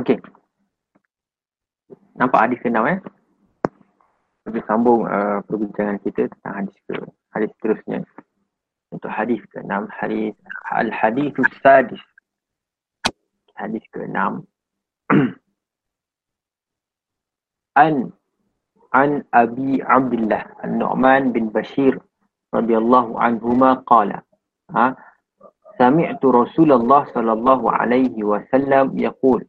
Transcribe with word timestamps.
Okey. 0.00 0.16
Nampak 2.16 2.48
hadis 2.48 2.56
ke-6 2.64 2.80
eh? 2.88 2.98
Kita 4.48 4.64
sambung 4.64 5.04
uh, 5.04 5.44
perbincangan 5.44 6.00
kita 6.00 6.32
tentang 6.32 6.64
hadis 6.64 6.76
ke 6.88 6.96
hadis 7.36 7.52
seterusnya. 7.60 8.00
Untuk 8.88 9.12
hadis 9.12 9.44
ke-6, 9.52 9.92
hadis 9.92 10.32
al-hadis 10.72 11.36
sadis. 11.60 12.00
Hadis 13.60 13.84
ke-6. 13.92 14.40
an 17.84 17.94
an 18.96 19.10
Abi 19.36 19.84
Abdullah 19.84 20.48
An-Nu'man 20.64 21.36
bin 21.36 21.52
Bashir 21.52 22.00
radhiyallahu 22.56 23.20
anhuma 23.20 23.84
qala. 23.84 24.24
Ha? 24.72 24.96
Sami'tu 25.76 26.32
Rasulullah 26.32 27.04
sallallahu 27.12 27.68
alaihi 27.68 28.24
wasallam 28.24 28.96
yaqul 28.96 29.44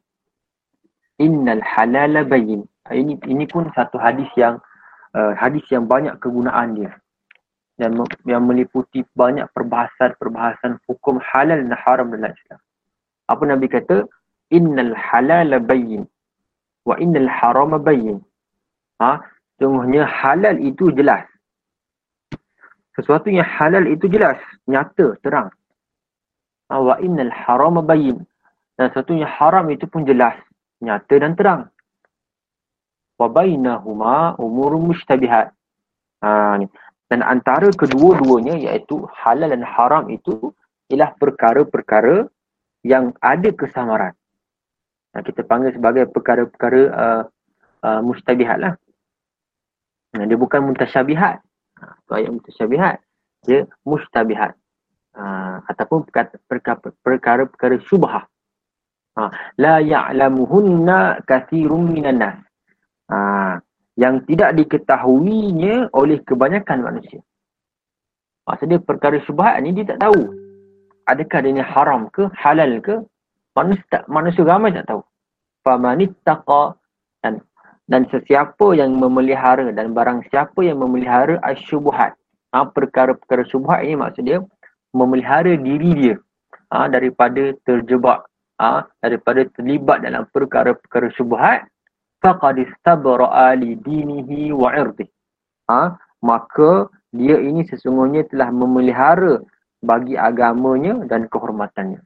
innal 1.22 1.62
halala 1.62 2.26
bayin. 2.26 2.66
Ini 2.90 3.22
ini 3.30 3.46
pun 3.46 3.70
satu 3.78 4.02
hadis 4.02 4.28
yang 4.34 4.58
uh, 5.14 5.38
hadis 5.38 5.64
yang 5.70 5.86
banyak 5.86 6.18
kegunaan 6.18 6.74
dia. 6.74 6.98
Dan 7.78 7.98
yang 8.26 8.46
meliputi 8.46 9.06
banyak 9.14 9.46
perbahasan-perbahasan 9.54 10.82
hukum 10.90 11.22
halal 11.22 11.58
dan 11.62 11.74
haram 11.74 12.10
dalam 12.14 12.34
Islam. 12.34 12.60
Apa 13.30 13.44
Nabi 13.46 13.70
kata? 13.70 14.06
Innal 14.52 14.92
halala 14.98 15.58
bayin 15.62 16.06
wa 16.86 16.96
innal 16.98 17.30
harama 17.30 17.78
bayin. 17.78 18.22
Ha? 19.02 19.22
Sungguhnya 19.62 20.06
halal 20.06 20.58
itu 20.58 20.90
jelas. 20.94 21.26
Sesuatu 22.98 23.32
yang 23.32 23.48
halal 23.48 23.88
itu 23.88 24.10
jelas, 24.12 24.38
nyata, 24.68 25.16
terang. 25.22 25.50
Ha? 26.70 26.76
Wa 26.82 26.98
innal 27.02 27.32
harama 27.32 27.86
bayin. 27.86 28.26
Dan 28.78 28.90
sesuatu 28.92 29.14
yang 29.14 29.30
haram 29.30 29.70
itu 29.70 29.86
pun 29.86 30.06
jelas, 30.06 30.34
nyata 30.82 31.16
dan 31.22 31.34
terang. 31.38 31.62
Wa 33.22 33.30
bainahuma 33.30 34.36
umur 34.42 34.82
mustabihat. 34.82 35.54
Ha, 36.26 36.58
ni. 36.58 36.68
Dan 37.06 37.22
antara 37.22 37.70
kedua-duanya 37.76 38.56
iaitu 38.56 39.04
halal 39.12 39.52
dan 39.52 39.62
haram 39.62 40.08
itu 40.10 40.56
ialah 40.90 41.14
perkara-perkara 41.20 42.26
yang 42.82 43.14
ada 43.22 43.52
kesamaran. 43.54 44.14
Ha, 45.14 45.22
kita 45.22 45.46
panggil 45.46 45.76
sebagai 45.76 46.08
perkara-perkara 46.10 46.82
uh, 46.90 47.24
uh, 47.86 48.02
mustabihat 48.02 48.58
lah. 48.58 48.74
Ha, 50.18 50.26
dia 50.26 50.38
bukan 50.40 50.72
mutasyabihat. 50.72 51.44
Ha, 51.78 51.86
itu 52.02 52.12
ayat 52.16 52.32
mutasyabihat. 52.32 52.96
Dia 53.46 53.60
mustabihat. 53.86 54.54
Ha, 55.14 55.24
ataupun 55.68 56.08
perkara-perkara 57.04 57.76
syubhah. 57.86 58.26
Ha, 59.12 59.28
la 59.60 59.84
ya'lamuhunna 59.84 61.28
kathirun 61.28 61.92
minan 61.92 62.24
nas. 62.24 62.36
Ha, 63.12 63.60
yang 64.00 64.24
tidak 64.24 64.56
diketahuinya 64.56 65.92
oleh 65.92 66.24
kebanyakan 66.24 66.80
manusia. 66.80 67.20
Maksudnya 68.48 68.80
perkara 68.80 69.20
syubhat 69.28 69.60
ni 69.62 69.76
dia 69.76 69.94
tak 69.94 70.00
tahu. 70.00 70.32
Adakah 71.12 71.40
dia 71.44 71.52
ni 71.52 71.64
haram 71.64 72.08
ke, 72.10 72.32
halal 72.40 72.80
ke? 72.80 73.04
Manusia, 73.52 73.84
tak, 73.92 74.04
manusia 74.08 74.48
ramai 74.48 74.72
tak 74.72 74.88
tahu. 74.88 75.04
Famanittaqa 75.68 76.80
dan 77.20 77.44
dan 77.92 78.08
sesiapa 78.08 78.72
yang 78.80 78.96
memelihara 78.96 79.68
dan 79.76 79.92
barang 79.92 80.24
siapa 80.32 80.64
yang 80.64 80.80
memelihara 80.80 81.36
asyubuhat. 81.44 82.16
Ha, 82.56 82.64
perkara-perkara 82.64 83.44
syubhat 83.52 83.84
ini 83.84 84.00
maksudnya 84.00 84.40
memelihara 84.96 85.56
diri 85.60 85.92
dia 85.96 86.16
ha, 86.72 86.88
daripada 86.88 87.52
terjebak 87.68 88.24
ha, 88.62 88.86
daripada 89.02 89.42
terlibat 89.58 90.06
dalam 90.06 90.30
perkara-perkara 90.30 91.10
syubhat 91.18 91.66
faqad 92.22 92.62
istabra'a 92.62 93.58
li 93.58 93.74
dinihi 93.82 94.54
wa 94.54 94.70
'irdihi. 94.70 95.10
Ha, 95.74 95.98
maka 96.22 96.86
dia 97.10 97.42
ini 97.42 97.66
sesungguhnya 97.66 98.30
telah 98.30 98.54
memelihara 98.54 99.42
bagi 99.82 100.14
agamanya 100.14 101.02
dan 101.10 101.26
kehormatannya. 101.26 102.00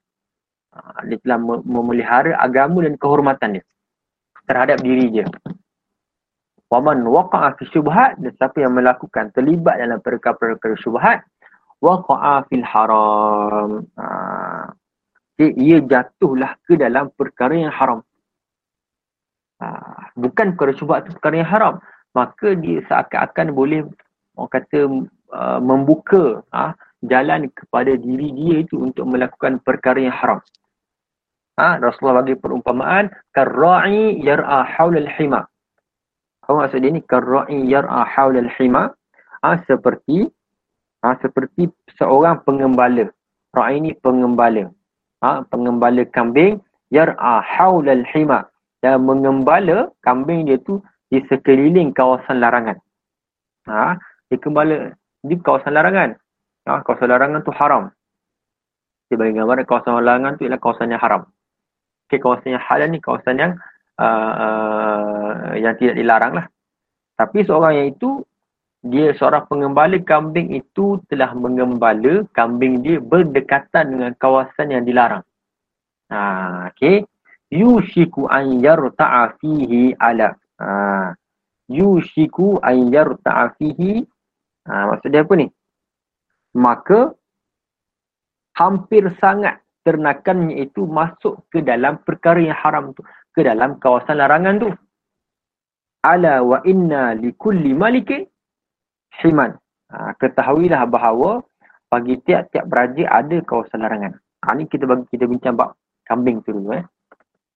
Ha, 0.71 1.03
dia 1.11 1.19
telah 1.19 1.59
memelihara 1.67 2.39
agama 2.39 2.87
dan 2.87 2.95
kehormatannya 2.95 3.61
terhadap 4.47 4.79
diri 4.79 5.11
dia. 5.11 5.27
Waman 6.71 7.05
waqa'a 7.05 7.59
fi 7.59 7.63
syubhat 7.69 8.17
dan 8.17 8.31
siapa 8.39 8.57
yang 8.63 8.73
melakukan 8.73 9.29
terlibat 9.35 9.77
dalam 9.77 9.99
perkara-perkara 10.01 10.79
syubhat 10.79 11.21
waqa'a 11.83 12.47
fil 12.47 12.65
haram. 12.65 13.85
Ha, 13.99 14.64
dia, 15.35 15.51
ia 15.55 15.77
jatuhlah 15.83 16.55
ke 16.63 16.79
dalam 16.79 17.11
perkara 17.11 17.55
yang 17.55 17.73
haram. 17.75 17.99
Ha, 19.59 19.67
bukan 20.15 20.55
perkara 20.55 20.71
syubhat 20.75 21.07
itu 21.07 21.15
perkara 21.19 21.35
yang 21.43 21.51
haram. 21.51 21.75
Maka 22.15 22.55
dia 22.55 22.79
seakan-akan 22.87 23.47
boleh 23.51 23.79
orang 24.39 24.51
kata 24.51 24.79
uh, 25.35 25.59
membuka 25.59 26.43
uh, 26.55 26.71
jalan 27.03 27.51
kepada 27.51 27.99
diri 27.99 28.31
dia 28.31 28.55
itu 28.63 28.79
untuk 28.79 29.03
melakukan 29.11 29.59
perkara 29.59 29.99
yang 29.99 30.15
haram. 30.15 30.39
Ha, 31.59 31.79
Rasulullah 31.79 32.23
bagi 32.23 32.35
perumpamaan 32.39 33.11
karra'i 33.31 34.19
yar'a 34.23 34.63
haula 34.75 35.03
al-hima. 35.03 35.47
Apa 36.43 36.51
maksud 36.51 36.83
dia 36.83 36.91
ni? 36.91 37.03
Karra'i 37.03 37.63
yar'a 37.67 38.07
haula 38.07 38.43
al-hima. 38.43 38.91
Ha, 39.43 39.59
seperti 39.67 40.27
ha, 41.03 41.15
seperti 41.19 41.71
seorang 41.95 42.43
pengembala. 42.43 43.07
Ra'i 43.55 43.79
ni 43.79 43.95
pengembala 43.95 44.67
ha, 45.25 45.41
pengembala 45.49 46.05
kambing 46.13 46.61
yar'a 46.93 47.41
haulal 47.41 48.05
hima 48.13 48.45
dan 48.85 49.01
mengembala 49.01 49.89
kambing 50.05 50.45
dia 50.45 50.61
tu 50.61 50.77
di 51.09 51.17
sekeliling 51.25 51.89
kawasan 51.97 52.37
larangan. 52.37 52.77
Ha, 53.65 53.97
dia 54.29 54.37
kembala 54.37 54.93
di 55.25 55.33
kawasan 55.41 55.73
larangan. 55.73 56.13
Ha, 56.69 56.85
kawasan 56.85 57.09
larangan 57.09 57.41
tu 57.41 57.49
haram. 57.57 57.89
Dia 59.09 59.17
bagi 59.17 59.33
gambar 59.33 59.65
kawasan 59.65 59.97
larangan 59.97 60.37
tu 60.37 60.45
ialah 60.45 60.61
kawasan 60.61 60.93
yang 60.93 61.01
haram. 61.01 61.25
Okay, 62.05 62.21
kawasan 62.21 62.53
yang 62.53 62.61
halal 62.61 62.89
ni 62.93 63.01
kawasan 63.01 63.35
yang 63.41 63.53
uh, 63.97 64.33
uh, 64.37 65.57
yang 65.57 65.73
tidak 65.81 65.97
dilarang 65.97 66.37
lah. 66.37 66.45
Tapi 67.17 67.41
seorang 67.41 67.73
yang 67.73 67.87
itu 67.97 68.21
dia 68.85 69.17
seorang 69.17 69.49
pengembala 69.49 69.97
kambing 70.05 70.53
itu 70.53 71.01
telah 71.09 71.33
mengembala 71.33 72.21
kambing 72.37 72.85
dia 72.85 73.01
berdekatan 73.01 73.97
dengan 73.97 74.13
kawasan 74.21 74.77
yang 74.77 74.85
dilarang. 74.85 75.25
Ha, 76.13 76.69
okay. 76.69 77.01
Yushiku 77.49 78.29
an 78.29 78.61
yarta'a 78.61 79.41
fihi 79.41 79.97
ala. 79.97 80.37
Ha, 80.61 81.17
yushiku 81.65 82.61
an 82.61 82.93
yarta'a 82.93 83.57
fihi. 83.57 84.05
Ha, 84.69 84.93
maksud 84.93 85.09
dia 85.09 85.25
apa 85.25 85.33
ni? 85.33 85.49
Maka 86.53 87.09
hampir 88.53 89.09
sangat 89.17 89.65
ternakannya 89.81 90.61
itu 90.61 90.85
masuk 90.85 91.41
ke 91.49 91.65
dalam 91.65 91.97
perkara 92.05 92.37
yang 92.37 92.57
haram 92.61 92.93
tu. 92.93 93.01
Ke 93.33 93.41
dalam 93.41 93.81
kawasan 93.81 94.21
larangan 94.21 94.61
tu. 94.61 94.69
Ala 96.05 96.45
wa 96.45 96.61
inna 96.69 97.17
li 97.17 97.33
kulli 97.33 97.73
malikin 97.73 98.29
himan. 99.23 99.55
Ha, 99.93 100.17
ketahuilah 100.17 100.83
bahawa 100.89 101.45
bagi 101.87 102.19
tiap-tiap 102.25 102.65
beraja 102.67 103.03
ada 103.23 103.37
kawasan 103.45 103.85
larangan. 103.85 104.13
Ha, 104.43 104.57
ni 104.57 104.65
kita 104.65 104.89
bagi 104.89 105.05
kita 105.13 105.29
bincang 105.29 105.55
bab 105.55 105.77
kambing 106.05 106.41
tu 106.43 106.51
dulu 106.51 106.75
eh. 106.75 106.85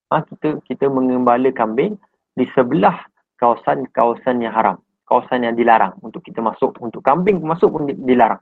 Ha, 0.09 0.21
kita 0.25 0.61
kita 0.65 0.85
mengembala 0.89 1.49
kambing 1.51 1.97
di 2.37 2.45
sebelah 2.53 2.95
kawasan-kawasan 3.37 4.41
yang 4.41 4.53
haram. 4.53 4.77
Kawasan 5.09 5.41
yang 5.41 5.57
dilarang 5.57 5.97
untuk 6.05 6.21
kita 6.21 6.39
masuk. 6.39 6.77
Untuk 6.79 7.01
kambing 7.01 7.41
masuk 7.41 7.73
pun 7.73 7.89
dilarang. 7.89 8.41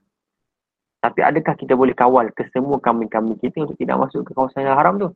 Tapi 1.00 1.24
adakah 1.24 1.56
kita 1.56 1.78
boleh 1.78 1.96
kawal 1.96 2.28
ke 2.36 2.44
semua 2.52 2.82
kambing-kambing 2.84 3.40
kita 3.40 3.64
untuk 3.64 3.80
tidak 3.80 4.04
masuk 4.04 4.28
ke 4.28 4.32
kawasan 4.36 4.68
yang 4.68 4.76
haram 4.76 5.00
tu? 5.00 5.10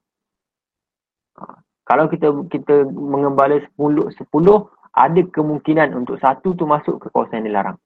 Ha, 1.35 1.59
kalau 1.83 2.07
kita 2.07 2.31
kita 2.47 2.87
mengembala 2.87 3.59
10, 3.75 4.15
10 4.15 4.23
ada 4.91 5.21
kemungkinan 5.23 5.95
untuk 5.95 6.19
satu 6.19 6.51
tu 6.51 6.67
masuk 6.67 6.99
ke 6.99 7.07
kawasan 7.15 7.43
yang 7.43 7.55
dilarang. 7.55 7.77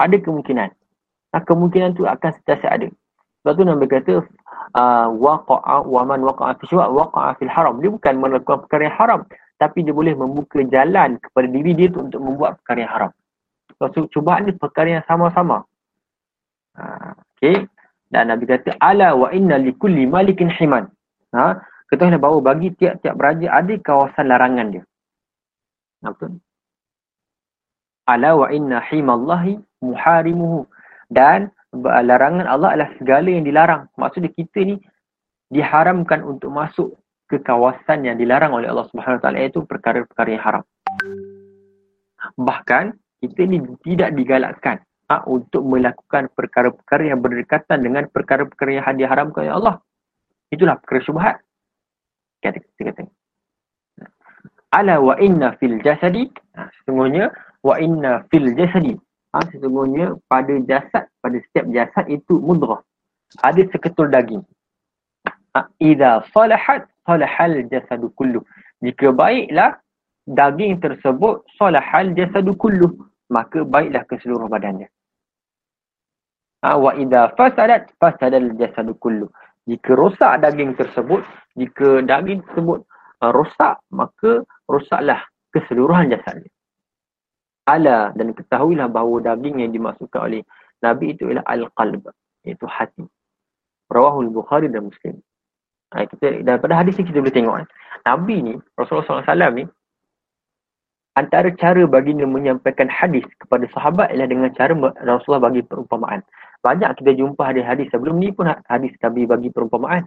Ada 0.00 0.16
kemungkinan. 0.22 0.70
Nah, 1.34 1.42
kemungkinan 1.44 1.92
tu 1.98 2.08
akan 2.08 2.30
sentiasa 2.40 2.72
ada. 2.72 2.88
Sebab 3.42 3.52
tu 3.52 3.62
Nabi 3.68 3.84
kata 3.84 4.24
uh, 4.74 5.08
waqa'a 5.12 5.84
wa 5.84 6.02
man 6.08 6.24
waqa'a 6.24 6.56
fi 6.56 6.64
syu'a 6.72 6.88
waqa'a 6.88 7.36
fil 7.36 7.52
haram. 7.52 7.82
Dia 7.84 7.92
bukan 7.92 8.14
melakukan 8.16 8.64
perkara 8.64 8.88
yang 8.88 8.96
haram, 8.96 9.20
tapi 9.60 9.84
dia 9.84 9.92
boleh 9.92 10.16
membuka 10.16 10.64
jalan 10.64 11.20
kepada 11.20 11.46
diri 11.52 11.76
dia 11.76 11.92
tu 11.92 12.08
untuk 12.08 12.24
membuat 12.24 12.56
perkara 12.62 12.78
yang 12.80 12.92
haram. 12.94 13.12
So, 13.78 14.08
cuba 14.08 14.40
ni 14.40 14.56
perkara 14.56 14.98
yang 14.98 15.06
sama-sama. 15.06 15.68
Uh, 16.74 17.12
okay. 17.36 17.68
Dan 18.08 18.32
Nabi 18.32 18.48
kata 18.48 18.72
ala 18.80 19.12
wa 19.12 19.28
inna 19.30 19.60
likulli 19.60 20.08
malikin 20.08 20.48
himan. 20.48 20.88
Ha? 21.36 21.60
Ketahuilah 21.88 22.20
bahawa 22.20 22.38
bagi 22.54 22.68
tiap-tiap 22.76 23.16
raja 23.16 23.48
ada 23.52 23.74
kawasan 23.80 24.28
larangan 24.28 24.66
dia. 24.72 24.84
Apa? 26.04 26.30
Ala 28.08 28.30
wa 28.36 28.48
inna 28.52 28.80
himallahi 28.80 29.60
muharimuhu. 29.84 30.64
Dan 31.08 31.48
larangan 31.74 32.44
Allah 32.48 32.76
adalah 32.76 32.92
segala 33.00 33.28
yang 33.28 33.44
dilarang. 33.44 33.88
Maksudnya 33.96 34.32
kita 34.32 34.64
ni 34.64 34.76
diharamkan 35.48 36.20
untuk 36.24 36.52
masuk 36.52 36.96
ke 37.28 37.40
kawasan 37.40 38.08
yang 38.08 38.16
dilarang 38.16 38.52
oleh 38.56 38.72
Allah 38.72 38.88
Subhanahu 38.88 39.20
Taala 39.20 39.40
iaitu 39.40 39.64
perkara-perkara 39.64 40.28
yang 40.32 40.44
haram. 40.44 40.64
Bahkan 42.36 42.84
kita 43.20 43.40
ni 43.44 43.60
tidak 43.84 44.16
digalakkan 44.16 44.80
ha, 45.12 45.24
untuk 45.28 45.64
melakukan 45.64 46.32
perkara-perkara 46.32 47.12
yang 47.12 47.20
berdekatan 47.20 47.84
dengan 47.84 48.08
perkara-perkara 48.08 48.80
yang 48.80 48.96
diharamkan 48.96 49.48
oleh 49.48 49.54
Allah. 49.56 49.76
Itulah 50.48 50.80
perkara 50.80 51.00
syubhat. 51.04 51.36
Kata 52.42 52.58
kita 52.60 52.82
kata. 52.92 53.02
Ala 54.74 55.00
wa 55.00 55.14
inna 55.18 55.56
fil 55.58 55.80
jasadi. 55.80 56.28
Ha, 56.54 56.68
sesungguhnya 56.80 57.32
wa 57.64 57.74
inna 57.80 58.24
fil 58.30 58.52
jasadi. 58.54 58.94
Ha, 59.34 59.44
sesungguhnya 59.48 60.16
pada 60.28 60.54
jasad, 60.68 61.08
pada 61.20 61.36
setiap 61.48 61.66
jasad 61.72 62.04
itu 62.12 62.38
mudrah. 62.38 62.80
Ada 63.44 63.64
seketul 63.72 64.12
daging. 64.12 64.44
Ha, 65.56 65.66
Iza 65.80 66.22
salahat 66.30 66.86
salahal 67.02 67.64
jasadu 67.72 68.12
kullu. 68.14 68.44
Jika 68.84 69.10
baiklah 69.10 69.80
daging 70.28 70.78
tersebut 70.84 71.42
salahal 71.56 72.12
jasadu 72.12 72.52
kullu 72.54 73.08
maka 73.32 73.64
baiklah 73.64 74.04
ke 74.04 74.20
seluruh 74.20 74.48
badannya 74.48 74.88
ha, 76.64 76.76
wa 76.76 76.92
idza 76.92 77.32
fasadat 77.36 77.88
fasadal 77.96 78.52
jasadu 78.60 78.92
kullu 79.00 79.32
jika 79.68 79.92
rosak 79.92 80.40
daging 80.40 80.72
tersebut 80.74 81.20
jika 81.54 82.00
daging 82.02 82.40
tersebut 82.48 82.82
uh, 83.20 83.32
rosak 83.32 83.76
maka 83.92 84.42
rosaklah 84.64 85.22
keseluruhan 85.52 86.08
jasadnya. 86.08 86.48
Ala 87.68 88.16
dan 88.16 88.32
ketahuilah 88.32 88.88
bahawa 88.88 89.36
daging 89.36 89.60
yang 89.60 89.72
dimasukkan 89.76 90.20
oleh 90.24 90.40
nabi 90.80 91.12
itu 91.12 91.28
ialah 91.28 91.44
al-qalb 91.44 92.08
iaitu 92.48 92.64
hati. 92.64 93.04
Rawahul 93.92 94.32
bukhari 94.32 94.72
dan 94.72 94.88
muslim. 94.88 95.20
Ha, 95.96 96.04
kita, 96.04 96.44
daripada 96.44 96.76
hadis 96.76 97.00
ni 97.00 97.08
kita 97.08 97.24
boleh 97.24 97.32
tengok 97.32 97.54
kan. 97.64 97.66
Nabi 98.04 98.36
ni, 98.44 98.54
Rasulullah 98.76 99.24
SAW 99.24 99.56
ni, 99.56 99.64
antara 101.18 101.50
cara 101.58 101.82
baginda 101.90 102.22
menyampaikan 102.22 102.86
hadis 102.86 103.26
kepada 103.42 103.66
sahabat 103.74 104.14
ialah 104.14 104.30
dengan 104.30 104.54
cara 104.54 104.70
Rasulullah 105.02 105.50
bagi 105.50 105.66
perumpamaan. 105.66 106.22
Banyak 106.62 107.02
kita 107.02 107.18
jumpa 107.18 107.42
hadis-hadis 107.50 107.90
sebelum 107.90 108.22
ni 108.22 108.30
pun 108.30 108.46
hadis 108.70 108.94
Nabi 109.02 109.26
bagi 109.26 109.50
perumpamaan. 109.50 110.06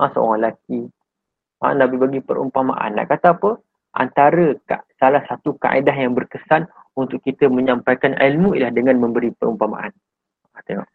Ha, 0.00 0.08
seorang 0.16 0.40
lelaki. 0.40 0.88
Ha, 1.60 1.76
Nabi 1.76 1.96
bagi 2.00 2.20
perumpamaan. 2.24 2.96
Nak 2.96 3.12
kata 3.12 3.36
apa? 3.36 3.60
Antara 3.92 4.56
salah 4.96 5.20
satu 5.28 5.52
kaedah 5.60 5.92
yang 5.92 6.16
berkesan 6.16 6.64
untuk 6.96 7.20
kita 7.20 7.52
menyampaikan 7.52 8.16
ilmu 8.16 8.56
ialah 8.56 8.72
dengan 8.72 8.96
memberi 9.04 9.32
perumpamaan. 9.36 9.92
Ha, 10.56 10.64
tengok. 10.64 10.88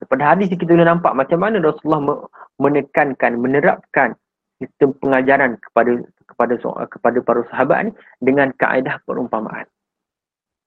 Daripada 0.00 0.36
hadis 0.36 0.52
kita 0.52 0.68
boleh 0.68 0.88
nampak 0.88 1.12
macam 1.16 1.40
mana 1.40 1.60
Rasulullah 1.60 2.28
menekankan, 2.60 3.32
menerapkan 3.40 4.16
sistem 4.60 4.92
pengajaran 5.00 5.60
kepada 5.60 6.04
kepada 6.36 6.60
kepada 6.92 7.18
para 7.24 7.40
sahabat 7.48 7.78
ni 7.88 7.92
dengan 8.20 8.52
kaedah 8.52 9.00
perumpamaan. 9.08 9.64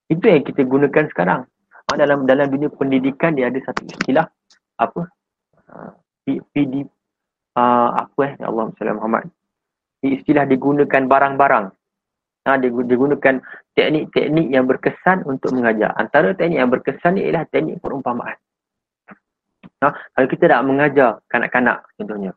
Itu 0.09 0.25
yang 0.25 0.41
kita 0.41 0.65
gunakan 0.65 1.05
sekarang. 1.13 1.45
Ha, 1.69 1.93
dalam 1.93 2.25
dalam 2.25 2.49
dunia 2.49 2.73
pendidikan 2.73 3.37
dia 3.37 3.53
ada 3.53 3.61
satu 3.61 3.85
istilah 3.85 4.25
apa? 4.81 5.05
PD 6.25 6.81
uh, 6.81 6.89
uh, 7.61 7.89
apa 8.01 8.21
eh? 8.25 8.33
Ya 8.41 8.49
Allah 8.49 8.73
Sallallahu 8.73 8.99
Muhammad. 9.05 9.23
Istilah 10.01 10.49
digunakan 10.49 11.05
barang-barang. 11.05 11.65
Ha, 12.49 12.57
digunakan 12.61 13.35
teknik-teknik 13.77 14.47
yang 14.49 14.65
berkesan 14.65 15.21
untuk 15.29 15.53
mengajar. 15.53 15.93
Antara 15.93 16.33
teknik 16.33 16.57
yang 16.57 16.73
berkesan 16.73 17.21
ni 17.21 17.29
ialah 17.29 17.45
teknik 17.53 17.77
perumpamaan. 17.77 18.37
Ha, 19.85 19.93
kalau 19.93 20.27
kita 20.27 20.49
nak 20.49 20.65
mengajar 20.65 21.21
kanak-kanak 21.29 21.85
contohnya. 21.93 22.33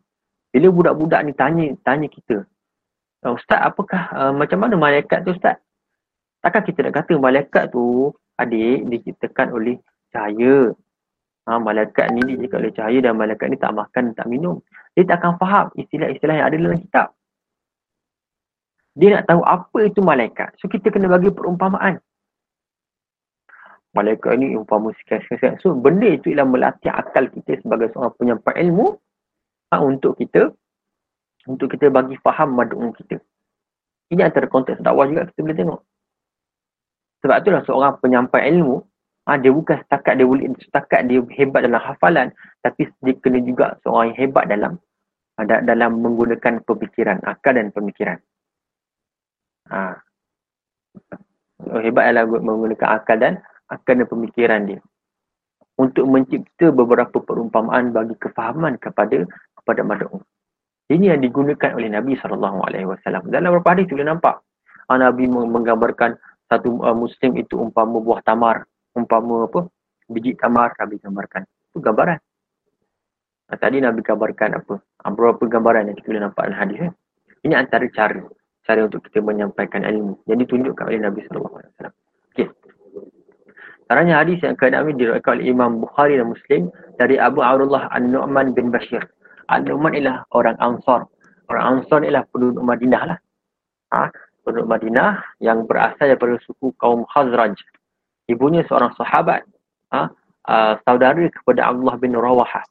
Bila 0.52 0.68
budak-budak 0.68 1.20
ni 1.24 1.32
tanya 1.32 1.64
tanya 1.80 2.12
kita, 2.12 2.44
oh, 3.26 3.34
Ustaz 3.38 3.60
apakah 3.62 4.02
uh, 4.14 4.32
macam 4.34 4.58
mana 4.62 4.74
malaikat 4.74 5.22
tu 5.22 5.34
Ustaz? 5.34 5.58
Takkan 6.42 6.62
kita 6.66 6.82
nak 6.82 6.94
kata 6.98 7.14
malaikat 7.22 7.70
tu 7.70 8.10
adik 8.34 8.90
diciptakan 8.90 9.54
oleh 9.54 9.78
cahaya. 10.10 10.74
Ha, 11.46 11.58
malaikat 11.58 12.10
ni 12.14 12.34
diciptakan 12.34 12.58
oleh 12.62 12.74
cahaya 12.74 12.98
dan 12.98 13.14
malaikat 13.14 13.46
ni 13.50 13.58
tak 13.58 13.74
makan, 13.74 14.14
tak 14.14 14.26
minum. 14.26 14.58
Dia 14.94 15.06
tak 15.06 15.22
akan 15.22 15.32
faham 15.38 15.66
istilah-istilah 15.78 16.34
yang 16.38 16.46
ada 16.50 16.56
dalam 16.58 16.78
kitab. 16.82 17.08
Dia 18.92 19.08
nak 19.18 19.24
tahu 19.30 19.42
apa 19.46 19.78
itu 19.88 20.00
malaikat. 20.04 20.52
So 20.60 20.68
kita 20.68 20.92
kena 20.92 21.08
bagi 21.08 21.32
perumpamaan. 21.32 22.02
Malaikat 23.92 24.40
ni 24.40 24.56
umpama 24.56 24.92
sekian-sekian. 24.98 25.60
So 25.62 25.72
benda 25.76 26.08
itu 26.08 26.32
ialah 26.32 26.48
melatih 26.48 26.92
akal 26.92 27.28
kita 27.28 27.60
sebagai 27.60 27.92
seorang 27.92 28.12
penyampai 28.18 28.54
ilmu 28.68 28.98
ha, 29.72 29.80
untuk 29.80 30.18
kita 30.20 30.52
untuk 31.48 31.72
kita 31.72 31.90
bagi 31.90 32.14
faham 32.22 32.54
mad'un 32.54 32.94
kita. 32.94 33.18
Ini 34.12 34.28
antara 34.28 34.46
konteks 34.46 34.84
dakwah 34.84 35.08
juga 35.08 35.26
kita 35.32 35.40
boleh 35.40 35.56
tengok. 35.56 35.80
Sebab 37.22 37.36
itulah 37.38 37.62
seorang 37.64 37.92
penyampai 38.02 38.50
ilmu 38.50 38.82
ha, 39.26 39.38
dia 39.38 39.54
bukan 39.54 39.78
setakat 39.86 40.18
dia 40.18 40.26
boleh 40.26 40.50
setakat 40.58 41.00
dia 41.06 41.22
hebat 41.38 41.62
dalam 41.62 41.78
hafalan 41.78 42.28
tapi 42.60 42.90
dia 43.02 43.14
kena 43.22 43.38
juga 43.46 43.78
seorang 43.86 44.12
yang 44.12 44.18
hebat 44.26 44.44
dalam 44.50 44.72
ha, 45.38 45.40
dalam 45.46 45.90
menggunakan 46.02 46.62
pemikiran, 46.66 47.22
akal 47.22 47.54
dan 47.54 47.70
pemikiran. 47.70 48.18
Ha. 49.70 50.02
Hebat 51.78 52.04
dalam 52.10 52.26
menggunakan 52.42 52.88
akal 52.90 53.16
dan 53.22 53.38
akal 53.70 53.94
dan 53.96 54.06
pemikiran 54.10 54.60
dia 54.66 54.80
untuk 55.80 56.04
mencipta 56.04 56.68
beberapa 56.68 57.16
perumpamaan 57.22 57.96
bagi 57.96 58.18
kefahaman 58.20 58.76
kepada 58.76 59.24
kepada 59.56 59.80
mad'u. 59.86 60.20
Ini 60.92 61.16
yang 61.16 61.24
digunakan 61.24 61.72
oleh 61.72 61.88
Nabi 61.88 62.12
SAW. 62.20 62.68
Dalam 63.32 63.48
beberapa 63.48 63.68
hadis 63.72 63.88
boleh 63.88 64.04
nampak. 64.12 64.44
Ah, 64.92 65.00
Nabi 65.00 65.24
menggambarkan 65.24 66.20
satu 66.52 66.84
uh, 66.84 66.92
Muslim 66.92 67.40
itu 67.40 67.56
umpama 67.56 67.96
buah 67.96 68.20
tamar. 68.20 68.68
Umpama 68.92 69.48
apa? 69.48 69.72
Biji 70.12 70.36
tamar 70.36 70.76
Nabi 70.76 71.00
gambarkan. 71.00 71.48
Itu 71.72 71.80
gambaran. 71.80 72.18
Nah, 73.48 73.56
tadi 73.56 73.80
Nabi 73.80 74.04
gambarkan 74.04 74.60
apa? 74.60 74.74
Ah, 75.00 75.08
beberapa 75.08 75.48
gambaran 75.48 75.88
yang 75.88 75.96
kita 75.96 76.12
boleh 76.12 76.22
nampak 76.28 76.42
dalam 76.44 76.58
hadis. 76.60 76.78
Eh? 76.84 76.92
Ini 77.48 77.54
antara 77.56 77.88
cara. 77.88 78.20
Cara 78.62 78.80
untuk 78.84 79.00
kita 79.08 79.24
menyampaikan 79.24 79.88
ilmu. 79.88 80.28
Yang 80.28 80.44
ditunjukkan 80.44 80.84
oleh 80.92 81.00
Nabi 81.00 81.24
SAW. 81.24 81.56
Okey. 82.36 82.52
Caranya 83.88 84.20
hadis 84.20 84.44
yang 84.44 84.60
ke-6 84.60 84.92
diriwayatkan 85.00 85.40
oleh 85.40 85.46
Imam 85.48 85.80
Bukhari 85.80 86.20
dan 86.20 86.28
Muslim 86.28 86.68
dari 87.00 87.16
Abu 87.16 87.40
Abdullah 87.40 87.88
An-Nu'man 87.96 88.52
bin 88.52 88.68
Bashir. 88.68 89.08
An-Nu'man 89.50 89.96
ialah 89.98 90.26
orang 90.36 90.58
Ansar. 90.62 91.08
Orang 91.50 91.64
Ansar 91.80 92.06
ialah 92.06 92.22
penduduk 92.30 92.62
Madinah 92.62 93.02
lah. 93.14 93.18
Ha? 93.96 94.10
Penduduk 94.46 94.68
Madinah 94.70 95.22
yang 95.42 95.66
berasal 95.66 96.12
daripada 96.12 96.38
suku 96.46 96.74
kaum 96.78 97.02
Khazraj. 97.10 97.56
Ibunya 98.30 98.62
seorang 98.70 98.94
sahabat. 98.94 99.42
Ha? 99.90 100.10
Uh, 100.42 100.74
saudara 100.82 101.22
kepada 101.30 101.70
Abdullah 101.70 101.96
bin 101.98 102.14
Rawahah. 102.18 102.66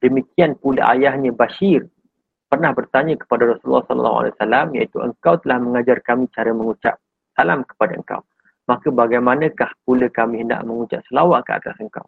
Demikian 0.00 0.58
pula 0.58 0.96
ayahnya 0.96 1.30
Bashir 1.30 1.86
pernah 2.52 2.76
bertanya 2.76 3.16
kepada 3.16 3.48
Rasulullah 3.48 3.80
SAW 3.88 4.76
iaitu 4.76 5.00
engkau 5.00 5.40
telah 5.40 5.56
mengajar 5.56 6.04
kami 6.04 6.28
cara 6.36 6.52
mengucap 6.52 7.00
salam 7.32 7.64
kepada 7.64 7.96
engkau. 7.96 8.20
Maka 8.68 8.92
bagaimanakah 8.92 9.72
pula 9.88 10.12
kami 10.12 10.44
hendak 10.44 10.60
mengucap 10.68 11.00
selawat 11.08 11.48
ke 11.48 11.52
atas 11.56 11.76
engkau? 11.80 12.04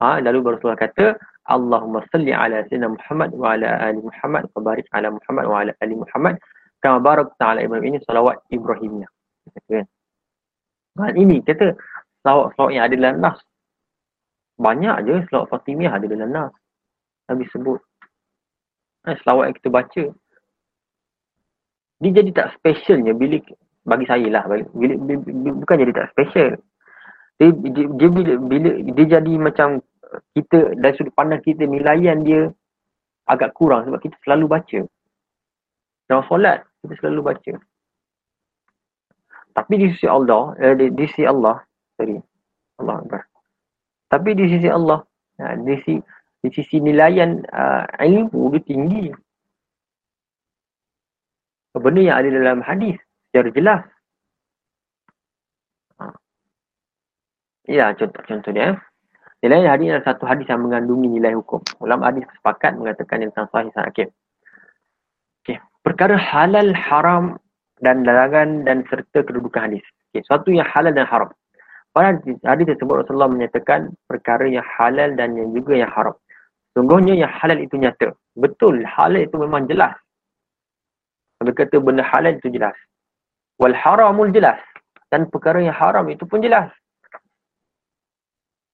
Ha, 0.00 0.16
lalu 0.24 0.56
Rasulullah 0.56 0.80
kata, 0.80 1.20
Allahumma 1.52 2.00
salli 2.08 2.32
ala 2.32 2.64
sayyidina 2.68 2.88
Muhammad 2.88 3.30
wa 3.36 3.52
ala 3.52 3.80
ali 3.84 4.00
Muhammad 4.00 4.48
wa 4.56 4.60
barik 4.64 4.88
ala 4.96 5.12
Muhammad 5.12 5.44
wa 5.44 5.56
ala 5.60 5.72
ali 5.84 5.94
Muhammad 5.98 6.40
kama 6.80 6.98
barak 7.04 7.36
ta'ala 7.36 7.60
Ibrahim 7.60 7.96
ini 7.96 7.98
salawat 8.08 8.40
Ibrahimnya. 8.48 9.08
Kan? 9.68 9.84
Dan 10.96 11.12
ini 11.16 11.44
kata 11.44 11.76
salawat-salawat 12.24 12.72
yang 12.72 12.84
ada 12.88 12.94
dalam 12.96 13.16
nas. 13.20 13.38
Banyak 14.56 14.96
je 15.04 15.14
salawat 15.28 15.48
Fatimiyah 15.52 15.92
ada 15.92 16.06
dalam 16.08 16.30
nas. 16.32 16.52
Nabi 17.28 17.44
sebut. 17.52 17.80
Ha, 19.04 19.16
salawat 19.20 19.52
yang 19.52 19.56
kita 19.60 19.68
baca. 19.68 20.04
Dia 22.00 22.10
jadi 22.16 22.30
tak 22.32 22.56
specialnya 22.56 23.12
bila 23.12 23.36
bagi 23.84 24.08
saya 24.08 24.28
lah. 24.32 24.48
Bila, 24.48 24.64
bila, 24.72 24.94
bila, 25.20 25.50
bukan 25.60 25.76
jadi 25.84 25.92
tak 25.92 26.08
special. 26.16 26.50
Dia, 27.36 27.48
dia, 27.52 27.84
dia, 27.96 28.08
bila, 28.08 28.32
bila, 28.40 28.70
dia 28.96 29.06
jadi 29.20 29.32
macam 29.36 29.84
kita 30.34 30.74
dari 30.78 30.94
sudut 30.98 31.14
pandang 31.14 31.42
kita 31.42 31.64
nilaian 31.66 32.20
dia 32.22 32.50
agak 33.30 33.54
kurang 33.54 33.86
sebab 33.86 34.00
kita 34.02 34.16
selalu 34.26 34.46
baca. 34.50 34.80
Dalam 36.10 36.24
solat 36.26 36.66
kita 36.82 36.94
selalu 36.98 37.20
baca. 37.30 37.52
Tapi 39.50 39.74
di 39.78 39.86
sisi 39.94 40.06
Allah, 40.06 40.54
eh, 40.58 40.74
di, 40.78 40.86
di 40.94 41.04
sisi 41.10 41.26
Allah, 41.26 41.58
sorry. 41.98 42.18
Allah 42.80 43.02
Akbar. 43.02 43.22
Tapi 44.10 44.30
di 44.34 44.44
sisi 44.50 44.68
Allah, 44.70 45.02
ya, 45.38 45.54
di 45.58 45.74
sisi 45.82 45.94
di 46.40 46.48
sisi 46.56 46.80
nilaian 46.80 47.44
uh, 47.52 47.84
ilmu 48.00 48.56
dia 48.56 48.64
tinggi. 48.64 49.12
Benda 51.76 52.00
yang 52.00 52.16
ada 52.18 52.28
dalam 52.32 52.60
hadis 52.64 52.96
secara 53.30 53.48
jelas. 53.54 53.82
Ha. 56.00 56.04
Ya, 57.70 57.92
contoh-contoh 57.94 58.50
dia. 58.50 58.74
Eh. 58.74 58.76
Nilai 59.40 59.64
hadis 59.64 59.88
adalah 59.96 60.04
satu 60.04 60.24
hadis 60.28 60.44
yang 60.52 60.60
mengandungi 60.60 61.16
nilai 61.16 61.32
hukum. 61.32 61.64
Ulama 61.80 62.12
hadis 62.12 62.28
sepakat 62.36 62.76
mengatakan 62.76 63.24
tentang 63.24 63.48
sahih 63.48 63.72
sanad 63.72 63.88
hakim. 63.92 64.08
perkara 65.80 66.12
halal, 66.20 66.76
haram 66.76 67.40
dan 67.80 68.04
larangan 68.04 68.68
dan 68.68 68.84
serta 68.92 69.24
kedudukan 69.24 69.72
hadis. 69.72 69.84
Okay, 70.12 70.20
suatu 70.28 70.52
yang 70.52 70.68
halal 70.68 70.92
dan 70.92 71.08
haram. 71.08 71.32
Pada 71.96 72.20
hadis 72.20 72.66
tersebut 72.68 73.02
Rasulullah 73.02 73.32
menyatakan 73.32 73.96
perkara 74.04 74.44
yang 74.44 74.62
halal 74.76 75.16
dan 75.16 75.34
yang 75.34 75.56
juga 75.56 75.74
yang 75.74 75.88
haram. 75.88 76.14
Sungguhnya 76.76 77.16
yang 77.16 77.32
halal 77.32 77.58
itu 77.58 77.80
nyata. 77.80 78.12
Betul, 78.36 78.84
halal 78.84 79.24
itu 79.24 79.34
memang 79.40 79.66
jelas. 79.66 79.96
Dia 81.40 81.56
kata 81.56 81.80
benda 81.80 82.04
halal 82.04 82.36
itu 82.36 82.52
jelas. 82.52 82.76
Wal 83.56 83.72
haramul 83.72 84.28
jelas. 84.30 84.60
Dan 85.08 85.26
perkara 85.32 85.64
yang 85.64 85.74
haram 85.74 86.06
itu 86.12 86.22
pun 86.28 86.44
jelas. 86.44 86.70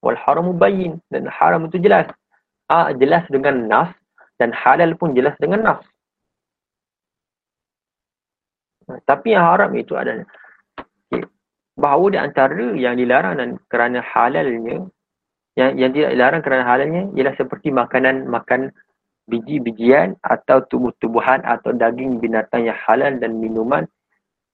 Wal 0.06 0.18
haramu 0.22 0.54
bayin. 0.54 1.02
Dan 1.10 1.26
haram 1.26 1.66
itu 1.66 1.82
jelas. 1.82 2.06
Ah, 2.70 2.94
jelas 2.94 3.26
dengan 3.26 3.66
nas. 3.66 3.90
Dan 4.38 4.54
halal 4.54 4.94
pun 4.94 5.18
jelas 5.18 5.34
dengan 5.42 5.66
nas. 5.66 5.82
Tapi 8.86 9.34
yang 9.34 9.42
haram 9.42 9.74
itu 9.74 9.98
adalah 9.98 10.22
bahawa 11.76 12.06
di 12.08 12.18
antara 12.18 12.66
yang 12.72 12.96
dilarang 12.96 13.36
dan 13.36 13.48
kerana 13.68 14.00
halalnya 14.00 14.88
yang 15.60 15.76
yang 15.76 15.90
tidak 15.92 16.10
dilarang 16.16 16.42
kerana 16.44 16.64
halalnya 16.64 17.02
ialah 17.12 17.36
seperti 17.36 17.68
makanan 17.68 18.24
makan 18.28 18.72
biji-bijian 19.28 20.16
atau 20.24 20.64
tumbuh-tumbuhan 20.70 21.42
atau 21.44 21.74
daging 21.74 22.22
binatang 22.22 22.70
yang 22.70 22.78
halal 22.78 23.12
dan 23.18 23.36
minuman 23.42 23.84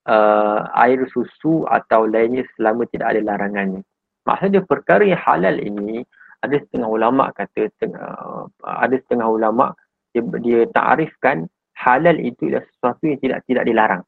uh, 0.09 0.67
air 0.83 1.05
susu 1.13 1.69
atau 1.69 2.09
lainnya 2.09 2.43
selama 2.57 2.89
tidak 2.89 3.15
ada 3.15 3.21
larangannya. 3.23 3.85
Maksudnya 4.23 4.63
perkara 4.63 5.03
yang 5.03 5.19
halal 5.19 5.59
ini 5.59 6.07
ada 6.43 6.57
setengah 6.59 6.89
ulama 6.91 7.31
kata 7.35 7.71
setengah, 7.79 8.03
uh, 8.03 8.47
ada 8.63 8.99
setengah 8.99 9.29
ulama 9.31 9.75
dia, 10.15 10.23
dia 10.43 10.61
takrifkan 10.71 11.47
halal 11.79 12.17
itu 12.19 12.51
adalah 12.51 12.67
sesuatu 12.71 13.03
yang 13.07 13.19
tidak 13.23 13.39
tidak 13.47 13.65
dilarang. 13.67 14.03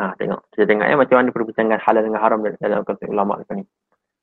Ha, 0.00 0.16
tengok. 0.16 0.40
Kita 0.52 0.64
tengok 0.64 0.86
ya 0.88 0.96
macam 0.96 1.16
mana 1.20 1.30
perbincangan 1.32 1.80
halal 1.84 2.02
dengan 2.04 2.20
haram 2.24 2.40
dalam 2.40 2.80
konteks 2.88 3.12
ulama 3.12 3.36
ni. 3.52 3.64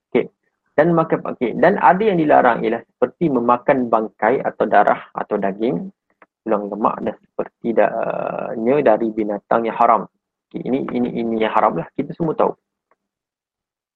Okey. 0.09 0.25
Dan 0.73 0.93
maka 0.93 1.21
okay. 1.25 1.53
dan 1.57 1.77
ada 1.81 2.01
yang 2.01 2.17
dilarang 2.17 2.65
ialah 2.65 2.81
seperti 2.85 3.29
memakan 3.29 3.89
bangkai 3.89 4.41
atau 4.41 4.65
darah 4.65 5.09
atau 5.13 5.37
daging 5.37 5.89
tulang 6.45 6.69
lemak 6.69 6.95
dan 7.03 7.13
seperti 7.17 7.67
danya 7.77 8.75
dari 8.81 9.07
binatang 9.13 9.69
yang 9.69 9.77
haram. 9.77 10.01
Okay. 10.49 10.65
Ini 10.65 10.79
ini 10.97 11.09
ini 11.13 11.33
yang 11.45 11.53
haram 11.53 11.77
lah. 11.77 11.85
Kita 11.93 12.13
semua 12.17 12.33
tahu. 12.33 12.57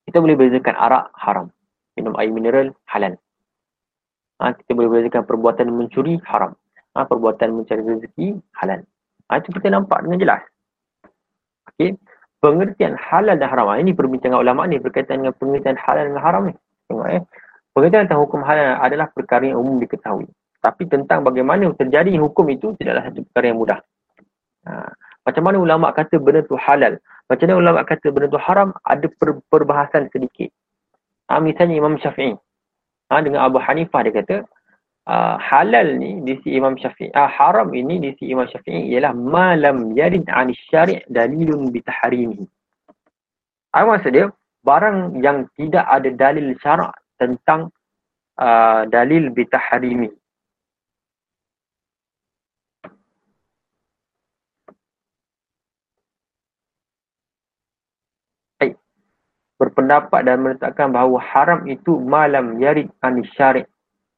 Kita 0.08 0.18
boleh 0.18 0.36
bezakan 0.38 0.76
arak 0.78 1.06
haram. 1.18 1.48
Minum 1.98 2.16
air 2.18 2.32
mineral 2.32 2.74
halal. 2.90 3.20
Ha, 4.42 4.58
kita 4.58 4.74
boleh 4.74 4.90
bezakan 4.90 5.24
perbuatan 5.28 5.70
mencuri 5.70 6.18
haram. 6.26 6.58
Ha, 6.98 7.06
perbuatan 7.06 7.54
mencari 7.54 7.86
rezeki 7.86 8.42
halal. 8.58 8.82
Ha, 9.30 9.40
itu 9.40 9.54
kita 9.54 9.70
nampak 9.70 10.02
dengan 10.04 10.18
jelas. 10.18 10.42
Okey. 11.74 11.96
Pengertian 12.42 12.98
halal 12.98 13.38
dan 13.38 13.48
haram. 13.54 13.70
Ini 13.78 13.94
perbincangan 13.94 14.42
ulama 14.42 14.66
ni 14.66 14.82
berkaitan 14.82 15.22
dengan 15.22 15.38
pengertian 15.38 15.78
halal 15.78 16.10
dan 16.10 16.18
haram 16.18 16.44
ni. 16.50 16.56
Tengok 16.90 17.08
eh. 17.14 17.22
Pengertian 17.72 18.10
tentang 18.10 18.26
hukum 18.26 18.42
halal 18.42 18.82
adalah 18.82 19.08
perkara 19.14 19.46
yang 19.46 19.62
umum 19.62 19.78
diketahui. 19.78 20.26
Tapi 20.62 20.90
tentang 20.90 21.22
bagaimana 21.22 21.70
terjadi 21.78 22.18
hukum 22.18 22.50
itu 22.50 22.74
tidaklah 22.82 23.10
satu 23.10 23.22
perkara 23.30 23.46
yang 23.46 23.60
mudah. 23.62 23.80
Ha. 24.66 24.90
Macam 25.22 25.44
mana 25.46 25.58
ulama 25.62 25.94
kata 25.94 26.18
benda 26.18 26.42
tu 26.46 26.58
halal? 26.58 26.98
Macam 27.30 27.46
mana 27.50 27.58
ulama 27.62 27.80
kata 27.86 28.10
benda 28.10 28.28
tu 28.32 28.42
haram? 28.42 28.74
Ada 28.90 29.08
per, 29.18 29.38
perbahasan 29.54 30.10
sedikit. 30.10 30.50
Ha, 31.30 31.38
misalnya 31.38 31.78
Imam 31.78 31.96
Syafi'i. 32.02 32.34
Ha, 33.14 33.22
dengan 33.22 33.46
Abu 33.46 33.62
Hanifah 33.62 34.02
dia 34.08 34.14
kata, 34.18 34.36
uh, 35.10 35.36
halal 35.40 35.98
ni 35.98 36.22
di 36.22 36.38
si 36.44 36.54
Imam 36.54 36.78
Syafi'i 36.78 37.10
uh, 37.14 37.30
haram 37.30 37.74
ini 37.74 37.98
di 37.98 38.10
si 38.20 38.30
Imam 38.30 38.46
Syafi'i 38.46 38.92
ialah 38.94 39.16
malam 39.16 39.96
yarid 39.98 40.28
an 40.30 40.54
syari' 40.70 41.02
dalilun 41.10 41.74
bi 41.74 41.82
tahrimihi 41.82 42.46
apa 43.72 43.86
maksud 43.88 44.12
dia 44.14 44.28
barang 44.62 45.24
yang 45.24 45.48
tidak 45.58 45.86
ada 45.90 46.10
dalil 46.14 46.54
syarak 46.62 46.94
tentang 47.18 47.74
uh, 48.38 48.86
dalil 48.86 49.34
bi 49.34 49.48
tahrimi 49.50 50.12
berpendapat 59.72 60.28
dan 60.28 60.44
meletakkan 60.44 60.92
bahawa 60.92 61.24
haram 61.24 61.64
itu 61.64 61.96
malam 62.04 62.60
yarid 62.60 62.92
an 63.00 63.24
syari' 63.40 63.64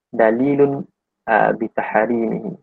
dalilun 0.10 0.82
uh, 1.30 1.54
bitaharimihi. 1.54 2.58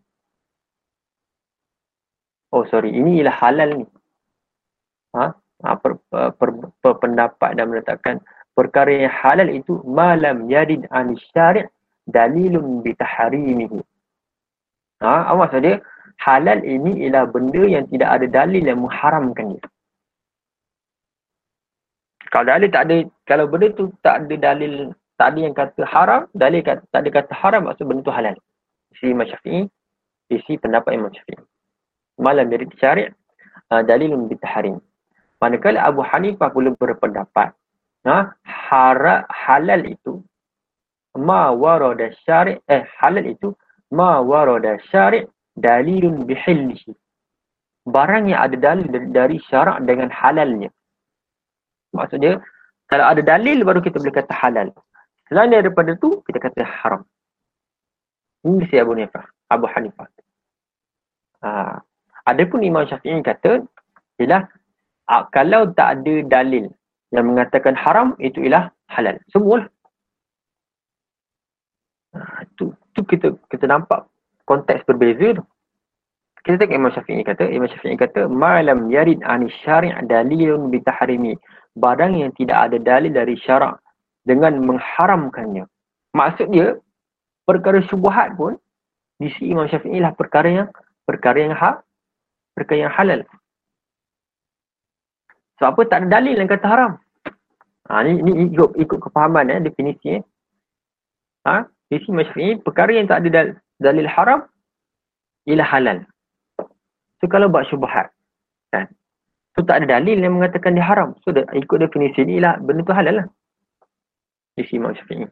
Oh 2.51 2.67
sorry, 2.67 2.91
ini 2.91 3.23
ialah 3.23 3.37
halal 3.39 3.71
ni. 3.79 3.87
Ha? 5.15 5.31
ha 5.31 5.75
per, 5.79 6.03
per, 6.11 6.51
per, 6.83 6.95
pendapat 6.99 7.55
dan 7.55 7.71
meletakkan 7.71 8.19
perkara 8.59 9.07
yang 9.07 9.15
halal 9.15 9.47
itu 9.47 9.79
malam 9.87 10.51
yarid 10.51 10.83
an 10.91 11.15
syari' 11.31 11.71
dalilun 12.11 12.83
bitaharimihi. 12.83 13.79
Ha, 15.01 15.31
maksud 15.31 15.63
dia? 15.63 15.79
Halal 16.21 16.61
ini 16.67 17.07
ialah 17.07 17.31
benda 17.31 17.65
yang 17.65 17.89
tidak 17.89 18.21
ada 18.21 18.27
dalil 18.29 18.61
yang 18.61 18.85
mengharamkan 18.85 19.57
dia. 19.57 19.65
Kalau 22.31 22.47
dalil 22.47 22.71
tak 22.71 22.83
ada, 22.87 22.97
kalau 23.27 23.45
benda 23.51 23.75
tu 23.75 23.91
tak 24.07 24.27
ada 24.27 24.35
dalil 24.39 24.95
tak 25.19 25.37
ada 25.37 25.39
yang 25.43 25.55
kata 25.55 25.83
haram, 25.85 26.23
dalil 26.33 26.63
kata, 26.65 26.83
tak 26.95 27.01
ada 27.05 27.11
kata 27.11 27.33
haram 27.35 27.69
maksud 27.69 27.85
benda 27.85 28.07
tu 28.07 28.15
halal. 28.15 28.37
Isi 28.95 29.13
Imam 29.13 29.27
Syafi'i, 29.27 29.69
isi 30.31 30.57
pendapat 30.57 30.95
Imam 30.97 31.11
Syafi'i. 31.13 31.43
Malam 32.23 32.49
dari 32.49 32.65
syari' 32.79 33.11
uh, 33.75 33.83
dalil 33.83 34.15
bitaharim. 34.31 34.79
Manakala 35.41 35.85
Abu 35.85 36.05
Hanifah 36.05 36.53
pula 36.53 36.73
berpendapat, 36.77 37.57
ha, 38.05 38.17
hara, 38.45 39.25
halal 39.29 39.89
itu 39.89 40.21
ma 41.17 41.51
warada 41.51 42.13
syari' 42.23 42.61
eh 42.71 42.87
halal 43.01 43.27
itu 43.27 43.57
ma 43.91 44.21
warada 44.23 44.79
syari' 44.93 45.27
dalilun 45.59 46.23
bihillihi. 46.29 46.95
Barang 47.89 48.29
yang 48.31 48.47
ada 48.47 48.57
dalil 48.57 48.87
dari 49.11 49.41
syarak 49.49 49.83
dengan 49.89 50.13
halalnya. 50.13 50.71
Maksudnya, 51.95 52.39
kalau 52.91 53.07
ada 53.07 53.23
dalil 53.23 53.63
baru 53.63 53.83
kita 53.83 54.03
boleh 54.03 54.15
kata 54.15 54.35
halal. 54.35 54.69
Selain 55.31 55.51
daripada 55.51 55.95
tu, 55.95 56.23
kita 56.27 56.43
kata 56.43 56.67
haram. 56.67 57.07
Ini 58.43 58.67
si 58.67 58.75
Abu 58.83 58.99
Hanifah. 58.99 59.25
Abu 59.47 59.67
Hanifah. 59.71 60.09
Ha. 61.47 61.79
Adapun 62.27 62.67
Imam 62.67 62.83
Syafi'i 62.87 63.23
kata, 63.23 63.63
ialah 64.19 64.49
kalau 65.31 65.71
tak 65.75 66.03
ada 66.03 66.15
dalil 66.27 66.71
yang 67.11 67.27
mengatakan 67.31 67.75
haram, 67.75 68.15
itu 68.23 68.43
ialah 68.43 68.71
halal. 68.91 69.19
Semua 69.31 69.67
lah. 69.67 69.69
Ha, 72.11 72.43
tu, 72.59 72.75
tu 72.95 73.07
kita 73.07 73.39
kita 73.47 73.71
nampak 73.71 74.07
konteks 74.51 74.83
berbeza 74.87 75.39
tu. 75.39 75.45
Kita 76.43 76.57
tengok 76.57 76.75
Imam 76.75 76.91
Syafi'i 76.91 77.23
kata, 77.23 77.45
Imam 77.53 77.69
Syafi'i 77.69 77.95
kata, 78.01 78.25
Malam 78.27 78.89
yarid 78.89 79.21
ani 79.23 79.53
syari' 79.63 79.93
dalilun 80.09 80.73
bitahrimi. 80.73 81.37
Barang 81.79 82.19
yang 82.19 82.35
tidak 82.35 82.71
ada 82.71 82.77
dalil 82.81 83.15
dari 83.15 83.39
syarak 83.39 83.79
dengan 84.27 84.59
mengharamkannya. 84.63 85.65
Maksud 86.15 86.51
dia, 86.51 86.75
perkara 87.47 87.83
syubuhat 87.87 88.35
pun 88.35 88.59
di 89.23 89.31
sisi 89.31 89.55
Imam 89.55 89.69
Syafi'i 89.71 90.03
lah 90.03 90.15
perkara 90.17 90.49
yang 90.49 90.69
perkara 91.07 91.39
yang 91.39 91.55
ha, 91.55 91.79
perkara 92.57 92.89
yang 92.89 92.93
halal. 92.95 93.21
Sebab 95.61 95.77
apa? 95.77 95.81
Tak 95.93 95.99
ada 96.03 96.09
dalil 96.21 96.35
yang 96.41 96.49
kata 96.49 96.67
haram. 96.67 96.93
Ha, 97.91 98.03
ni, 98.07 98.23
ni 98.23 98.49
ikut, 98.49 98.75
ikut 98.81 98.99
kefahaman 98.99 99.53
eh, 99.53 99.61
definisi. 99.61 100.19
Eh. 100.19 100.23
Ha, 101.47 101.69
di 101.91 102.01
sisi 102.01 102.11
Imam 102.11 102.27
Syafi'i, 102.27 102.59
perkara 102.59 102.91
yang 102.97 103.07
tak 103.07 103.23
ada 103.23 103.29
dal, 103.29 103.49
dalil 103.79 104.09
haram 104.09 104.41
ialah 105.47 105.69
halal. 105.69 105.99
So 107.21 107.29
kalau 107.29 107.53
buat 107.53 107.69
syubuhat, 107.69 108.09
kan? 108.73 108.89
So 109.59 109.67
tak 109.67 109.83
ada 109.83 109.99
dalil 109.99 110.23
yang 110.23 110.39
mengatakan 110.39 110.79
dia 110.79 110.87
haram. 110.87 111.19
So 111.27 111.35
ikut 111.35 111.79
definisi 111.83 112.23
ni 112.23 112.39
lah, 112.39 112.57
benda 112.63 112.87
tu 112.87 112.95
halal 112.95 113.25
lah 113.25 113.27
di 114.55 114.63
sisi 114.67 114.79
Imam 114.79 114.95
Syafi'i. 114.95 115.27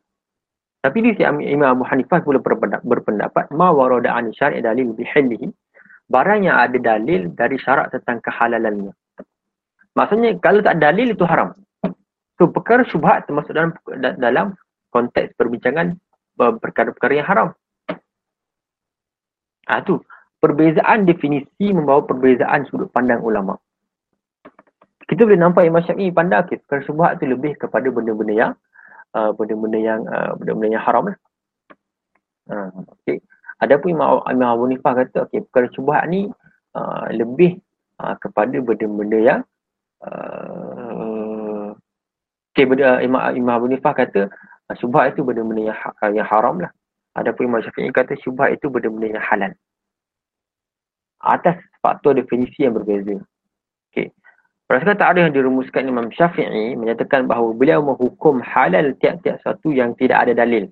Tapi 0.82 0.98
di 1.02 1.10
sisi 1.14 1.26
Imam 1.26 1.78
Abu 1.78 1.84
Hanifah 1.86 2.22
pula 2.22 2.38
berpendapat 2.82 3.50
ma 3.54 3.70
warada 3.70 4.14
an 4.14 4.30
syari' 4.34 4.62
dalil 4.62 4.94
bi 4.94 5.04
hilihi 5.06 5.50
barang 6.08 6.40
yang 6.48 6.56
ada 6.56 6.78
dalil 6.80 7.28
dari 7.36 7.60
syarat 7.60 7.92
tentang 7.92 8.24
kehalalannya. 8.24 8.92
Maksudnya 9.92 10.38
kalau 10.40 10.64
tak 10.64 10.80
dalil 10.80 11.12
itu 11.12 11.24
haram. 11.28 11.52
So 12.38 12.48
perkara 12.48 12.86
syubhat 12.86 13.26
termasuk 13.26 13.52
dalam 13.52 13.74
dalam 14.16 14.46
konteks 14.94 15.34
perbincangan 15.36 15.98
perkara-perkara 16.38 17.12
yang 17.18 17.28
haram. 17.28 17.48
Ah 19.68 19.84
tu 19.84 20.00
perbezaan 20.40 21.04
definisi 21.04 21.74
membawa 21.74 22.06
perbezaan 22.06 22.64
sudut 22.70 22.88
pandang 22.94 23.20
ulama. 23.20 23.58
Kita 25.08 25.24
boleh 25.24 25.40
nampak 25.40 25.64
Imam 25.64 25.80
Syafi'i 25.80 26.12
pandang 26.12 26.44
okay, 26.44 26.60
perkara 26.60 26.84
syubhat 26.84 27.16
tu 27.16 27.24
lebih 27.24 27.56
kepada 27.56 27.88
benda-benda 27.88 28.34
yang 28.36 28.52
uh, 29.16 29.32
benda-benda 29.32 29.78
yang 29.80 30.00
uh, 30.04 30.36
benda-benda 30.36 30.76
yang 30.76 30.84
haram 30.84 31.04
lah. 31.08 31.16
Uh, 32.52 32.68
okay. 32.92 33.24
Adapun 33.64 33.96
Imam, 33.96 34.20
Imam 34.28 34.48
Abu 34.52 34.68
Nifah 34.68 34.92
kata, 35.00 35.24
okay, 35.24 35.40
perkara 35.48 35.72
syubhat 35.72 36.04
ni 36.12 36.28
uh, 36.76 37.06
lebih 37.08 37.56
uh, 38.04 38.20
kepada 38.20 38.60
benda-benda 38.60 39.18
yang 39.18 39.40
uh, 40.04 41.72
okay, 42.52 42.68
benda, 42.68 43.00
Imam, 43.00 43.32
Imam 43.32 43.64
Abu 43.64 43.66
Nifah 43.72 43.96
kata, 43.96 44.28
uh, 44.68 44.76
syubhat 44.76 45.16
itu 45.16 45.24
benda-benda 45.24 45.72
yang, 45.72 45.78
uh, 46.04 46.12
yang 46.12 46.28
haram 46.28 46.60
lah. 46.60 46.70
Adapun 47.16 47.48
Imam 47.48 47.64
Syafi'i 47.64 47.88
kata, 47.96 48.12
syubhat 48.20 48.60
itu 48.60 48.68
benda-benda 48.68 49.16
yang 49.16 49.24
halal. 49.24 49.52
Atas 51.24 51.58
faktor 51.80 52.14
definisi 52.14 52.62
yang 52.62 52.76
berbeza. 52.76 53.18
Berdasarkan 54.68 55.00
ta'arif 55.00 55.22
yang 55.24 55.32
dirumuskan 55.32 55.88
Imam 55.88 56.12
Syafi'i 56.12 56.76
menyatakan 56.76 57.24
bahawa 57.24 57.56
beliau 57.56 57.80
menghukum 57.80 58.44
halal 58.44 58.92
tiap-tiap 59.00 59.40
satu 59.40 59.72
yang 59.72 59.96
tidak 59.96 60.28
ada 60.28 60.44
dalil 60.44 60.68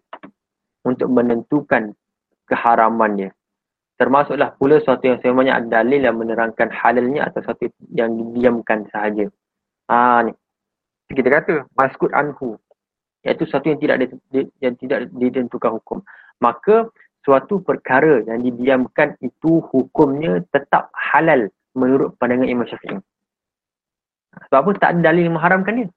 untuk 0.85 1.09
menentukan 1.09 1.97
keharamannya. 2.45 3.33
Termasuklah 3.97 4.53
pula 4.61 4.77
sesuatu 4.85 5.09
yang 5.09 5.17
sebenarnya 5.25 5.57
ada 5.57 5.81
dalil 5.81 6.01
yang 6.05 6.21
menerangkan 6.21 6.69
halalnya 6.69 7.25
atau 7.25 7.41
sesuatu 7.41 7.73
yang 7.97 8.13
didiamkan 8.21 8.85
sahaja. 8.93 9.33
Ah 9.89 10.21
ni. 10.29 10.37
Kita 11.09 11.33
kata 11.33 11.65
maskut 11.73 12.13
anhu 12.13 12.61
iaitu 13.25 13.49
sesuatu 13.49 13.73
yang 13.73 13.81
tidak 13.81 14.13
yang 14.61 14.77
tidak 14.77 15.09
ditentukan 15.17 15.81
hukum. 15.81 16.05
Maka 16.45 16.93
suatu 17.25 17.65
perkara 17.65 18.21
yang 18.29 18.45
didiamkan 18.45 19.17
itu 19.25 19.65
hukumnya 19.73 20.45
tetap 20.53 20.93
halal 20.93 21.49
menurut 21.73 22.13
pandangan 22.21 22.45
Imam 22.45 22.69
Syafi'i. 22.69 23.01
Sebab 24.37 24.59
apa 24.61 24.71
tak 24.77 24.91
ada 24.97 25.01
dalil 25.13 25.33
mengharamkan 25.33 25.75
dia. 25.81 25.89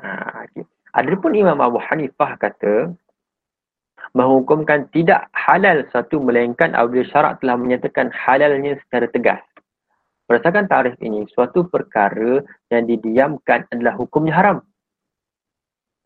Ha, 0.00 0.46
okay. 0.46 0.64
Adapun 0.94 1.34
Imam 1.34 1.58
Abu 1.58 1.78
Hanifah 1.82 2.38
kata 2.38 2.94
menghukumkan 4.16 4.90
tidak 4.90 5.28
halal 5.36 5.86
satu 5.94 6.18
melainkan 6.18 6.74
apabila 6.74 7.06
syarak 7.06 7.38
telah 7.38 7.54
menyatakan 7.58 8.10
halalnya 8.10 8.78
secara 8.86 9.06
tegas. 9.10 9.42
Berdasarkan 10.26 10.70
tarikh 10.70 10.96
ini, 11.02 11.26
suatu 11.34 11.66
perkara 11.66 12.38
yang 12.70 12.86
didiamkan 12.86 13.66
adalah 13.74 13.98
hukumnya 13.98 14.34
haram. 14.34 14.58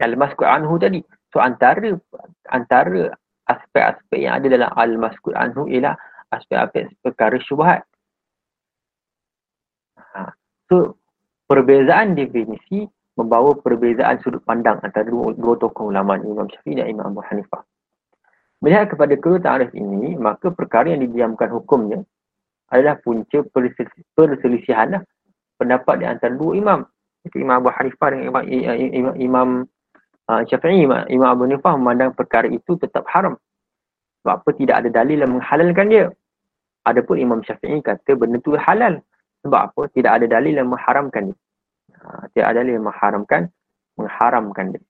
Al-Maskud 0.00 0.48
Anhu 0.48 0.80
tadi. 0.80 1.04
So 1.30 1.38
antara 1.44 1.92
antara 2.50 3.14
aspek-aspek 3.46 4.24
yang 4.24 4.40
ada 4.40 4.46
dalam 4.48 4.70
Al-Maskud 4.74 5.36
Anhu 5.36 5.68
ialah 5.68 5.94
aspek-aspek 6.32 6.88
perkara 7.04 7.36
syubhat. 7.44 7.84
So 10.70 10.96
perbezaan 11.50 12.16
definisi 12.16 12.88
membawa 13.14 13.54
perbezaan 13.54 14.18
sudut 14.24 14.42
pandang 14.42 14.82
antara 14.82 15.06
dua, 15.06 15.36
dua 15.38 15.54
tokoh 15.60 15.92
ulama 15.92 16.18
Imam 16.18 16.50
Syafi'i 16.50 16.82
dan 16.82 16.90
Imam 16.90 17.14
Abu 17.14 17.22
Hanifah. 17.22 17.62
Melihat 18.64 18.96
kepada 18.96 19.14
kedua 19.14 19.38
ta'arif 19.38 19.70
ini, 19.76 20.16
maka 20.16 20.48
perkara 20.48 20.88
yang 20.88 21.04
didiamkan 21.04 21.52
hukumnya 21.52 22.00
adalah 22.72 22.96
punca 22.98 23.44
perselisihan 24.16 24.98
lah. 24.98 25.02
pendapat 25.54 26.02
di 26.02 26.06
antara 26.08 26.34
dua 26.34 26.58
imam. 26.58 26.80
Itu 27.22 27.38
Imam 27.38 27.62
Abu 27.62 27.70
Hanifah 27.70 28.08
dengan 28.10 28.24
Imam, 28.34 28.42
Imam, 28.90 29.14
Imam 29.14 29.48
uh, 30.26 30.42
Syafi'i, 30.50 30.82
Imam, 30.82 31.06
Imam 31.06 31.28
Abu 31.30 31.42
Hanifah 31.46 31.72
memandang 31.78 32.10
perkara 32.16 32.50
itu 32.50 32.74
tetap 32.74 33.06
haram. 33.14 33.38
Sebab 34.24 34.42
apa 34.42 34.50
tidak 34.58 34.76
ada 34.82 34.88
dalil 34.90 35.22
yang 35.22 35.32
menghalalkan 35.38 35.86
dia. 35.92 36.06
Adapun 36.84 37.16
Imam 37.22 37.40
Syafi'i 37.46 37.78
kata 37.84 38.18
benda 38.18 38.42
itu 38.42 38.58
halal. 38.58 38.98
Sebab 39.44 39.60
apa 39.60 39.82
tidak 39.92 40.12
ada 40.20 40.26
dalil 40.40 40.56
yang 40.56 40.72
mengharamkan 40.72 41.30
dia. 41.30 41.38
Uh, 42.00 42.24
tidak 42.32 42.46
ada 42.50 42.56
dalil 42.64 42.72
yang 42.80 42.86
mengharamkan 42.88 43.42
mengharamkan 44.00 44.66
dia. 44.74 44.84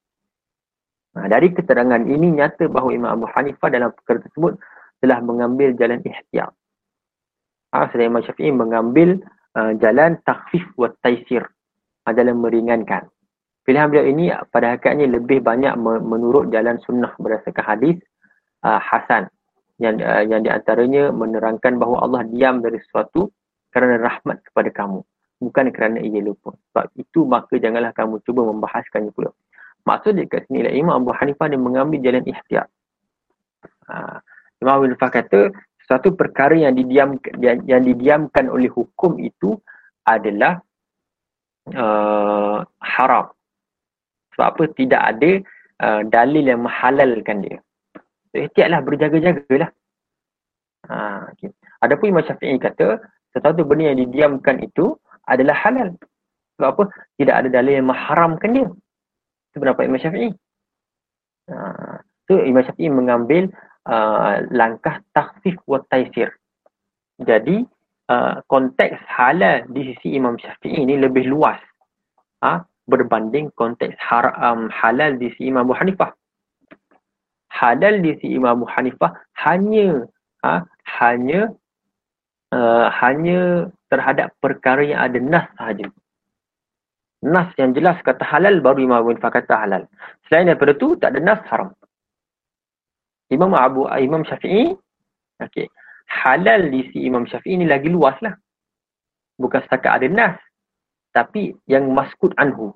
Ha, 1.15 1.31
dari 1.31 1.47
keterangan 1.55 2.03
ini 2.03 2.35
nyata 2.35 2.67
bahawa 2.67 2.91
Imam 2.91 3.11
Abu 3.15 3.25
Hanifah 3.31 3.71
dalam 3.71 3.89
perkara 3.95 4.19
tersebut 4.19 4.59
telah 4.99 5.23
mengambil 5.23 5.71
jalan 5.79 6.03
ihtiyat. 6.03 6.51
Ha, 7.71 7.87
sedangkan 7.91 8.11
Imam 8.11 8.23
Syafi'i 8.27 8.51
mengambil 8.51 9.23
uh, 9.55 9.71
jalan 9.79 10.19
takhfif 10.27 10.63
wa 10.75 10.91
taisir. 10.99 11.47
Ha, 12.03 12.11
jalan 12.11 12.43
meringankan. 12.43 13.07
Pilihan 13.65 13.89
beliau 13.89 14.05
ini 14.05 14.29
pada 14.53 14.77
hakikatnya 14.77 15.09
lebih 15.09 15.41
banyak 15.41 15.73
menurut 15.81 16.53
jalan 16.53 16.77
sunnah 16.85 17.09
berdasarkan 17.17 17.65
hadis 17.65 17.97
uh, 18.61 18.77
Hasan 18.77 19.25
yang 19.81 19.97
uh, 20.03 20.21
yang 20.21 20.45
diantaranya 20.45 21.09
menerangkan 21.09 21.81
bahawa 21.81 22.05
Allah 22.05 22.21
diam 22.29 22.61
dari 22.61 22.77
sesuatu 22.77 23.31
kerana 23.75 23.99
rahmat 23.99 24.39
kepada 24.47 24.71
kamu 24.71 25.03
bukan 25.43 25.65
kerana 25.75 25.99
ia 25.99 26.23
lupa 26.23 26.55
sebab 26.71 26.87
itu 26.95 27.27
maka 27.27 27.59
janganlah 27.59 27.91
kamu 27.91 28.23
cuba 28.23 28.47
membahaskannya 28.47 29.11
pula 29.11 29.35
Maksud 29.85 30.17
dia 30.17 30.25
kat 30.25 30.49
sini 30.49 30.65
lah 30.65 30.73
Imam 30.73 31.05
Abu 31.05 31.13
Hanifah 31.13 31.45
dia 31.45 31.61
mengambil 31.61 32.01
jalan 32.01 32.25
ikhtiar. 32.25 32.65
Ha, 33.85 34.17
Imam 34.57 34.81
Abu 34.81 34.83
Hanifah 34.89 35.11
kata 35.13 35.39
satu 35.85 36.17
perkara 36.17 36.57
yang 36.57 36.73
didiam 36.73 37.21
yang, 37.37 37.61
yang 37.69 37.85
didiamkan 37.85 38.49
oleh 38.49 38.65
hukum 38.73 39.21
itu 39.21 39.61
adalah 40.01 40.57
uh, 41.69 42.65
haram. 42.81 43.29
Sebab 44.33 44.45
apa? 44.57 44.63
Tidak 44.73 45.01
ada 45.01 45.31
uh, 45.85 46.01
dalil 46.09 46.49
yang 46.49 46.65
menghalalkan 46.65 47.45
dia. 47.45 47.57
Ikhtiarlah 48.33 48.81
berjaga-jagalah. 48.81 49.69
Ha, 50.89 51.29
okay. 51.29 51.53
Adapun 51.85 52.09
Imam 52.09 52.25
Syafi'i 52.25 52.57
kata 52.57 52.97
sesuatu 53.35 53.67
benda 53.67 53.91
yang 53.91 53.99
didiamkan 54.07 54.63
itu 54.63 54.95
adalah 55.27 55.59
halal. 55.59 55.91
Sebab 56.55 56.67
apa? 56.71 56.83
Tidak 57.19 57.35
ada 57.35 57.49
dalil 57.51 57.83
yang 57.83 57.91
mengharamkan 57.91 58.49
dia. 58.55 58.67
Itu 59.51 59.59
pendapat 59.59 59.91
Imam 59.91 59.99
Syafi'i. 59.99 60.31
Uh, 61.51 61.99
so 62.31 62.39
Imam 62.39 62.63
Syafi'i 62.63 62.87
mengambil 62.87 63.51
uh, 63.91 64.39
langkah 64.55 65.03
takhfif 65.11 65.59
wa 65.67 65.83
taisir. 65.91 66.31
Jadi 67.19 67.67
uh, 68.07 68.39
konteks 68.47 68.95
halal 69.11 69.67
di 69.67 69.91
sisi 69.91 70.15
Imam 70.15 70.39
Syafi'i 70.39 70.87
ini 70.87 70.95
lebih 70.95 71.27
luas 71.27 71.59
uh, 72.39 72.63
berbanding 72.87 73.51
konteks 73.59 73.99
har- 73.99 74.35
um, 74.39 74.71
halal 74.71 75.19
di 75.19 75.27
sisi 75.35 75.51
Imam 75.51 75.67
Abu 75.67 75.75
Hanifah. 75.75 76.15
Halal 77.51 77.99
di 77.99 78.15
sisi 78.15 78.35
Imam 78.39 78.63
Abu 78.63 78.67
Hanifah 78.71 79.11
hanya 79.43 80.07
uh, 80.43 80.63
hanya 81.03 81.51
uh, 82.53 82.91
hanya 83.01 83.71
terhadap 83.89 84.35
perkara 84.43 84.83
yang 84.85 84.99
ada 85.01 85.17
nas 85.21 85.47
sahaja 85.57 85.87
nas 87.25 87.49
yang 87.57 87.73
jelas 87.73 87.97
kata 88.05 88.21
halal 88.21 88.61
baru 88.61 88.85
Imam 88.85 89.01
Abu 89.01 89.09
Hanifah 89.17 89.33
kata 89.33 89.53
halal. 89.57 89.83
Selain 90.29 90.45
daripada 90.45 90.77
tu 90.77 90.93
tak 91.01 91.17
ada 91.17 91.19
nas 91.19 91.41
haram. 91.49 91.73
Imam 93.33 93.49
Abu 93.57 93.89
Imam 93.97 94.21
Syafi'i 94.21 94.77
okey. 95.41 95.65
Halal 96.05 96.69
di 96.69 96.85
si 96.93 97.01
Imam 97.09 97.25
Syafi'i 97.25 97.57
ni 97.57 97.65
lagi 97.65 97.89
luas 97.89 98.13
lah. 98.21 98.37
Bukan 99.41 99.65
setakat 99.65 99.99
ada 99.99 100.07
nas. 100.07 100.37
Tapi 101.09 101.57
yang 101.65 101.89
maskut 101.89 102.37
anhu. 102.37 102.69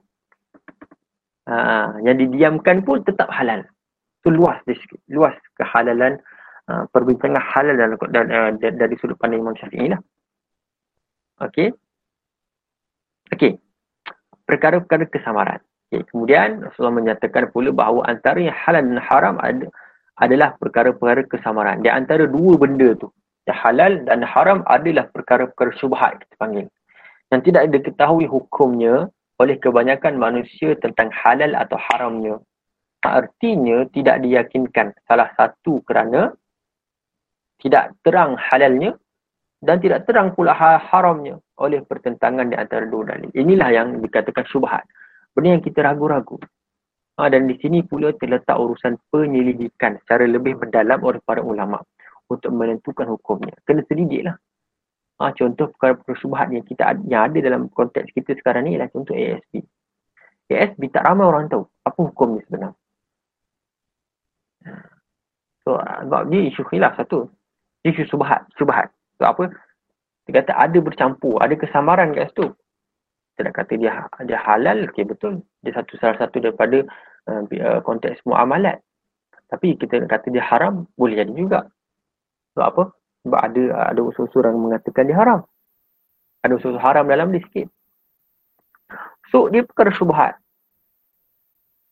Ha, 1.45 2.01
yang 2.01 2.17
didiamkan 2.17 2.81
pun 2.81 3.05
tetap 3.05 3.29
halal. 3.29 3.61
Itu 4.21 4.33
luas. 4.33 4.57
Luas 5.05 5.37
kehalalan 5.61 6.17
uh, 6.69 6.85
perbincangan 6.93 7.41
halal 7.41 7.75
dalam, 7.75 7.97
dan, 8.13 8.25
uh, 8.29 8.49
dari 8.55 8.95
sudut 9.01 9.17
pandang 9.17 9.41
Imam 9.41 9.57
Syafi'i 9.57 9.89
lah. 9.89 10.01
Okey. 11.41 11.73
Okey 13.33 13.57
perkara-perkara 14.49 15.05
kesamaran. 15.13 15.61
Okay. 15.93 16.01
Kemudian 16.09 16.65
Rasulullah 16.65 16.97
menyatakan 16.97 17.53
pula 17.53 17.69
bahawa 17.69 18.09
antara 18.09 18.41
yang 18.41 18.57
halal 18.57 18.81
dan 18.81 18.97
haram 18.97 19.35
ada, 19.37 19.69
adalah 20.17 20.57
perkara-perkara 20.57 21.29
kesamaran. 21.29 21.85
Di 21.85 21.93
antara 21.93 22.25
dua 22.25 22.57
benda 22.57 22.97
tu, 22.97 23.13
yang 23.45 23.57
halal 23.61 24.01
dan 24.09 24.25
haram 24.25 24.65
adalah 24.65 25.05
perkara-perkara 25.13 25.77
syubhat 25.77 26.17
kita 26.25 26.35
panggil. 26.41 26.65
Yang 27.29 27.41
tidak 27.53 27.63
diketahui 27.77 28.25
hukumnya 28.25 29.05
oleh 29.37 29.55
kebanyakan 29.61 30.17
manusia 30.17 30.73
tentang 30.81 31.13
halal 31.13 31.53
atau 31.53 31.77
haramnya. 31.77 32.41
Artinya 33.05 33.87
tidak 33.95 34.25
diyakinkan 34.25 34.91
salah 35.07 35.31
satu 35.39 35.79
kerana 35.87 36.35
tidak 37.59 37.95
terang 38.01 38.39
halalnya 38.39 38.95
dan 39.59 39.83
tidak 39.83 40.07
terang 40.07 40.31
pula 40.31 40.55
haramnya 40.55 41.35
oleh 41.59 41.83
pertentangan 41.83 42.47
di 42.47 42.55
antara 42.55 42.87
dua 42.87 43.11
dalil. 43.11 43.27
Inilah 43.35 43.69
yang 43.75 43.87
dikatakan 43.99 44.47
syubhat. 44.47 44.87
Benda 45.35 45.59
yang 45.59 45.63
kita 45.63 45.83
ragu-ragu. 45.83 46.39
Ha, 47.19 47.27
dan 47.27 47.51
di 47.51 47.59
sini 47.59 47.83
pula 47.83 48.15
terletak 48.15 48.55
urusan 48.55 48.95
penyelidikan 49.11 49.99
secara 50.03 50.23
lebih 50.23 50.55
mendalam 50.55 51.03
oleh 51.03 51.19
para 51.19 51.43
ulama 51.43 51.83
untuk 52.31 52.55
menentukan 52.55 53.11
hukumnya. 53.11 53.51
Kena 53.67 53.83
selidiklah. 53.91 54.39
Ha, 55.19 55.35
contoh 55.35 55.67
perkara-perkara 55.75 56.15
syubhat 56.15 56.47
yang 56.55 56.63
kita 56.63 56.95
yang 57.11 57.27
ada 57.27 57.39
dalam 57.43 57.67
konteks 57.67 58.15
kita 58.15 58.39
sekarang 58.39 58.71
ni 58.71 58.79
ialah 58.79 58.87
contoh 58.87 59.11
ASB. 59.11 59.59
ASB 60.47 60.81
tak 60.95 61.03
ramai 61.03 61.27
orang 61.27 61.51
tahu 61.51 61.67
apa 61.83 61.99
hukumnya 61.99 62.41
sebenarnya. 62.47 62.79
So, 65.67 65.75
sebab 65.77 66.31
dia 66.31 66.41
isu 66.47 66.63
khilaf 66.71 66.95
satu. 66.95 67.27
Isu 67.87 68.03
subhat. 68.11 68.43
Subhat. 68.59 68.91
Sebab 69.17 69.29
apa? 69.35 69.45
Dia 70.29 70.45
kata 70.45 70.53
ada 70.53 70.77
bercampur, 70.77 71.41
ada 71.41 71.57
kesamaran 71.57 72.13
kat 72.13 72.29
situ. 72.31 72.53
Dia 73.33 73.49
nak 73.49 73.55
kata 73.55 73.73
dia 73.79 74.05
dia 74.27 74.39
halal, 74.39 74.85
okay, 74.85 75.07
betul. 75.07 75.41
Dia 75.65 75.73
satu 75.73 75.95
salah 75.97 76.19
satu 76.19 76.43
daripada 76.43 76.85
uh, 77.31 77.79
konteks 77.81 78.21
muamalat. 78.27 78.77
Tapi 79.49 79.73
kita 79.79 80.05
kata 80.05 80.29
dia 80.29 80.45
haram, 80.45 80.85
boleh 80.93 81.17
jadi 81.17 81.33
juga. 81.33 81.65
Sebab 82.53 82.65
apa? 82.67 82.83
Sebab 83.25 83.39
ada 83.41 83.63
ada 83.89 84.01
usul-usul 84.05 84.45
yang 84.45 84.59
mengatakan 84.59 85.09
dia 85.09 85.17
haram. 85.17 85.41
Ada 86.45 86.53
usul 86.55 86.77
haram 86.77 87.09
dalam 87.09 87.33
dia 87.33 87.41
sikit. 87.41 87.67
So, 89.29 89.49
dia 89.49 89.61
perkara 89.61 89.93
syubhat. 89.93 90.33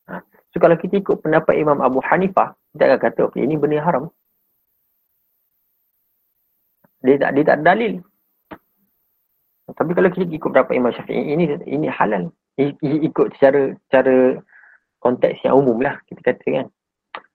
Ha. 0.09 0.21
So, 0.53 0.57
kalau 0.57 0.77
kita 0.77 0.97
ikut 1.01 1.21
pendapat 1.21 1.57
Imam 1.57 1.81
Abu 1.85 2.01
Hanifah, 2.01 2.57
kita 2.73 2.89
akan 2.89 2.99
kata, 3.01 3.19
okay, 3.29 3.45
ini 3.45 3.57
benda 3.57 3.81
haram. 3.81 4.09
Dia 7.05 7.15
tak, 7.21 7.31
dia 7.37 7.43
tak 7.45 7.59
dalil. 7.61 8.01
Tapi 9.67 9.91
kalau 9.91 10.09
kita 10.09 10.31
ikut 10.31 10.49
pendapat 10.49 10.73
Imam 10.79 10.95
Syafi'i, 10.95 11.35
ini 11.35 11.45
ini 11.67 11.87
halal. 11.91 12.31
Ikut 12.81 13.35
secara 13.37 13.75
secara 13.87 14.39
konteks 15.03 15.43
yang 15.43 15.59
umum 15.59 15.77
lah, 15.83 15.99
kita 16.07 16.23
kata 16.23 16.47
kan. 16.47 16.67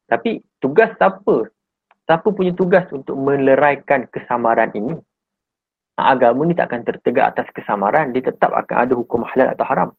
Tapi 0.09 0.43
tugas 0.59 0.91
siapa? 0.97 1.53
Siapa 2.09 2.27
punya 2.35 2.51
tugas 2.57 2.89
untuk 2.91 3.15
meleraikan 3.15 4.11
kesamaran 4.11 4.75
ini? 4.75 4.99
Agama 5.95 6.43
ni 6.49 6.57
tak 6.57 6.73
akan 6.73 6.83
tertegak 6.83 7.37
atas 7.37 7.47
kesamaran. 7.55 8.11
Dia 8.11 8.33
tetap 8.33 8.51
akan 8.51 8.77
ada 8.89 8.95
hukum 8.97 9.23
halal 9.23 9.55
atau 9.55 9.67
haram. 9.69 9.91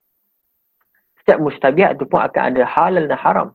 Setiap 1.24 1.40
mustabiat 1.40 1.96
itu 1.96 2.04
pun 2.04 2.20
akan 2.20 2.44
ada 2.52 2.68
halal 2.68 3.08
dan 3.08 3.20
haram. 3.22 3.48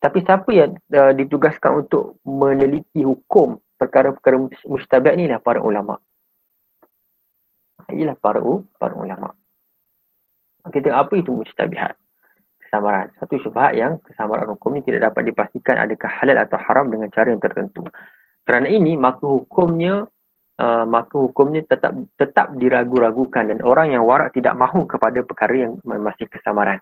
Tapi 0.00 0.24
siapa 0.24 0.48
yang 0.48 0.80
uh, 0.96 1.12
ditugaskan 1.12 1.84
untuk 1.84 2.16
meneliti 2.24 3.04
hukum 3.04 3.60
perkara-perkara 3.80 4.36
mustabiat 4.68 5.16
ni 5.16 5.24
lah 5.24 5.40
para 5.40 5.64
ulama' 5.64 5.96
ialah 7.92 8.16
para 8.18 8.40
para 8.78 8.94
ulama. 8.94 9.34
Kita 10.70 10.92
apa 10.94 11.12
itu 11.18 11.34
mustabihat? 11.34 11.96
Kesamaran. 12.62 13.10
Satu 13.18 13.40
syubhat 13.42 13.74
yang 13.74 13.98
kesamaran 14.04 14.52
hukum 14.54 14.78
ini 14.78 14.86
tidak 14.86 15.10
dapat 15.10 15.32
dipastikan 15.32 15.80
adakah 15.80 16.10
halal 16.20 16.38
atau 16.38 16.58
haram 16.60 16.86
dengan 16.92 17.10
cara 17.10 17.32
yang 17.32 17.42
tertentu. 17.42 17.82
Kerana 18.46 18.70
ini 18.70 18.94
maka 18.94 19.26
hukumnya 19.26 20.06
uh, 20.60 20.84
maka 20.86 21.16
hukumnya 21.18 21.66
tetap 21.66 21.96
tetap 22.14 22.54
diragu-ragukan 22.54 23.50
dan 23.50 23.58
orang 23.66 23.96
yang 23.96 24.06
warak 24.06 24.30
tidak 24.36 24.54
mahu 24.54 24.86
kepada 24.86 25.24
perkara 25.26 25.66
yang 25.66 25.72
masih 25.82 26.30
kesamaran. 26.30 26.78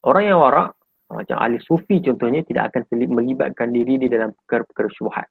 Orang 0.00 0.24
yang 0.24 0.40
warak 0.40 0.72
macam 1.10 1.36
ahli 1.42 1.58
sufi 1.58 1.98
contohnya 2.00 2.46
tidak 2.46 2.70
akan 2.70 2.86
melibatkan 3.10 3.74
diri 3.74 3.98
di 3.98 4.06
dalam 4.06 4.30
perkara-perkara 4.32 4.88
syubhat. 4.94 5.26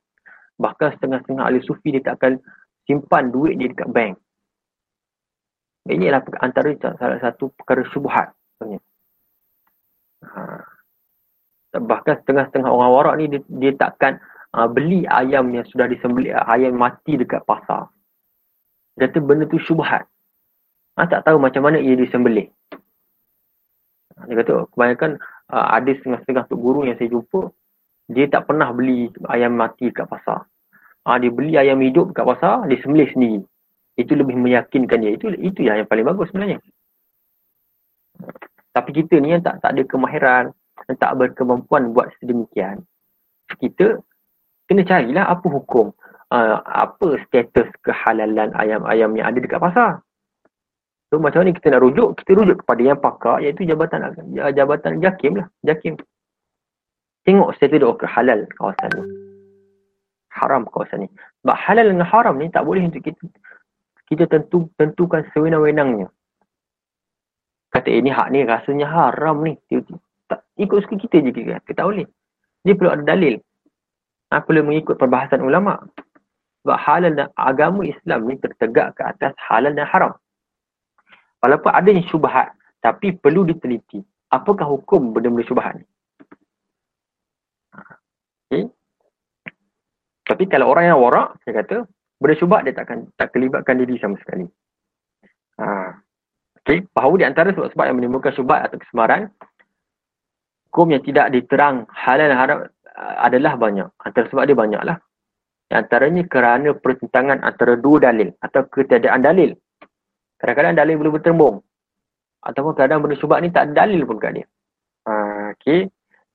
Bahkan 0.59 0.99
setengah-setengah 0.99 1.43
ahli 1.47 1.63
sufi 1.63 1.95
dia 1.95 2.03
tak 2.03 2.19
akan 2.19 2.33
simpan 2.83 3.31
duit 3.31 3.55
dia 3.55 3.71
dekat 3.71 3.89
bank. 3.89 4.13
Ini 5.89 6.11
adalah 6.11 6.21
antara 6.43 6.69
salah 6.99 7.19
satu 7.23 7.49
perkara 7.55 7.81
syubhat. 7.89 8.29
Ha. 10.19 10.41
Bahkan 11.79 12.15
setengah-setengah 12.21 12.69
orang 12.69 12.91
warak 12.91 13.15
ni 13.17 13.25
dia, 13.31 13.41
dia 13.47 13.71
takkan 13.79 14.19
uh, 14.53 14.67
beli 14.67 15.07
ayam 15.07 15.49
yang 15.53 15.65
sudah 15.69 15.87
disembelih, 15.87 16.35
ayam 16.45 16.75
mati 16.75 17.15
dekat 17.15 17.41
pasar. 17.47 17.89
Dia 18.99 19.07
kata 19.07 19.23
benda 19.23 19.47
tu 19.47 19.57
syubhat. 19.63 20.05
Ha, 20.99 21.07
tak 21.07 21.23
tahu 21.23 21.39
macam 21.39 21.63
mana 21.63 21.79
ia 21.79 21.95
disembelih. 21.95 22.51
Ha, 24.19 24.27
dia 24.27 24.35
kata 24.43 24.67
kebanyakan 24.75 25.21
uh, 25.55 25.67
ada 25.79 25.91
setengah-setengah 25.95 26.43
tok 26.51 26.59
guru 26.59 26.83
yang 26.83 26.99
saya 26.99 27.09
jumpa, 27.13 27.47
dia 28.09 28.25
tak 28.25 28.49
pernah 28.49 28.73
beli 28.73 29.13
ayam 29.29 29.53
mati 29.53 29.93
dekat 29.93 30.09
pasar. 30.09 30.49
Ha, 31.05 31.21
dia 31.21 31.29
beli 31.29 31.53
ayam 31.55 31.77
hidup 31.79 32.11
dekat 32.11 32.25
pasar, 32.25 32.65
dia 32.65 32.81
sembelih 32.81 33.09
sendiri. 33.13 33.39
Itu 34.01 34.17
lebih 34.17 34.33
meyakinkan 34.33 34.97
dia. 35.05 35.13
Itu 35.13 35.29
itu 35.37 35.61
yang 35.61 35.85
paling 35.85 36.09
bagus 36.09 36.33
sebenarnya. 36.33 36.57
Tapi 38.73 38.89
kita 38.91 39.21
ni 39.21 39.37
yang 39.37 39.45
tak 39.45 39.61
tak 39.61 39.77
ada 39.77 39.81
kemahiran 39.85 40.43
yang 40.89 40.97
tak 40.97 41.13
berkemampuan 41.21 41.93
buat 41.93 42.09
sedemikian. 42.17 42.81
Kita 43.61 44.01
kena 44.65 44.81
carilah 44.85 45.25
apa 45.29 45.45
hukum 45.45 45.93
uh, 46.33 46.57
apa 46.65 47.21
status 47.29 47.69
kehalalan 47.85 48.53
ayam-ayam 48.57 49.13
yang 49.17 49.29
ada 49.29 49.37
dekat 49.37 49.61
pasar. 49.61 50.01
So 51.09 51.17
macam 51.17 51.45
ni 51.45 51.57
kita 51.57 51.73
nak 51.73 51.81
rujuk? 51.85 52.21
Kita 52.21 52.37
rujuk 52.37 52.61
kepada 52.65 52.81
yang 52.81 52.99
pakar 53.01 53.41
iaitu 53.41 53.65
jabatan 53.65 54.13
jabatan 54.53 55.01
jakim 55.01 55.41
lah 55.41 55.47
jakim 55.65 55.97
tengok 57.29 57.53
status 57.53 57.77
dia 57.77 58.09
halal 58.09 58.41
kawasan 58.57 58.89
ni 58.97 59.03
haram 60.33 60.65
kawasan 60.65 61.05
ni 61.05 61.07
sebab 61.45 61.53
halal 61.53 61.85
dengan 61.85 62.09
haram 62.09 62.41
ni 62.41 62.49
tak 62.49 62.65
boleh 62.65 62.89
untuk 62.89 63.05
kita 63.05 63.29
kita 64.09 64.25
tentu 64.25 64.65
tentukan 64.73 65.21
sewenang-wenangnya. 65.37 66.09
Kata 67.69 67.89
ini 67.93 68.09
eh, 68.09 68.13
hak 68.17 68.27
ni 68.33 68.41
rasanya 68.41 68.89
haram 68.89 69.45
ni. 69.45 69.53
Tak, 70.25 70.41
ikut 70.57 70.77
suka 70.81 70.97
kita 70.97 71.21
je 71.21 71.29
kita. 71.29 71.61
Kita 71.61 71.85
tak 71.85 71.93
boleh. 71.93 72.09
Dia 72.65 72.73
perlu 72.73 72.89
ada 72.89 73.05
dalil. 73.05 73.37
Ha, 74.33 74.41
perlu 74.41 74.65
mengikut 74.65 74.97
perbahasan 74.97 75.45
ulama. 75.45 75.77
Sebab 76.65 76.77
halal 76.81 77.13
dan 77.13 77.29
agama 77.37 77.85
Islam 77.85 78.25
ni 78.25 78.41
tertegak 78.41 78.97
ke 78.97 79.05
atas 79.05 79.37
halal 79.37 79.77
dan 79.77 79.85
haram. 79.85 80.17
Walaupun 81.45 81.69
ada 81.69 81.89
yang 81.93 82.01
syubhat. 82.09 82.49
Tapi 82.81 83.13
perlu 83.13 83.45
diteliti. 83.45 84.01
Apakah 84.33 84.65
hukum 84.65 85.13
benda-benda 85.13 85.45
syubhat 85.45 85.77
ni? 85.77 85.85
Ha, 87.77 87.81
okay. 88.49 88.65
Tapi 90.29 90.45
kalau 90.45 90.69
orang 90.69 90.93
yang 90.93 91.01
warak, 91.01 91.41
saya 91.41 91.65
kata, 91.65 91.89
benda 92.21 92.37
syubhat 92.37 92.61
dia 92.69 92.77
takkan 92.77 93.09
tak 93.17 93.33
kelibatkan 93.33 93.81
diri 93.81 93.97
sama 93.97 94.13
sekali. 94.21 94.45
Ha. 95.57 95.97
Okay. 96.61 96.85
Bahawa 96.93 97.17
di 97.17 97.25
antara 97.25 97.49
sebab-sebab 97.49 97.85
yang 97.89 97.97
menimbulkan 97.97 98.37
syubhat 98.37 98.69
atau 98.69 98.77
kesemaran, 98.77 99.33
hukum 100.69 100.93
yang 100.93 101.01
tidak 101.01 101.33
diterang 101.33 101.89
halal 101.89 102.29
dan 102.29 102.37
haram 102.37 102.59
adalah 103.17 103.57
banyak. 103.57 103.89
Antara 104.05 104.29
sebab 104.29 104.45
dia 104.45 104.53
banyaklah. 104.53 104.97
Di 105.65 105.73
antaranya 105.73 106.23
kerana 106.29 106.77
pertentangan 106.77 107.41
antara 107.41 107.73
dua 107.73 107.97
dalil 107.97 108.29
atau 108.37 108.69
ketiadaan 108.69 109.25
dalil. 109.25 109.57
Kadang-kadang 110.37 110.77
dalil 110.77 110.95
boleh 111.01 111.13
bertembung. 111.17 111.55
Ataupun 112.45 112.77
kadang 112.77 113.01
benda 113.01 113.17
syubhat 113.17 113.41
ni 113.41 113.49
tak 113.49 113.73
ada 113.73 113.83
dalil 113.85 114.05
pun 114.05 114.21
kat 114.21 114.37
dia. 114.37 114.45
Ha, 115.09 115.13
okay. 115.57 115.89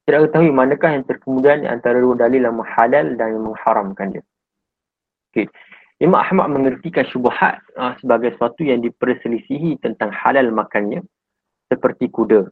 Tidak 0.04 0.20
ketahui 0.28 0.52
manakah 0.52 0.92
yang 0.92 1.04
terkemudian 1.08 1.64
antara 1.64 1.96
dua 1.96 2.12
dalil 2.12 2.44
yang 2.44 2.60
halal 2.60 3.06
dan 3.16 3.28
yang 3.40 3.44
mengharamkan 3.48 4.12
dia. 4.12 4.24
Okay. 5.32 5.48
Imam 6.02 6.20
Ahmad 6.20 6.52
mengertikan 6.52 7.08
syubhat 7.08 7.64
uh, 7.80 7.96
sebagai 8.02 8.36
sesuatu 8.36 8.60
yang 8.66 8.84
diperselisihi 8.84 9.80
tentang 9.80 10.12
halal 10.12 10.52
makannya 10.52 11.00
seperti 11.72 12.12
kuda 12.12 12.50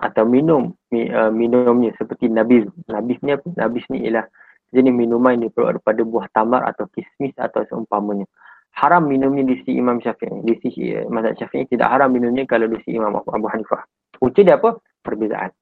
atau 0.00 0.24
minum 0.24 0.72
uh, 0.94 1.28
minumnya 1.28 1.92
seperti 2.00 2.32
nabis. 2.32 2.64
Nabis 2.88 3.20
ni 3.20 3.36
apa? 3.36 3.44
Nabis 3.60 3.84
ni 3.92 4.08
ialah 4.08 4.24
jenis 4.72 4.94
minuman 4.96 5.36
yang 5.36 5.52
diperlukan 5.52 5.82
daripada 5.82 6.00
buah 6.06 6.26
tamar 6.32 6.62
atau 6.64 6.88
kismis 6.96 7.36
atau 7.36 7.66
seumpamanya. 7.68 8.24
Haram 8.72 9.04
minumnya 9.04 9.44
di 9.44 9.60
sisi 9.60 9.76
Imam 9.76 10.00
Syafi'i. 10.00 10.46
Di 10.46 10.54
sisi 10.64 10.96
uh, 10.96 11.04
Mazhab 11.12 11.36
Syafi'i 11.36 11.68
tidak 11.68 11.92
haram 11.92 12.08
minumnya 12.08 12.48
kalau 12.48 12.64
di 12.70 12.80
sisi 12.80 12.96
Imam 12.96 13.18
Abu 13.18 13.46
Hanifah. 13.50 13.84
Punca 14.16 14.40
dia 14.40 14.56
apa? 14.56 14.78
Perbezaan. 15.04 15.52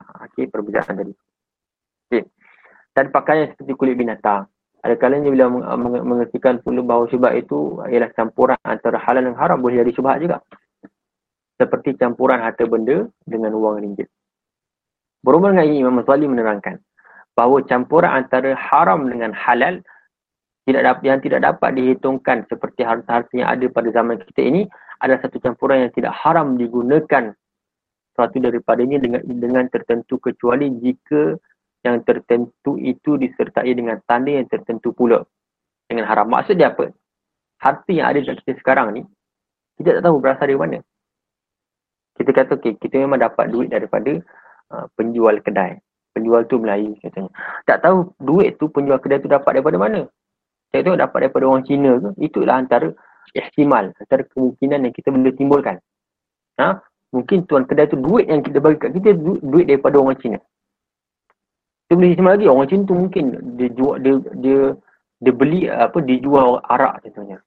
Okey, 0.00 0.48
perbezaan 0.48 0.96
tadi. 0.96 1.12
Okey. 2.08 2.22
Dan 2.90 3.14
pakaian 3.14 3.48
seperti 3.52 3.72
kulit 3.78 3.94
binatang 3.94 4.50
ada 4.80 4.96
kalanya 4.96 5.28
bila 5.28 5.46
mengertikan 6.00 6.56
pula 6.64 6.80
bahawa 6.80 7.04
syubhat 7.12 7.36
itu 7.36 7.84
ialah 7.84 8.08
campuran 8.16 8.56
antara 8.64 8.96
halal 8.96 9.28
dan 9.28 9.36
haram 9.36 9.60
boleh 9.60 9.84
jadi 9.84 9.92
syubhat 9.92 10.24
juga. 10.24 10.40
Seperti 11.60 12.00
campuran 12.00 12.40
harta 12.40 12.64
benda 12.64 13.04
dengan 13.28 13.52
wang 13.60 13.84
ringgit. 13.84 14.08
Berhubung 15.20 15.52
dengan 15.52 15.68
ini 15.68 15.84
Imam 15.84 16.00
Mazali 16.00 16.24
menerangkan 16.24 16.80
bahawa 17.36 17.60
campuran 17.68 18.24
antara 18.24 18.56
haram 18.56 19.04
dengan 19.04 19.36
halal 19.36 19.84
tidak 20.64 20.82
dapat, 20.88 21.04
yang 21.04 21.20
tidak 21.20 21.40
dapat 21.44 21.70
dihitungkan 21.76 22.48
seperti 22.48 22.80
harta-harta 22.80 23.32
yang 23.36 23.52
ada 23.52 23.66
pada 23.68 23.88
zaman 23.92 24.16
kita 24.32 24.40
ini 24.48 24.62
adalah 25.04 25.20
satu 25.20 25.36
campuran 25.44 25.84
yang 25.84 25.92
tidak 25.92 26.16
haram 26.16 26.56
digunakan 26.56 27.36
suatu 28.20 28.36
daripadanya 28.36 29.00
dengan 29.00 29.24
dengan 29.24 29.64
tertentu 29.72 30.20
kecuali 30.20 30.68
jika 30.76 31.40
yang 31.80 32.04
tertentu 32.04 32.76
itu 32.76 33.16
disertai 33.16 33.72
dengan 33.72 33.96
tanda 34.04 34.28
yang 34.28 34.44
tertentu 34.44 34.92
pula 34.92 35.24
dengan 35.88 36.04
haram. 36.04 36.28
Maksud 36.28 36.60
dia 36.60 36.68
apa? 36.68 36.92
Harta 37.64 37.88
yang 37.88 38.12
ada 38.12 38.20
dekat 38.20 38.44
kita 38.44 38.60
sekarang 38.60 38.92
ni, 38.92 39.02
kita 39.80 39.96
tak 39.96 40.04
tahu 40.04 40.20
berasal 40.20 40.44
dari 40.44 40.60
mana. 40.60 40.78
Kita 42.20 42.36
kata, 42.36 42.60
okay, 42.60 42.76
kita 42.76 43.00
memang 43.00 43.24
dapat 43.24 43.48
duit 43.48 43.72
daripada 43.72 44.20
uh, 44.76 44.84
penjual 45.00 45.40
kedai. 45.40 45.80
Penjual 46.12 46.44
tu 46.44 46.60
Melayu 46.60 46.92
katanya. 47.00 47.32
Tak 47.64 47.80
tahu 47.80 48.12
duit 48.20 48.60
tu 48.60 48.68
penjual 48.68 49.00
kedai 49.00 49.24
tu 49.24 49.32
dapat 49.32 49.56
daripada 49.56 49.80
mana. 49.80 50.04
Saya 50.68 50.84
tahu 50.84 51.00
dapat 51.00 51.18
daripada 51.24 51.44
orang 51.48 51.64
Cina 51.64 51.96
ke. 51.96 52.12
Itulah 52.20 52.60
antara 52.60 52.92
ihtimal, 53.32 53.96
antara 53.96 54.22
kemungkinan 54.28 54.84
yang 54.84 54.92
kita 54.92 55.08
boleh 55.08 55.32
timbulkan. 55.32 55.80
Ha? 56.60 56.76
Mungkin 57.10 57.46
tuan 57.50 57.66
kedai 57.66 57.90
tu 57.90 57.98
duit 57.98 58.30
yang 58.30 58.42
kita 58.42 58.62
bagi 58.62 58.78
kat 58.78 58.94
kita, 58.94 59.18
duit 59.18 59.66
daripada 59.66 59.98
orang 59.98 60.18
Cina. 60.22 60.38
Kita 61.86 61.98
boleh 61.98 62.10
istimewa 62.14 62.34
lagi 62.38 62.46
orang 62.46 62.62
macam 62.62 62.78
tu 62.86 62.94
mungkin 62.94 63.24
dia 63.58 63.68
jual 63.74 63.94
dia 63.98 64.14
dia 64.38 64.58
dia 65.18 65.32
beli 65.34 65.66
apa 65.66 65.98
dia 66.06 66.22
jual 66.22 66.62
arak 66.70 67.02
contohnya. 67.02 67.42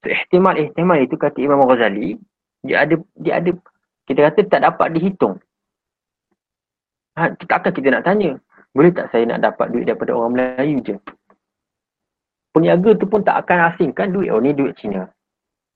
So, 0.00 0.06
ihtimal 0.06 0.54
ihtimal 0.54 1.02
itu 1.02 1.18
kata 1.18 1.42
Imam 1.42 1.66
Ghazali 1.66 2.14
dia 2.62 2.86
ada 2.86 2.94
dia 3.18 3.42
ada 3.42 3.50
kita 4.06 4.20
kata 4.30 4.40
tak 4.46 4.62
dapat 4.62 4.94
dihitung. 4.94 5.42
Ha, 7.18 7.34
takkan 7.42 7.74
kita 7.74 7.90
nak 7.90 8.06
tanya, 8.06 8.38
boleh 8.70 8.94
tak 8.94 9.10
saya 9.10 9.26
nak 9.26 9.42
dapat 9.42 9.66
duit 9.74 9.84
daripada 9.90 10.14
orang 10.14 10.38
Melayu 10.38 10.78
je? 10.86 10.94
Peniaga 12.54 12.94
tu 12.98 13.06
pun 13.06 13.22
tak 13.22 13.46
akan 13.46 13.74
asingkan 13.74 14.10
duit. 14.10 14.30
Oh 14.30 14.42
ni 14.42 14.54
duit 14.54 14.74
Cina. 14.78 15.06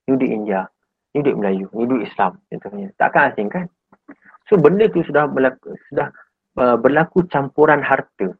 Ni 0.06 0.18
duit 0.18 0.30
India. 0.30 0.66
Ni 1.14 1.22
duit 1.22 1.38
Melayu. 1.38 1.66
Ni 1.72 1.86
duit 1.86 2.10
Islam. 2.10 2.42
Contohnya. 2.50 2.90
Tak 2.98 3.14
akan 3.14 3.22
asingkan. 3.32 3.64
So 4.50 4.60
benda 4.60 4.90
tu 4.92 5.00
sudah 5.06 5.24
berlaku, 5.24 5.72
sudah 5.88 6.12
uh, 6.60 6.76
berlaku 6.76 7.24
campuran 7.32 7.80
harta. 7.80 8.36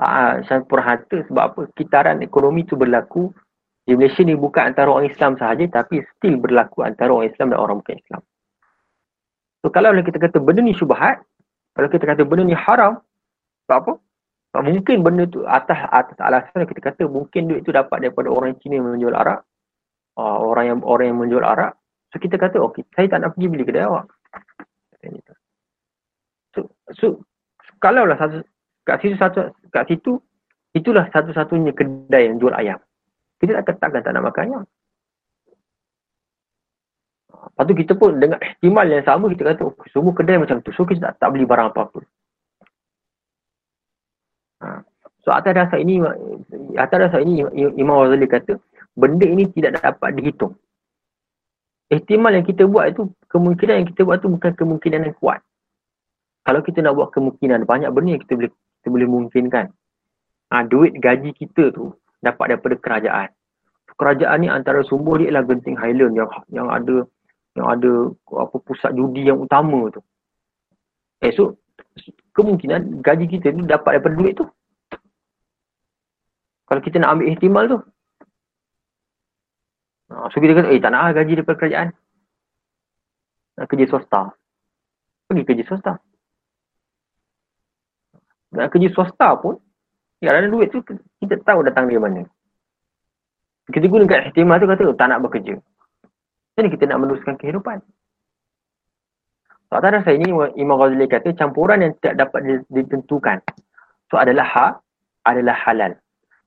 Uh, 0.00 0.40
campuran 0.48 0.84
harta 0.86 1.16
sebab 1.28 1.44
apa? 1.52 1.62
Kitaran 1.76 2.24
ekonomi 2.24 2.64
tu 2.64 2.80
berlaku 2.80 3.28
di 3.84 3.92
Malaysia 3.98 4.24
ni 4.24 4.38
bukan 4.38 4.72
antara 4.72 4.88
orang 4.88 5.10
Islam 5.10 5.36
sahaja 5.36 5.66
tapi 5.68 6.00
still 6.16 6.40
berlaku 6.40 6.86
antara 6.86 7.12
orang 7.12 7.28
Islam 7.28 7.52
dan 7.52 7.58
orang 7.60 7.76
bukan 7.84 7.98
Islam. 8.00 8.22
So 9.60 9.68
kalau 9.68 9.92
kita 10.00 10.16
kata 10.16 10.40
benda 10.40 10.64
ni 10.64 10.72
syubhat, 10.72 11.20
kalau 11.76 11.88
kita 11.92 12.08
kata 12.08 12.24
benda 12.24 12.48
ni 12.48 12.56
haram, 12.56 13.04
sebab 13.68 13.76
apa? 13.84 13.92
Mungkin 14.64 15.06
benda 15.06 15.28
tu 15.30 15.44
atas 15.46 15.78
atas 15.92 16.16
alasan 16.18 16.66
kita 16.66 16.80
kata 16.90 17.06
mungkin 17.06 17.46
duit 17.46 17.62
tu 17.62 17.70
dapat 17.70 18.02
daripada 18.02 18.32
orang 18.32 18.56
Cina 18.58 18.80
yang 18.80 18.88
menjual 18.88 19.14
arak. 19.14 19.46
Uh, 20.18 20.38
orang 20.42 20.64
yang 20.66 20.78
orang 20.82 21.06
yang 21.14 21.18
menjual 21.18 21.44
arak. 21.46 21.78
So 22.10 22.18
kita 22.18 22.36
kata 22.36 22.58
okey, 22.70 22.82
saya 22.92 23.06
tak 23.06 23.22
nak 23.22 23.38
pergi 23.38 23.46
beli 23.46 23.64
kedai 23.64 23.86
awak. 23.86 24.10
So, 26.54 26.66
so 26.98 27.06
kalau 27.78 28.04
lah 28.04 28.18
satu 28.18 28.42
kat 28.84 28.98
situ 29.00 29.14
satu 29.16 29.54
kat 29.70 29.86
situ 29.86 30.18
itulah 30.74 31.06
satu-satunya 31.14 31.72
kedai 31.72 32.26
yang 32.30 32.42
jual 32.42 32.52
ayam. 32.52 32.82
Kita 33.38 33.62
tak 33.62 33.78
takkan 33.78 34.02
tak 34.02 34.12
nak 34.12 34.26
makan 34.28 34.42
ayam. 34.50 34.64
Lepas 37.30 37.64
tu 37.64 37.74
kita 37.78 37.92
pun 37.96 38.20
dengan 38.20 38.36
ihtimal 38.42 38.84
yang 38.84 39.06
sama 39.06 39.32
kita 39.32 39.54
kata 39.54 39.62
oh, 39.64 39.74
semua 39.94 40.12
kedai 40.12 40.36
macam 40.36 40.60
tu. 40.60 40.74
So 40.76 40.84
kita 40.84 41.14
tak, 41.14 41.14
tak 41.22 41.28
beli 41.32 41.48
barang 41.48 41.72
apa-apa. 41.72 42.00
Ha. 44.60 44.84
So 45.24 45.32
atas 45.32 45.52
dasar 45.56 45.78
ini 45.80 46.04
atas 46.76 46.98
dasar 47.08 47.20
ini 47.24 47.40
Imam 47.80 48.04
Ghazali 48.04 48.28
kata 48.28 48.60
benda 48.96 49.26
ini 49.26 49.46
tidak 49.52 49.80
dapat 49.80 50.16
dihitung. 50.18 50.54
Ihtimal 51.90 52.30
yang 52.38 52.46
kita 52.46 52.70
buat 52.70 52.94
itu 52.94 53.10
kemungkinan 53.26 53.82
yang 53.82 53.88
kita 53.90 54.06
buat 54.06 54.22
itu 54.22 54.30
bukan 54.30 54.52
kemungkinan 54.54 55.10
yang 55.10 55.16
kuat. 55.18 55.42
Kalau 56.46 56.60
kita 56.62 56.80
nak 56.86 56.94
buat 56.94 57.10
kemungkinan 57.10 57.66
banyak 57.66 57.90
benda 57.90 58.14
yang 58.14 58.22
kita 58.22 58.34
boleh 58.38 58.52
kita 58.54 58.88
boleh 58.88 59.08
mungkinkan. 59.10 59.66
Ha, 60.50 60.66
duit 60.66 60.94
gaji 60.98 61.34
kita 61.34 61.74
tu 61.74 61.94
dapat 62.22 62.54
daripada 62.54 62.74
kerajaan. 62.78 63.28
Kerajaan 63.98 64.38
ni 64.40 64.48
antara 64.48 64.80
sumber 64.86 65.20
dia 65.20 65.28
ialah 65.28 65.44
Genting 65.44 65.76
Highland 65.76 66.14
yang 66.16 66.30
yang 66.48 66.68
ada 66.72 67.04
yang 67.58 67.66
ada 67.68 67.92
apa 68.38 68.56
pusat 68.62 68.94
judi 68.96 69.26
yang 69.26 69.42
utama 69.42 69.90
tu. 69.90 70.00
Eh 71.20 71.34
so 71.34 71.58
kemungkinan 72.32 73.02
gaji 73.04 73.26
kita 73.28 73.52
ni 73.52 73.66
dapat 73.66 73.98
daripada 73.98 74.14
duit 74.16 74.34
tu. 74.38 74.46
Kalau 76.70 76.80
kita 76.80 77.02
nak 77.02 77.18
ambil 77.18 77.34
ihtimal 77.34 77.64
tu. 77.66 77.78
Ha, 80.10 80.26
so 80.34 80.42
kita 80.42 80.58
kata, 80.58 80.74
eh 80.74 80.82
tak 80.82 80.90
nak 80.90 81.02
lah 81.06 81.12
gaji 81.14 81.38
daripada 81.38 81.58
kerajaan. 81.58 81.88
Nak 83.58 83.66
kerja 83.70 83.86
swasta. 83.86 84.34
Pergi 85.30 85.46
kerja 85.46 85.64
swasta. 85.70 85.92
Nak 88.58 88.68
kerja 88.74 88.88
swasta 88.90 89.38
pun, 89.38 89.62
ya 90.18 90.34
ada 90.34 90.50
duit 90.50 90.74
tu 90.74 90.82
kita 91.22 91.38
tahu 91.46 91.62
datang 91.62 91.86
dari 91.86 92.02
mana. 92.02 92.26
Kita 93.70 93.86
gunakan 93.86 94.34
ihtimal 94.34 94.58
tu 94.58 94.66
kata, 94.66 94.82
oh, 94.90 94.98
tak 94.98 95.14
nak 95.14 95.22
bekerja. 95.22 95.54
Jadi 96.58 96.68
kita 96.74 96.90
nak 96.90 97.06
meneruskan 97.06 97.38
kehidupan. 97.38 97.78
Atas 99.70 100.02
dasar 100.02 100.18
ini 100.18 100.34
Imam 100.58 100.74
Ghazali 100.82 101.06
kata 101.06 101.30
campuran 101.38 101.86
yang 101.86 101.94
tidak 102.02 102.26
dapat 102.26 102.66
ditentukan. 102.66 103.38
So 104.10 104.18
adalah 104.18 104.42
hak, 104.42 104.72
adalah 105.22 105.54
halal. 105.54 105.94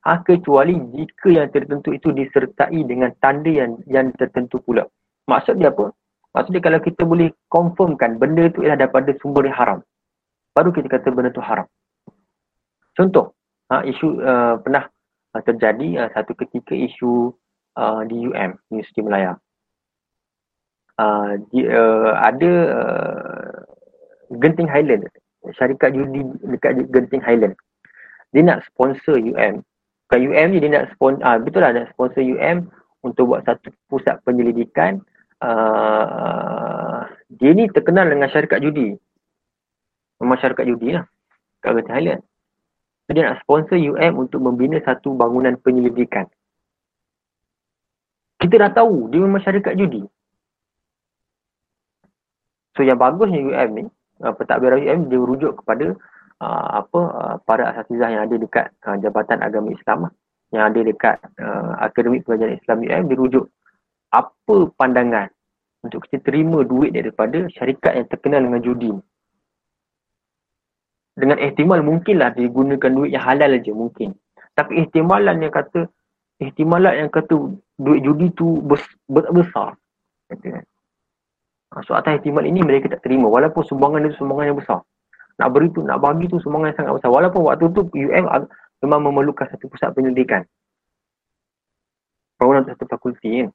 Ha, 0.04 0.20
kecuali 0.20 0.76
jika 0.92 1.32
yang 1.32 1.48
tertentu 1.48 1.96
itu 1.96 2.12
disertai 2.12 2.76
dengan 2.84 3.16
tanda 3.24 3.48
yang 3.48 3.80
yang 3.88 4.12
tertentu 4.20 4.60
pula. 4.60 4.84
Maksud 5.32 5.56
dia 5.56 5.72
apa? 5.72 5.96
Maksud 6.36 6.52
dia 6.52 6.60
kalau 6.60 6.84
kita 6.84 7.08
boleh 7.08 7.32
confirmkan 7.48 8.20
benda 8.20 8.52
itu 8.52 8.68
ialah 8.68 8.84
daripada 8.84 9.16
sumber 9.24 9.48
yang 9.48 9.56
haram. 9.56 9.80
Baru 10.52 10.76
kita 10.76 10.92
kata 10.92 11.08
benda 11.16 11.32
itu 11.32 11.40
haram. 11.40 11.64
Contoh, 13.00 13.32
ha, 13.72 13.82
isu 13.88 14.20
uh, 14.20 14.60
pernah 14.60 14.92
uh, 15.34 15.42
terjadi 15.42 16.04
uh, 16.04 16.10
satu 16.12 16.36
ketika 16.36 16.76
isu 16.76 17.32
uh, 17.80 18.02
di 18.06 18.28
UM, 18.28 18.52
Universiti 18.70 19.02
Melaya 19.02 19.40
uh, 21.00 21.40
dia, 21.50 21.66
uh, 21.74 22.14
ada 22.22 22.52
uh, 22.70 23.54
Genting 24.42 24.70
Highland 24.70 25.10
syarikat 25.58 25.94
judi 25.94 26.24
dekat 26.46 26.90
Genting 26.94 27.24
Highland 27.24 27.56
dia 28.34 28.42
nak 28.46 28.66
sponsor 28.66 29.18
UM 29.18 29.62
bukan 30.14 30.30
UM 30.30 30.48
ni 30.54 30.62
dia 30.62 30.70
nak 30.70 30.94
sponsor 30.94 31.26
ah, 31.26 31.42
betul 31.42 31.66
lah 31.66 31.74
nak 31.74 31.90
sponsor 31.90 32.22
UM 32.22 32.70
untuk 33.02 33.34
buat 33.34 33.42
satu 33.50 33.74
pusat 33.90 34.22
penyelidikan. 34.22 35.02
Uh, 35.42 37.04
dia 37.34 37.52
ni 37.52 37.66
terkenal 37.74 38.06
dengan 38.06 38.30
syarikat 38.30 38.62
judi. 38.62 38.94
Memang 40.22 40.38
syarikat 40.38 40.70
judi 40.70 40.94
lah 40.94 41.10
kat 41.66 41.74
Genting 41.74 41.98
Highland. 41.98 42.22
Dia 43.10 43.26
nak 43.26 43.42
sponsor 43.42 43.76
UM 43.82 44.14
untuk 44.22 44.38
membina 44.38 44.78
satu 44.86 45.18
bangunan 45.18 45.58
penyelidikan. 45.58 46.30
Kita 48.38 48.56
dah 48.62 48.72
tahu 48.72 49.10
dia 49.10 49.18
memang 49.18 49.42
syarikat 49.42 49.74
judi. 49.74 50.06
So 52.78 52.86
yang 52.86 53.02
bagusnya 53.02 53.42
UM 53.42 53.70
ni, 53.82 53.84
uh, 54.22 54.34
pentadbiran 54.38 54.78
UM 54.78 55.00
dia 55.10 55.18
rujuk 55.18 55.66
kepada 55.66 55.98
uh, 56.44 56.84
apa 56.84 57.02
uh, 57.02 57.36
para 57.48 57.72
asatizah 57.72 58.12
yang 58.12 58.24
ada 58.28 58.36
dekat 58.36 58.68
uh, 58.84 59.00
Jabatan 59.00 59.40
Agama 59.40 59.72
Islam 59.72 60.08
lah. 60.08 60.14
yang 60.52 60.64
ada 60.70 60.80
dekat 60.84 61.18
uh, 61.40 61.80
Akademik 61.80 62.28
Pengajaran 62.28 62.60
Islam 62.60 62.78
UM 62.84 63.04
dia 63.08 63.18
rujuk 63.18 63.46
apa 64.12 64.56
pandangan 64.76 65.28
untuk 65.84 66.06
kita 66.08 66.24
terima 66.24 66.64
duit 66.64 66.92
daripada 66.96 67.48
syarikat 67.52 67.98
yang 67.98 68.08
terkenal 68.08 68.42
dengan 68.44 68.62
judi 68.64 68.92
Dengan 71.14 71.38
ihtimal 71.38 71.82
mungkinlah 71.86 72.34
digunakan 72.34 72.90
duit 72.90 73.14
yang 73.14 73.22
halal 73.22 73.54
aja 73.54 73.70
mungkin. 73.70 74.18
Tapi 74.58 74.82
ihtimalan 74.82 75.46
yang 75.46 75.54
kata 75.54 75.86
ihtimalan 76.42 77.06
yang 77.06 77.10
kata 77.14 77.54
duit 77.78 78.02
judi 78.02 78.34
tu 78.34 78.66
besar. 79.10 79.78
Kata, 80.30 80.48
kan? 80.58 80.66
Ha, 81.74 81.82
so 81.86 81.94
atas 81.94 82.18
ihtimal 82.18 82.46
ini 82.46 82.66
mereka 82.66 82.90
tak 82.90 83.06
terima 83.06 83.30
walaupun 83.30 83.62
sumbangan 83.66 84.10
itu 84.10 84.18
sumbangan 84.22 84.54
yang 84.54 84.58
besar. 84.58 84.80
Nak 85.40 85.50
beri 85.50 85.70
tu, 85.74 85.82
nak 85.82 85.98
bagi 85.98 86.30
tu 86.30 86.38
sumbangan 86.42 86.72
yang 86.72 86.78
sangat 86.78 86.94
besar. 87.00 87.10
Walaupun 87.10 87.42
waktu 87.46 87.66
tu 87.74 87.82
UM 87.90 88.26
memang 88.86 89.00
memerlukan 89.10 89.50
satu 89.50 89.66
pusat 89.72 89.94
penyelidikan. 89.96 90.46
Bangunan 92.38 92.68
satu 92.68 92.86
fakulti 92.86 93.46
kan. 93.46 93.50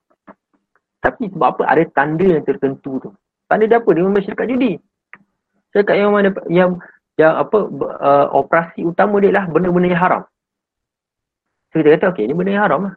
Tapi 0.98 1.30
sebab 1.30 1.46
apa 1.54 1.62
ada 1.70 1.84
tanda 1.94 2.26
yang 2.26 2.42
tertentu 2.42 2.98
tu. 2.98 3.10
Tanda 3.46 3.64
dia 3.70 3.78
apa? 3.78 3.90
Dia 3.94 4.02
memang 4.02 4.22
syarikat 4.24 4.46
judi. 4.50 4.72
Syarikat 5.70 5.94
yang 5.94 6.10
mana 6.10 6.30
yang 6.50 6.70
yang 7.14 7.32
apa 7.38 7.58
uh, 8.02 8.26
operasi 8.34 8.82
utama 8.82 9.22
dia 9.22 9.34
lah 9.34 9.46
benda-benda 9.46 9.94
yang 9.94 10.02
haram. 10.02 10.22
So 11.70 11.78
kita 11.78 11.98
kata 11.98 12.04
okey 12.14 12.26
ni 12.26 12.34
benda 12.34 12.50
yang 12.58 12.64
haram 12.66 12.80
lah. 12.90 12.94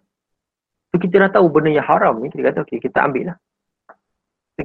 So 0.90 0.98
kita 0.98 1.28
dah 1.28 1.30
tahu 1.38 1.46
benda 1.54 1.70
yang 1.70 1.86
haram 1.86 2.18
ni 2.22 2.34
kita 2.34 2.50
kata 2.50 2.66
okey 2.66 2.82
kita 2.82 3.06
ambil 3.06 3.34
lah 3.34 3.38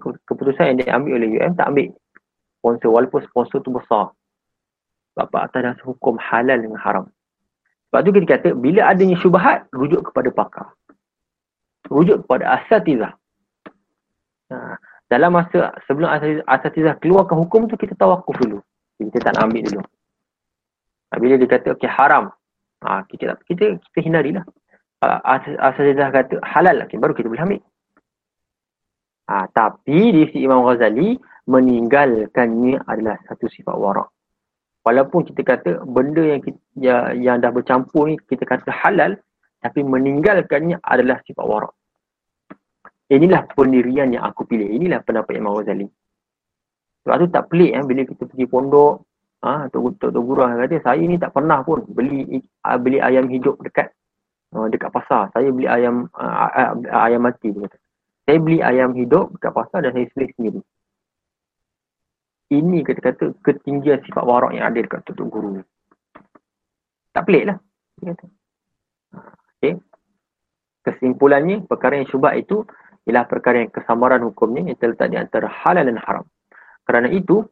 keputusan 0.00 0.74
yang 0.74 0.78
diambil 0.82 1.22
oleh 1.22 1.28
UM 1.40 1.52
tak 1.56 1.66
ambil 1.72 1.88
sponsor 2.66 2.90
walaupun 2.90 3.22
sponsor 3.30 3.62
tu 3.62 3.70
besar. 3.70 4.10
Sebab 5.14 5.30
atas 5.38 5.60
dasar 5.62 5.84
hukum 5.86 6.18
halal 6.18 6.58
dengan 6.58 6.82
haram. 6.82 7.06
Sebab 7.88 8.00
tu 8.02 8.10
kita 8.18 8.26
kata 8.26 8.48
bila 8.58 8.90
adanya 8.90 9.14
syubhat 9.22 9.70
rujuk 9.70 10.10
kepada 10.10 10.34
pakar. 10.34 10.66
Rujuk 11.86 12.26
kepada 12.26 12.58
asatizah. 12.58 13.14
Nah, 14.50 14.74
dalam 15.06 15.38
masa 15.38 15.70
sebelum 15.86 16.10
asatizah 16.50 16.98
keluarkan 16.98 17.38
hukum 17.38 17.70
tu 17.70 17.78
kita 17.78 17.94
tawakuf 17.94 18.34
dulu. 18.42 18.58
Kita 18.98 19.30
tak 19.30 19.38
nak 19.38 19.46
ambil 19.46 19.62
dulu. 19.62 19.82
Nah, 21.06 21.18
bila 21.22 21.38
dia 21.38 21.46
kata 21.46 21.78
okay, 21.78 21.86
haram. 21.86 22.34
Ha, 22.82 23.06
kita, 23.06 23.38
kita 23.46 23.78
kita 23.78 23.98
hindarilah 24.02 24.42
asatizah 25.62 26.10
kata 26.10 26.34
halal 26.42 26.82
okay, 26.82 26.98
baru 26.98 27.14
kita 27.14 27.30
boleh 27.30 27.46
ambil. 27.46 27.62
Ha, 29.30 29.46
tapi 29.54 30.12
di 30.12 30.20
sisi 30.28 30.44
Imam 30.44 30.66
Ghazali 30.66 31.16
meninggalkannya 31.46 32.82
adalah 32.86 33.16
satu 33.30 33.46
sifat 33.46 33.74
warak. 33.74 34.10
Walaupun 34.86 35.26
kita 35.26 35.42
kata 35.42 35.70
benda 35.82 36.22
yang 36.22 36.40
kita, 36.42 36.60
yang, 36.78 37.02
yang 37.18 37.36
dah 37.42 37.50
bercampur 37.50 38.06
ni 38.06 38.18
kita 38.22 38.46
kata 38.46 38.70
halal 38.70 39.18
tapi 39.62 39.82
meninggalkannya 39.82 40.78
adalah 40.82 41.18
sifat 41.26 41.42
warak. 41.42 41.74
Inilah 43.06 43.46
pendirian 43.54 44.10
yang 44.10 44.26
aku 44.26 44.46
pilih. 44.46 44.66
Inilah 44.66 45.02
pendapat 45.02 45.38
Imam 45.38 45.54
Ghazali. 45.58 45.86
Sebab 47.06 47.16
tu 47.22 47.26
tak 47.30 47.46
pelik 47.54 47.70
eh, 47.70 47.84
bila 47.86 48.02
kita 48.02 48.22
pergi 48.26 48.46
pondok 48.50 49.06
ha, 49.46 49.70
Tok, 49.70 49.94
Tok, 50.02 50.10
Guru 50.10 50.42
kata 50.42 50.82
saya 50.82 51.02
ni 51.06 51.14
tak 51.14 51.30
pernah 51.30 51.62
pun 51.62 51.86
beli 51.86 52.42
beli 52.82 52.98
ayam 52.98 53.30
hidup 53.30 53.62
dekat 53.62 53.94
uh, 54.58 54.66
dekat 54.66 54.90
pasar. 54.90 55.30
Saya 55.30 55.54
beli 55.54 55.70
ayam 55.70 56.10
ayam 56.90 57.22
mati. 57.22 57.54
Dia 57.54 57.70
kata. 57.70 57.78
Saya 58.26 58.38
beli 58.42 58.58
ayam 58.58 58.90
hidup 58.98 59.30
dekat 59.38 59.52
pasar 59.54 59.86
dan 59.86 59.94
saya 59.94 60.06
sembelih 60.10 60.30
sendiri. 60.34 60.60
Ini 62.46 62.86
kata-kata 62.86 63.34
ketinggian 63.42 64.06
sifat 64.06 64.22
warak 64.22 64.54
yang 64.54 64.70
ada 64.70 64.78
dekat 64.78 65.02
tutup 65.02 65.26
guru. 65.34 65.58
Tak 67.10 67.26
pelik 67.26 67.50
lah. 67.50 67.58
Okay. 69.58 69.74
Kesimpulannya, 70.86 71.66
perkara 71.66 71.98
yang 71.98 72.06
syubhat 72.06 72.38
itu 72.38 72.62
ialah 73.10 73.26
perkara 73.26 73.66
yang 73.66 73.72
kesamaran 73.74 74.22
hukumnya 74.22 74.70
yang 74.70 74.78
terletak 74.78 75.10
di 75.10 75.18
antara 75.18 75.50
halal 75.50 75.82
dan 75.82 75.98
haram. 75.98 76.24
Kerana 76.86 77.10
itu, 77.10 77.42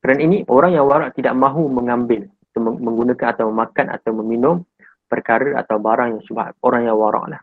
kerana 0.00 0.20
ini 0.24 0.48
orang 0.48 0.72
yang 0.72 0.88
warak 0.88 1.12
tidak 1.12 1.36
mahu 1.36 1.68
mengambil, 1.68 2.24
menggunakan 2.56 3.36
atau 3.36 3.52
memakan 3.52 3.86
atau 3.92 4.10
meminum 4.24 4.64
perkara 5.04 5.60
atau 5.60 5.76
barang 5.76 6.16
yang 6.16 6.22
syubhat. 6.24 6.56
Orang 6.64 6.88
yang 6.88 6.96
warak 6.96 7.36
lah. 7.36 7.40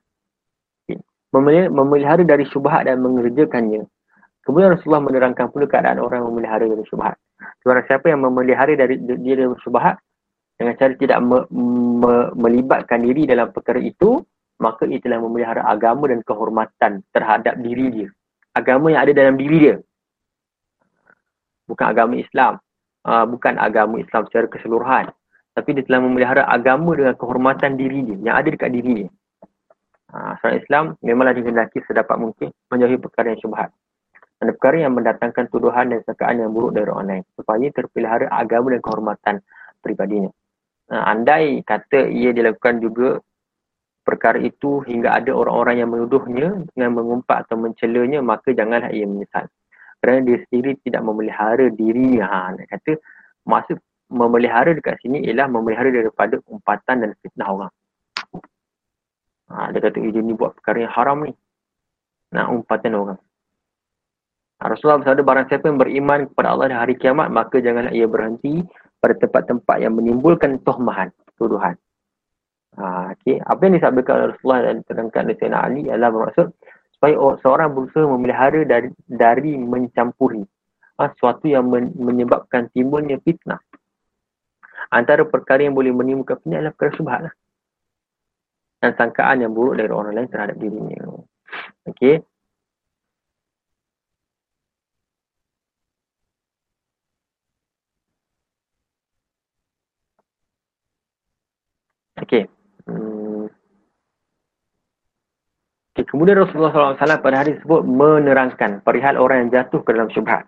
Okay. 0.89 0.97
Memelihara 1.69 2.25
dari 2.25 2.49
syubhat 2.49 2.89
dan 2.89 3.05
mengerjakannya 3.05 3.85
Kemudian 4.47 4.79
Rasulullah 4.79 5.03
menerangkan 5.03 5.51
pula 5.51 5.67
keadaan 5.67 5.99
orang 5.99 6.23
memelihara 6.23 6.63
dari 6.63 6.79
syubhat. 6.87 7.19
Seorang 7.67 7.83
siapa 7.83 8.07
yang 8.07 8.23
memelihara 8.23 8.71
dari 8.79 8.95
dia 8.95 9.35
dari 9.35 9.51
syubhat 9.59 9.99
dengan 10.55 10.71
cara 10.79 10.95
tidak 10.95 11.19
me, 11.19 11.43
me, 11.51 12.31
melibatkan 12.31 13.03
diri 13.03 13.27
dalam 13.27 13.51
perkara 13.51 13.83
itu, 13.83 14.23
maka 14.63 14.87
ia 14.87 15.03
telah 15.03 15.19
memelihara 15.19 15.67
agama 15.67 16.07
dan 16.07 16.23
kehormatan 16.23 17.03
terhadap 17.11 17.59
diri 17.59 17.91
dia. 17.91 18.09
Agama 18.55 18.87
yang 18.87 19.03
ada 19.03 19.11
dalam 19.11 19.35
diri 19.35 19.57
dia. 19.59 19.75
Bukan 21.67 21.83
agama 21.83 22.15
Islam. 22.15 22.63
Uh, 23.03 23.27
bukan 23.27 23.59
agama 23.59 23.99
Islam 23.99 24.31
secara 24.31 24.47
keseluruhan. 24.47 25.11
Tapi 25.59 25.75
dia 25.75 25.83
telah 25.91 26.07
memelihara 26.07 26.47
agama 26.47 26.95
dengan 26.95 27.19
kehormatan 27.19 27.75
diri 27.75 28.15
dia. 28.15 28.31
Yang 28.31 28.35
ada 28.39 28.47
dekat 28.55 28.71
diri 28.71 28.91
dia. 29.03 29.09
Uh, 30.07 30.55
Islam 30.55 30.95
memanglah 31.03 31.35
dikehendaki 31.35 31.83
sedapat 31.83 32.15
mungkin 32.15 32.47
menjauhi 32.71 32.95
perkara 32.95 33.35
yang 33.35 33.43
syubhat 33.43 33.75
dan 34.37 34.53
perkara 34.53 34.77
yang 34.85 34.93
mendatangkan 34.93 35.49
tuduhan 35.49 35.89
dan 35.89 35.99
sangkaan 36.05 36.37
yang 36.45 36.53
buruk 36.53 36.77
dari 36.77 36.85
orang 36.93 37.07
lain 37.09 37.23
supaya 37.33 37.67
terpelihara 37.73 38.29
agama 38.29 38.73
dan 38.73 38.81
kehormatan 38.85 39.35
pribadinya. 39.81 40.29
Uh, 40.87 41.03
andai 41.03 41.65
kata 41.65 42.07
ia 42.07 42.31
dilakukan 42.31 42.79
juga 42.79 43.19
perkara 44.07 44.39
itu 44.39 44.79
hingga 44.87 45.19
ada 45.19 45.35
orang-orang 45.35 45.83
yang 45.83 45.89
menuduhnya 45.91 46.63
dengan 46.71 46.95
mengumpat 46.95 47.43
atau 47.49 47.59
mencelanya 47.59 48.23
maka 48.23 48.55
janganlah 48.55 48.93
ia 48.93 49.03
menyesal. 49.03 49.51
Kerana 49.99 50.23
dia 50.23 50.37
sendiri 50.47 50.79
tidak 50.85 51.01
memelihara 51.03 51.67
dirinya. 51.73 52.29
Ha, 52.29 52.39
nak 52.55 52.67
kata 52.71 53.01
maksud 53.43 53.81
memelihara 54.07 54.71
dekat 54.71 55.01
sini 55.03 55.25
ialah 55.27 55.51
memelihara 55.51 55.91
daripada 55.91 56.39
umpatan 56.47 57.03
dan 57.03 57.11
fitnah 57.19 57.49
orang. 57.51 57.73
Ha, 59.51 59.75
dia 59.75 59.79
kata 59.83 59.97
dia 59.99 60.21
ni 60.23 60.31
buat 60.37 60.55
perkara 60.55 60.87
yang 60.87 60.93
haram 60.93 61.17
ni. 61.27 61.33
Nak 62.31 62.47
umpatan 62.47 62.93
orang. 62.95 63.19
Rasulullah 64.57 65.05
bersabda 65.05 65.21
barang 65.21 65.47
siapa 65.53 65.65
yang 65.69 65.77
beriman 65.77 66.19
kepada 66.33 66.47
Allah 66.57 66.67
di 66.73 66.75
hari 66.77 66.93
kiamat 66.97 67.29
maka 67.29 67.61
janganlah 67.61 67.93
ia 67.93 68.09
berhenti 68.09 68.65
pada 68.97 69.13
tempat-tempat 69.13 69.77
yang 69.77 69.93
menimbulkan 69.93 70.57
tohmahan, 70.65 71.13
tuduhan. 71.37 71.77
Ha, 72.77 73.13
okay. 73.13 73.37
Apa 73.41 73.69
yang 73.69 73.77
disabdakan 73.77 74.13
oleh 74.17 74.27
Rasulullah 74.33 74.61
dan 74.69 74.75
terangkan 74.85 75.21
oleh 75.29 75.37
Sayyidina 75.37 75.59
Ali 75.61 75.81
adalah 75.89 76.09
bermaksud 76.13 76.47
supaya 76.97 77.15
seorang 77.45 77.69
berusaha 77.73 78.05
memelihara 78.09 78.61
dari, 78.65 78.89
dari 79.05 79.53
mencampuri 79.57 80.41
ha, 80.97 81.09
sesuatu 81.13 81.45
yang 81.45 81.69
men, 81.69 81.93
menyebabkan 81.93 82.69
timbulnya 82.73 83.21
fitnah. 83.21 83.61
Antara 84.89 85.21
perkara 85.25 85.61
yang 85.61 85.77
boleh 85.77 85.93
menimbulkan 85.93 86.41
fitnah 86.41 86.65
adalah 86.65 86.73
perkara 86.73 86.91
subhat 86.97 87.21
lah. 87.29 87.33
Dan 88.77 88.93
sangkaan 88.93 89.41
yang 89.41 89.57
buruk 89.57 89.77
dari 89.77 89.89
orang 89.89 90.13
lain 90.13 90.29
terhadap 90.29 90.57
dirinya. 90.57 91.17
Okey. 91.89 92.21
Okey. 102.27 102.43
Hmm. 102.83 103.47
Okay, 105.95 106.03
kemudian 106.11 106.43
Rasulullah 106.43 106.75
SAW 106.75 107.23
pada 107.23 107.39
hari 107.39 107.55
tersebut 107.55 107.87
menerangkan 107.87 108.83
perihal 108.83 109.15
orang 109.15 109.47
yang 109.47 109.63
jatuh 109.63 109.79
ke 109.79 109.95
dalam 109.95 110.11
syubhat. 110.11 110.43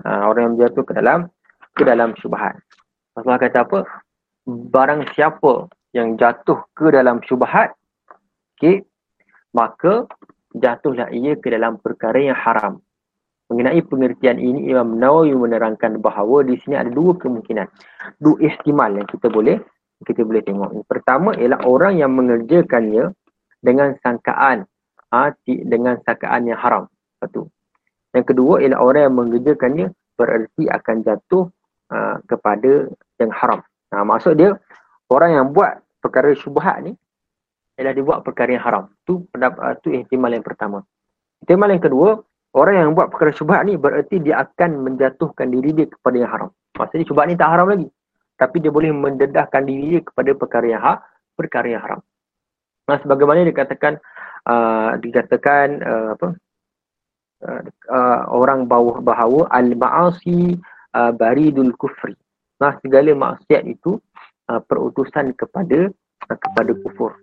Ha, 0.00 0.24
orang 0.24 0.56
yang 0.56 0.56
jatuh 0.64 0.80
ke 0.80 0.96
dalam 0.96 1.28
ke 1.76 1.84
dalam 1.84 2.16
syubhat. 2.16 2.56
Rasulullah 3.12 3.36
kata 3.36 3.58
apa? 3.68 3.78
Barang 4.48 5.04
siapa 5.12 5.68
yang 5.92 6.16
jatuh 6.16 6.64
ke 6.72 6.88
dalam 6.88 7.20
syubhat, 7.28 7.76
okay, 8.56 8.80
maka 9.52 10.08
jatuhlah 10.56 11.12
ia 11.12 11.36
ke 11.36 11.52
dalam 11.52 11.76
perkara 11.84 12.16
yang 12.16 12.38
haram. 12.40 12.80
Mengenai 13.52 13.84
pengertian 13.84 14.40
ini, 14.40 14.72
Imam 14.72 14.96
Nawawi 14.96 15.36
menerangkan 15.36 16.00
bahawa 16.00 16.48
di 16.48 16.56
sini 16.64 16.80
ada 16.80 16.88
dua 16.88 17.12
kemungkinan. 17.12 17.68
Dua 18.16 18.40
ihtimal 18.40 18.96
yang 18.96 19.04
kita 19.04 19.28
boleh 19.28 19.60
kita 20.04 20.24
boleh 20.24 20.40
tengok. 20.40 20.70
Pertama 20.88 21.36
ialah 21.36 21.60
orang 21.68 22.00
yang 22.00 22.12
mengerjakannya 22.16 23.12
dengan 23.60 23.92
sangkaan 24.00 24.64
ha, 25.12 25.32
dengan 25.44 26.00
sangkaan 26.00 26.48
yang 26.48 26.56
haram. 26.56 26.88
Satu. 27.20 27.44
Yang 28.16 28.34
kedua 28.34 28.64
ialah 28.64 28.80
orang 28.80 29.02
yang 29.06 29.16
mengerjakannya 29.16 29.86
bererti 30.16 30.64
akan 30.66 30.96
jatuh 31.04 31.44
uh, 31.92 32.16
kepada 32.26 32.88
yang 33.20 33.32
haram. 33.32 33.60
Nah, 33.92 34.02
maksud 34.02 34.40
dia 34.40 34.56
orang 35.12 35.30
yang 35.36 35.46
buat 35.52 35.84
perkara 36.00 36.32
syubhat 36.32 36.80
ni 36.82 36.92
ialah 37.76 37.92
dia 37.92 38.04
buat 38.04 38.20
perkara 38.24 38.56
yang 38.56 38.64
haram. 38.64 38.84
Tu 39.04 39.20
pendapat 39.30 39.60
uh, 39.60 39.74
tu 39.78 39.92
ihtimal 39.92 40.32
yang 40.32 40.44
pertama. 40.44 40.82
Ihtimal 41.44 41.70
yang 41.70 41.84
kedua, 41.84 42.20
orang 42.56 42.74
yang 42.88 42.90
buat 42.96 43.12
perkara 43.12 43.30
syubhat 43.36 43.68
ni 43.68 43.76
bererti 43.76 44.18
dia 44.20 44.42
akan 44.42 44.80
menjatuhkan 44.80 45.52
diri 45.52 45.70
dia 45.76 45.86
kepada 45.86 46.16
yang 46.16 46.30
haram. 46.32 46.50
Maksudnya 46.74 47.04
syubhat 47.04 47.24
ni 47.28 47.36
tak 47.36 47.52
haram 47.52 47.68
lagi 47.68 47.86
tapi 48.40 48.64
dia 48.64 48.72
boleh 48.72 48.88
mendedahkan 48.88 49.68
diri 49.68 50.00
dia 50.00 50.02
kepada 50.02 50.32
perkara 50.32 50.66
yang 50.66 50.80
hak, 50.80 50.98
perkara 51.36 51.68
yang 51.68 51.82
haram. 51.84 52.00
Nah, 52.88 52.96
sebagaimana 53.04 53.44
dikatakan 53.44 54.00
uh, 54.48 54.96
dikatakan 54.96 55.66
uh, 55.84 56.08
apa? 56.16 56.28
Uh, 57.40 57.62
uh, 57.92 58.20
orang 58.32 58.64
bahawa, 58.64 59.00
bahawa 59.00 59.48
al-ma'asi 59.52 60.56
uh, 60.96 61.12
baridul 61.12 61.72
kufri. 61.76 62.16
Nah, 62.60 62.76
segala 62.80 63.12
maksiat 63.12 63.64
itu 63.68 64.00
uh, 64.48 64.60
perutusan 64.64 65.36
kepada 65.36 65.92
uh, 66.28 66.38
kepada 66.40 66.72
kufur. 66.80 67.16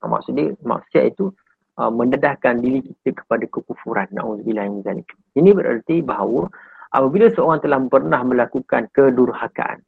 Uh, 0.00 0.08
maksudnya 0.08 0.52
maksiat 0.64 1.16
itu 1.16 1.32
uh, 1.76 1.92
mendedahkan 1.92 2.60
diri 2.60 2.80
kita 3.04 3.24
kepada 3.24 3.44
kekufuran. 3.48 4.08
Nauzubillah 4.12 4.68
min. 4.68 5.04
Ini 5.36 5.50
berarti 5.56 6.04
bahawa 6.04 6.48
apabila 6.92 7.32
seorang 7.32 7.64
telah 7.64 7.80
pernah 7.88 8.20
melakukan 8.20 8.92
kedurhakaan, 8.92 9.80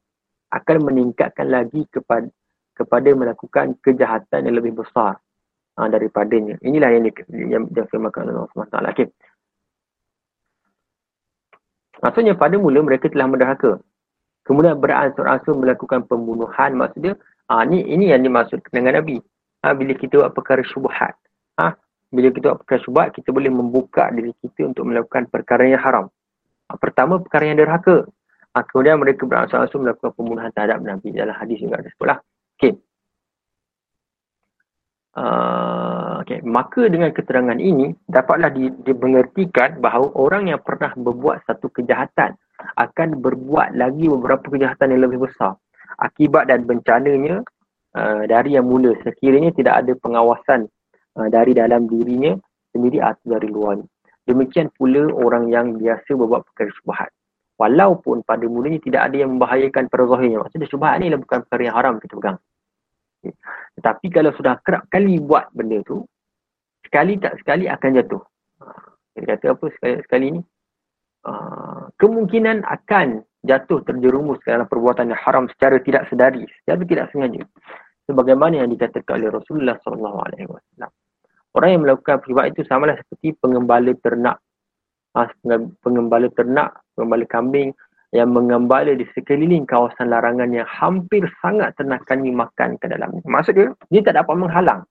akan 0.54 0.76
meningkatkan 0.86 1.50
lagi 1.50 1.86
kepada 1.90 2.28
kepada 2.76 3.08
melakukan 3.16 3.72
kejahatan 3.80 4.46
yang 4.46 4.56
lebih 4.60 4.76
besar 4.84 5.16
uh, 5.80 5.88
daripadanya. 5.88 6.60
Inilah 6.60 6.92
yang 6.92 7.08
yang 7.32 7.64
difirmankan 7.72 8.28
oleh 8.28 8.44
Allah 8.44 8.52
SWT. 8.52 8.76
Okay. 8.92 9.08
Maksudnya 12.04 12.36
pada 12.36 12.60
mula 12.60 12.84
mereka 12.84 13.08
telah 13.08 13.24
menderhaka. 13.24 13.80
Kemudian 14.44 14.78
beransur-ansur 14.78 15.56
melakukan 15.56 16.06
pembunuhan. 16.06 16.76
Maksudnya, 16.76 17.18
ah, 17.50 17.64
ni, 17.66 17.82
ini 17.82 18.12
yang 18.14 18.22
dimaksud 18.22 18.62
dengan 18.70 19.00
Nabi. 19.00 19.18
Ha, 19.64 19.74
bila 19.74 19.96
kita 19.96 20.22
buat 20.22 20.32
perkara 20.36 20.62
syubuhat. 20.62 21.18
Ha, 21.58 21.74
bila 22.12 22.30
kita 22.30 22.54
buat 22.54 22.62
perkara 22.62 22.80
syubuhat, 22.86 23.08
kita 23.16 23.34
boleh 23.34 23.50
membuka 23.50 24.06
diri 24.14 24.30
kita 24.38 24.70
untuk 24.70 24.86
melakukan 24.86 25.26
perkara 25.32 25.66
yang 25.66 25.82
haram. 25.82 26.06
Ha, 26.70 26.78
pertama, 26.78 27.18
perkara 27.18 27.50
yang 27.50 27.58
derhaka. 27.58 28.06
Ha, 28.56 28.64
kemudian 28.64 28.96
mereka 28.96 29.28
beransur-ansur 29.28 29.84
melakukan 29.84 30.16
pembunuhan 30.16 30.48
terhadap 30.56 30.80
Nabi 30.80 31.12
dalam 31.12 31.36
hadis 31.36 31.60
juga 31.60 31.76
ada 31.76 31.92
sebutlah. 31.92 32.18
Okey. 32.56 32.72
Uh, 35.12 36.24
okay. 36.24 36.40
Maka 36.40 36.88
dengan 36.88 37.12
keterangan 37.12 37.60
ini 37.60 37.92
dapatlah 38.08 38.48
di, 38.56 38.72
dimengertikan 38.80 39.76
bahawa 39.76 40.08
orang 40.16 40.48
yang 40.48 40.60
pernah 40.64 40.88
berbuat 40.96 41.44
satu 41.44 41.68
kejahatan 41.68 42.32
akan 42.80 43.20
berbuat 43.20 43.76
lagi 43.76 44.08
beberapa 44.08 44.48
kejahatan 44.48 44.96
yang 44.96 45.04
lebih 45.04 45.28
besar. 45.28 45.60
Akibat 46.00 46.48
dan 46.48 46.64
bencananya 46.64 47.44
uh, 47.92 48.24
dari 48.24 48.56
yang 48.56 48.72
mula 48.72 48.96
sekiranya 49.04 49.52
tidak 49.52 49.84
ada 49.84 49.92
pengawasan 50.00 50.64
uh, 51.20 51.28
dari 51.28 51.52
dalam 51.52 51.92
dirinya 51.92 52.32
sendiri 52.72 53.04
atau 53.04 53.36
dari 53.36 53.52
luar. 53.52 53.84
Demikian 54.24 54.72
pula 54.80 55.12
orang 55.12 55.52
yang 55.52 55.76
biasa 55.76 56.16
berbuat 56.16 56.40
perkara 56.48 56.72
syubhat 56.72 57.12
walaupun 57.56 58.22
pada 58.22 58.44
mulanya 58.46 58.80
tidak 58.84 59.02
ada 59.10 59.16
yang 59.24 59.36
membahayakan 59.36 59.88
pada 59.88 60.04
zahirnya. 60.08 60.38
Maksudnya 60.44 60.68
syubhat 60.68 61.00
ni 61.00 61.12
bukan 61.16 61.38
perkara 61.44 61.62
yang 61.64 61.76
haram 61.76 61.94
kita 62.00 62.14
pegang. 62.16 62.38
Okay. 63.20 63.32
Tetapi 63.80 64.06
kalau 64.12 64.30
sudah 64.36 64.54
kerap 64.62 64.82
kali 64.92 65.18
buat 65.20 65.48
benda 65.56 65.80
tu, 65.84 66.04
sekali 66.84 67.16
tak 67.18 67.40
sekali 67.40 67.66
akan 67.66 67.90
jatuh. 67.96 68.22
Dia 69.16 69.24
kata 69.36 69.56
apa 69.56 69.66
sekali, 69.72 69.94
sekali 70.04 70.26
ni? 70.36 70.40
Uh, 71.26 71.90
kemungkinan 71.98 72.62
akan 72.62 73.24
jatuh 73.42 73.82
terjerumus 73.82 74.38
ke 74.46 74.54
dalam 74.54 74.68
perbuatan 74.70 75.10
yang 75.10 75.18
haram 75.18 75.50
secara 75.50 75.82
tidak 75.82 76.06
sedari, 76.06 76.46
secara 76.62 76.86
tidak 76.86 77.06
sengaja. 77.10 77.42
Sebagaimana 78.06 78.62
yang 78.62 78.70
dikatakan 78.70 79.18
oleh 79.18 79.34
Rasulullah 79.34 79.74
SAW. 79.82 80.22
Orang 81.56 81.70
yang 81.72 81.82
melakukan 81.82 82.22
perbuatan 82.22 82.54
itu 82.54 82.62
samalah 82.68 82.94
seperti 83.00 83.34
pengembala 83.40 83.90
ternak 83.98 84.38
ha, 85.16 85.24
pengembala 85.80 86.28
ternak, 86.36 86.76
pengembala 86.96 87.28
kambing 87.28 87.70
yang 88.16 88.32
mengembala 88.32 88.96
di 88.96 89.04
sekeliling 89.12 89.68
kawasan 89.68 90.08
larangan 90.08 90.48
yang 90.48 90.64
hampir 90.64 91.28
sangat 91.44 91.76
ternakan 91.76 92.24
makan 92.32 92.80
ke 92.80 92.88
dalamnya. 92.88 93.20
Maksud 93.28 93.52
dia, 93.52 93.68
dia 93.92 94.00
tak 94.00 94.16
dapat 94.16 94.34
menghalang. 94.40 94.82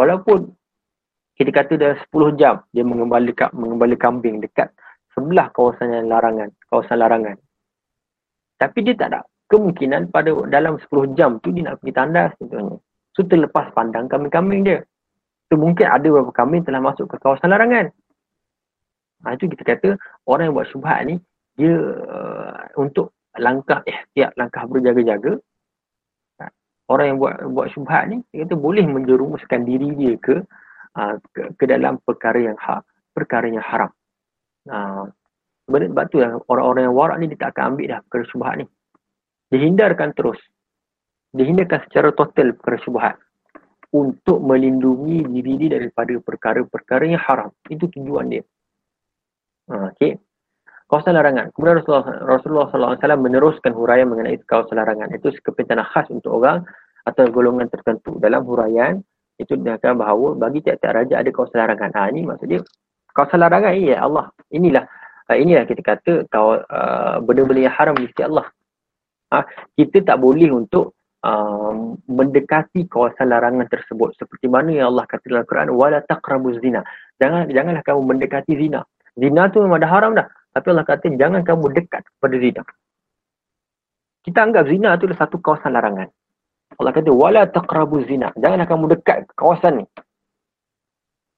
Walaupun 0.00 0.48
kita 1.36 1.50
kata 1.52 1.72
dah 1.76 1.92
10 2.12 2.40
jam 2.40 2.64
dia 2.72 2.84
mengembala, 2.84 3.32
mengembala 3.52 3.94
kambing 4.00 4.40
dekat 4.40 4.72
sebelah 5.12 5.52
kawasan 5.52 5.92
yang 5.92 6.08
larangan, 6.08 6.48
kawasan 6.72 6.96
larangan. 6.96 7.36
Tapi 8.56 8.78
dia 8.84 8.94
tak 8.96 9.08
ada 9.12 9.20
kemungkinan 9.50 10.14
pada 10.14 10.30
dalam 10.46 10.78
10 10.78 11.18
jam 11.18 11.42
tu 11.42 11.50
dia 11.50 11.68
nak 11.68 11.82
pergi 11.82 11.92
tandas 11.92 12.30
contohnya. 12.38 12.76
So 13.12 13.26
terlepas 13.26 13.74
pandang 13.74 14.06
kambing-kambing 14.06 14.62
dia. 14.64 14.80
So 15.50 15.58
mungkin 15.58 15.90
ada 15.90 16.06
beberapa 16.06 16.30
kambing 16.30 16.62
telah 16.62 16.78
masuk 16.78 17.10
ke 17.10 17.16
kawasan 17.18 17.50
larangan. 17.50 17.90
Ha, 19.20 19.36
itu 19.36 19.52
kita 19.52 19.62
kata 19.68 19.88
orang 20.24 20.48
yang 20.48 20.56
buat 20.56 20.68
syubhat 20.72 21.04
ni 21.04 21.20
dia 21.60 21.76
uh, 21.76 22.56
untuk 22.80 23.12
langkah 23.36 23.84
ihtiat, 23.84 24.32
langkah 24.40 24.64
berjaga-jaga. 24.64 25.36
Uh, 26.40 26.52
orang 26.88 27.06
yang 27.12 27.18
buat 27.20 27.36
buat 27.52 27.68
syubhat 27.76 28.08
ni 28.08 28.24
dia 28.32 28.48
kata 28.48 28.56
boleh 28.56 28.84
menjerumuskan 28.88 29.68
diri 29.68 29.92
dia 29.92 30.16
ke 30.16 30.40
uh, 30.96 31.14
ke, 31.36 31.52
ke 31.52 31.64
dalam 31.68 32.00
perkara 32.00 32.40
yang 32.40 32.56
hak 32.56 32.80
perkara 33.12 33.44
yang 33.52 33.64
haram. 33.64 33.92
Uh, 34.64 35.12
sebab 35.68 36.04
tu 36.08 36.18
lah 36.18 36.40
orang-orang 36.48 36.88
yang 36.88 36.96
warak 36.96 37.16
ni 37.20 37.26
dia 37.28 37.38
tak 37.44 37.50
akan 37.54 37.76
ambil 37.76 37.86
dah 37.92 38.00
perkara 38.08 38.24
syubhat 38.32 38.54
ni. 38.56 38.66
Dihindarkan 39.52 40.16
terus. 40.16 40.40
Dihindarkan 41.36 41.84
secara 41.86 42.08
total 42.16 42.56
perkara 42.56 42.78
syubhat. 42.80 43.14
Untuk 43.90 44.38
melindungi 44.38 45.26
diri 45.28 45.66
dia 45.66 45.76
daripada 45.76 46.14
perkara-perkara 46.22 47.10
yang 47.10 47.22
haram. 47.22 47.50
Itu 47.66 47.90
tujuan 47.90 48.30
dia 48.30 48.46
uh, 49.70 49.94
okay 49.94 50.18
kawasan 50.90 51.14
larangan. 51.14 51.54
Kemudian 51.54 51.78
Rasulullah, 51.80 52.06
Rasulullah 52.26 52.66
SAW 52.74 53.22
meneruskan 53.22 53.70
huraian 53.70 54.10
mengenai 54.10 54.42
kawasan 54.42 54.82
larangan. 54.82 55.14
Itu 55.14 55.30
kepentingan 55.30 55.86
khas 55.86 56.10
untuk 56.10 56.42
orang 56.42 56.66
atau 57.06 57.30
golongan 57.30 57.70
tertentu. 57.70 58.18
Dalam 58.18 58.42
huraian, 58.42 58.98
itu 59.38 59.54
dikatakan 59.54 60.02
bahawa 60.02 60.34
bagi 60.34 60.60
tiap-tiap 60.66 60.92
raja 60.98 61.22
ada 61.22 61.30
kawasan 61.30 61.58
larangan. 61.62 61.90
Ha, 61.94 62.00
ini 62.10 62.20
maksud 62.26 62.46
dia, 62.50 62.60
kawasan 63.14 63.38
larangan, 63.38 63.72
ya 63.78 64.02
Allah. 64.02 64.34
Inilah 64.50 64.84
uh, 65.30 65.36
inilah 65.38 65.64
kita 65.64 65.80
kata 65.80 66.12
uh, 66.26 67.22
benda-benda 67.22 67.70
yang 67.70 67.76
haram 67.78 67.94
sisi 68.02 68.26
Allah. 68.26 68.50
Ha, 69.30 69.46
kita 69.78 70.02
tak 70.02 70.18
boleh 70.18 70.50
untuk 70.50 70.98
uh, 71.22 71.94
mendekati 72.10 72.90
kawasan 72.90 73.30
larangan 73.30 73.70
tersebut. 73.70 74.18
Seperti 74.18 74.50
mana 74.50 74.74
yang 74.74 74.86
Allah 74.90 75.06
kata 75.06 75.22
dalam 75.30 75.46
Quran, 75.46 75.70
wala 75.70 76.02
taqrabuz 76.02 76.58
zina. 76.58 76.82
Jangan, 77.22 77.46
janganlah 77.46 77.86
kamu 77.86 78.02
mendekati 78.10 78.58
zina. 78.58 78.82
Zina 79.20 79.52
tu 79.52 79.60
memang 79.60 79.84
dah 79.84 79.90
haram 79.92 80.16
dah. 80.16 80.24
Tapi 80.56 80.66
Allah 80.72 80.86
kata 80.88 81.12
jangan 81.14 81.44
kamu 81.44 81.76
dekat 81.76 82.02
kepada 82.16 82.36
zina. 82.40 82.62
Kita 84.24 84.38
anggap 84.42 84.64
zina 84.66 84.96
itu 84.96 85.06
adalah 85.06 85.20
satu 85.22 85.36
kawasan 85.38 85.76
larangan. 85.76 86.08
Allah 86.80 86.92
kata 86.96 87.10
wala 87.12 87.44
taqrabu 87.44 88.00
zina. 88.08 88.32
Janganlah 88.40 88.66
kamu 88.66 88.84
dekat 88.96 89.28
kawasan 89.36 89.84
ni. 89.84 89.86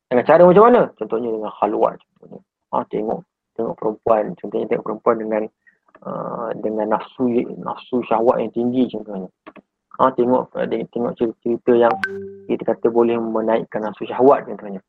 Dengan 0.08 0.24
cara 0.28 0.42
macam 0.44 0.64
mana? 0.70 0.82
Contohnya 0.94 1.28
dengan 1.32 1.52
khalwat 1.56 1.96
contohnya. 1.98 2.40
Ha, 2.72 2.84
tengok 2.88 3.20
tengok 3.56 3.74
perempuan, 3.76 4.24
contohnya 4.40 4.66
tengok 4.68 4.84
perempuan 4.84 5.16
dengan 5.20 5.42
uh, 6.04 6.50
dengan 6.60 6.86
nafsu 6.96 7.24
nafsu 7.60 8.04
syahwat 8.06 8.40
yang 8.44 8.52
tinggi 8.52 8.92
contohnya. 8.92 9.28
Ha, 9.98 10.12
tengok 10.12 10.52
tengok 10.68 11.12
cerita-cerita 11.16 11.72
yang 11.74 11.94
kita 12.48 12.62
kata 12.64 12.86
boleh 12.92 13.16
menaikkan 13.20 13.84
nafsu 13.84 14.04
syahwat 14.04 14.44
contohnya. 14.48 14.80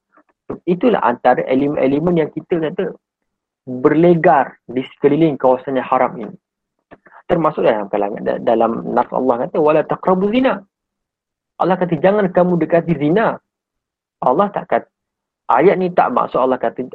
Itulah 0.68 1.00
antara 1.04 1.44
elemen-elemen 1.48 2.20
yang 2.20 2.30
kita 2.32 2.60
kata 2.60 2.96
berlegar 3.64 4.60
di 4.68 4.84
sekeliling 4.96 5.39
kawasan 5.39 5.80
yang 5.80 5.88
haram 5.88 6.12
ini. 6.20 6.36
Termasuk 7.32 7.64
dalam 7.64 7.88
kalangan 7.88 8.44
dalam 8.44 8.72
nas 8.91 9.08
Allah 9.16 9.48
kata 9.48 9.58
wala 9.60 9.82
taqrabu 9.88 10.28
zina. 10.30 10.60
Allah 11.58 11.80
kata 11.80 11.96
jangan 11.96 12.28
kamu 12.28 12.60
dekati 12.60 12.94
zina. 13.00 13.39
Allah 14.20 14.48
tak 14.52 14.68
kata 14.68 14.94
ayat 15.52 15.76
ni 15.76 15.91
tak 15.91 16.12
maksud 16.16 16.39
Allah 16.39 16.60
kata 16.60 16.88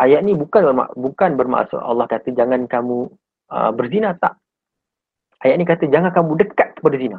ayat 0.00 0.24
ni 0.24 0.32
bukan 0.32 0.72
bukan 0.96 1.30
bermaksud 1.36 1.80
Allah 1.80 2.08
kata 2.08 2.32
jangan 2.32 2.64
kamu 2.64 3.08
uh, 3.52 3.70
berzina 3.74 4.16
tak. 4.16 4.36
Ayat 5.40 5.56
ni 5.56 5.64
kata 5.64 5.88
jangan 5.88 6.12
kamu 6.12 6.36
dekat 6.40 6.76
kepada 6.76 6.96
zina. 7.00 7.18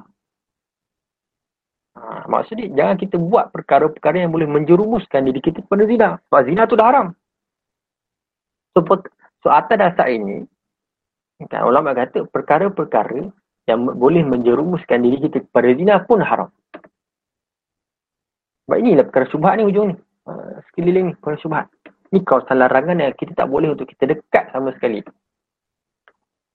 Ha, 1.92 2.24
maksud 2.32 2.56
dia 2.56 2.72
jangan 2.72 2.96
kita 2.96 3.20
buat 3.20 3.52
perkara-perkara 3.52 4.24
yang 4.24 4.32
boleh 4.32 4.48
menjerumuskan 4.48 5.28
diri 5.28 5.44
kita 5.44 5.60
kepada 5.60 5.84
zina. 5.84 6.10
Sebab 6.28 6.42
zina 6.48 6.64
tu 6.64 6.80
dah 6.80 6.88
haram. 6.88 7.08
So, 8.72 8.88
so 9.44 9.48
atas 9.52 9.76
dasar 9.76 10.08
ini, 10.08 10.48
kan, 11.52 11.68
ulama 11.68 11.92
kata 11.92 12.24
perkara-perkara 12.32 13.28
yang 13.68 13.80
boleh 14.00 14.24
menjerumuskan 14.24 15.04
diri 15.04 15.28
kita 15.28 15.44
kepada 15.44 15.70
zina 15.76 16.00
pun 16.08 16.24
haram. 16.24 16.48
Sebab 18.66 18.78
inilah 18.80 19.04
perkara 19.12 19.28
syubhat 19.28 19.60
ni 19.60 19.68
ujung 19.68 19.92
ni. 19.92 19.96
Uh, 20.24 20.64
sekeliling 20.72 21.12
ni 21.12 21.14
perkara 21.20 21.36
syubhat. 21.44 21.66
Ni 22.16 22.24
kawasan 22.24 22.56
larangan 22.64 23.04
yang 23.04 23.12
kita 23.20 23.36
tak 23.36 23.52
boleh 23.52 23.76
untuk 23.76 23.92
kita 23.92 24.08
dekat 24.16 24.48
sama 24.56 24.72
sekali. 24.80 25.04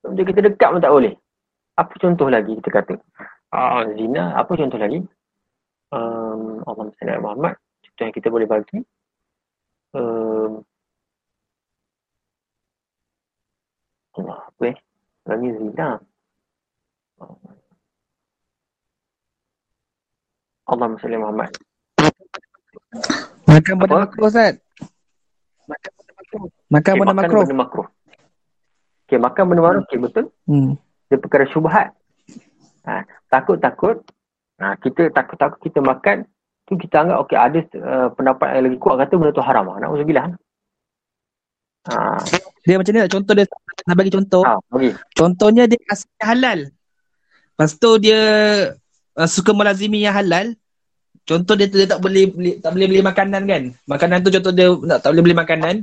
Untuk 0.01 0.24
kita 0.24 0.41
dekat 0.41 0.68
pun 0.72 0.80
tak 0.80 0.97
boleh. 0.97 1.12
Apa 1.76 1.93
contoh 2.01 2.32
lagi 2.32 2.57
kita 2.57 2.72
kata? 2.72 2.95
Uh, 3.53 3.84
zina, 4.01 4.32
apa 4.32 4.49
contoh 4.57 4.80
lagi? 4.80 5.05
Um, 5.97 6.61
Allah 6.68 6.92
SWT 6.92 7.24
Muhammad. 7.24 7.57
Contoh 7.80 8.03
yang 8.05 8.12
kita 8.12 8.28
boleh 8.28 8.44
bagi. 8.44 8.84
Um, 9.97 10.61
Allah 14.20 14.38
apa 14.44 14.62
eh? 14.68 14.76
Lagi 15.24 15.49
zina. 15.57 15.97
Allah 20.66 20.86
Masya 20.92 21.16
Muhammad. 21.16 21.51
Makan 23.47 23.74
benda 23.80 23.97
makro 24.05 24.20
Ustaz. 24.28 24.61
Makan 25.64 25.90
benda 25.97 26.12
makro. 26.12 26.38
Makan 26.68 26.92
okay, 26.92 27.01
benda 27.01 27.14
makro. 27.16 27.40
Benda 27.40 27.57
makro. 27.57 27.82
Okay, 29.07 29.18
makan 29.22 29.44
benda 29.49 29.62
makro. 29.64 29.80
Okay, 29.88 29.99
betul. 30.03 30.24
Hmm. 30.44 30.76
Dia 31.09 31.16
perkara 31.22 31.47
syubhat. 31.49 31.94
Ha, 32.84 33.07
takut-takut. 33.30 34.03
Ha, 34.57 34.76
kita 34.80 35.12
takut-takut 35.12 35.61
kita 35.61 35.84
makan. 35.84 36.24
Tu 36.66 36.74
kita 36.74 37.07
anggap 37.07 37.18
okay, 37.22 37.38
ada 37.38 37.61
uh, 37.78 38.09
pendapat 38.11 38.59
yang 38.59 38.64
lagi 38.66 38.78
kuat 38.82 38.96
kata 39.04 39.14
benda 39.14 39.36
tu 39.36 39.44
haram. 39.44 39.70
Nak 39.76 39.92
usah 39.92 40.09
bilang. 40.09 40.34
Ha. 41.86 42.18
Dia 42.66 42.80
macam 42.80 42.92
ni 42.96 43.00
lah. 43.04 43.11
Contoh 43.12 43.32
dia 43.36 43.46
nak 43.86 43.96
bagi 43.96 44.12
contoh. 44.12 44.42
Ha, 44.42 44.59
okay. 44.72 44.92
Contohnya 45.14 45.64
dia 45.70 45.78
asalnya 45.86 46.24
halal. 46.26 46.61
Lepas 47.54 47.70
tu 47.78 47.90
dia 48.02 48.20
uh, 49.14 49.28
suka 49.28 49.54
melazimi 49.54 50.02
yang 50.02 50.16
halal. 50.16 50.59
Contoh 51.26 51.54
dia, 51.59 51.66
dia 51.66 51.90
tak 51.90 52.02
boleh 52.02 52.30
beli, 52.30 52.52
tak 52.59 52.70
boleh 52.74 52.86
beli 52.86 53.02
makanan 53.02 53.42
kan. 53.46 53.62
Makanan 53.86 54.18
tu 54.22 54.30
contoh 54.34 54.52
dia 54.54 54.70
tak, 54.72 54.98
tak 55.07 55.11
boleh 55.14 55.24
beli 55.30 55.36
makanan. 55.38 55.74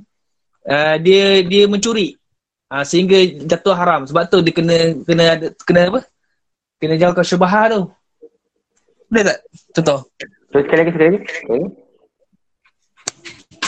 Uh, 0.67 0.95
dia 0.99 1.43
dia 1.47 1.63
mencuri. 1.71 2.19
Uh, 2.67 2.83
sehingga 2.83 3.23
jatuh 3.47 3.75
haram. 3.77 4.03
Sebab 4.03 4.27
tu 4.27 4.43
dia 4.43 4.51
kena 4.51 4.77
kena 5.07 5.23
ada 5.39 5.47
kena 5.63 5.81
apa? 5.93 6.01
Kena 6.83 6.99
jauhkan 6.99 7.23
syubhah 7.23 7.71
tu. 7.71 7.81
Boleh 9.13 9.29
tak? 9.29 9.39
Contoh. 9.77 9.99
Sekali 10.49 10.79
lagi, 10.81 10.89
sekali 10.89 11.05
lagi. 11.05 11.19
Okay. 11.45 11.63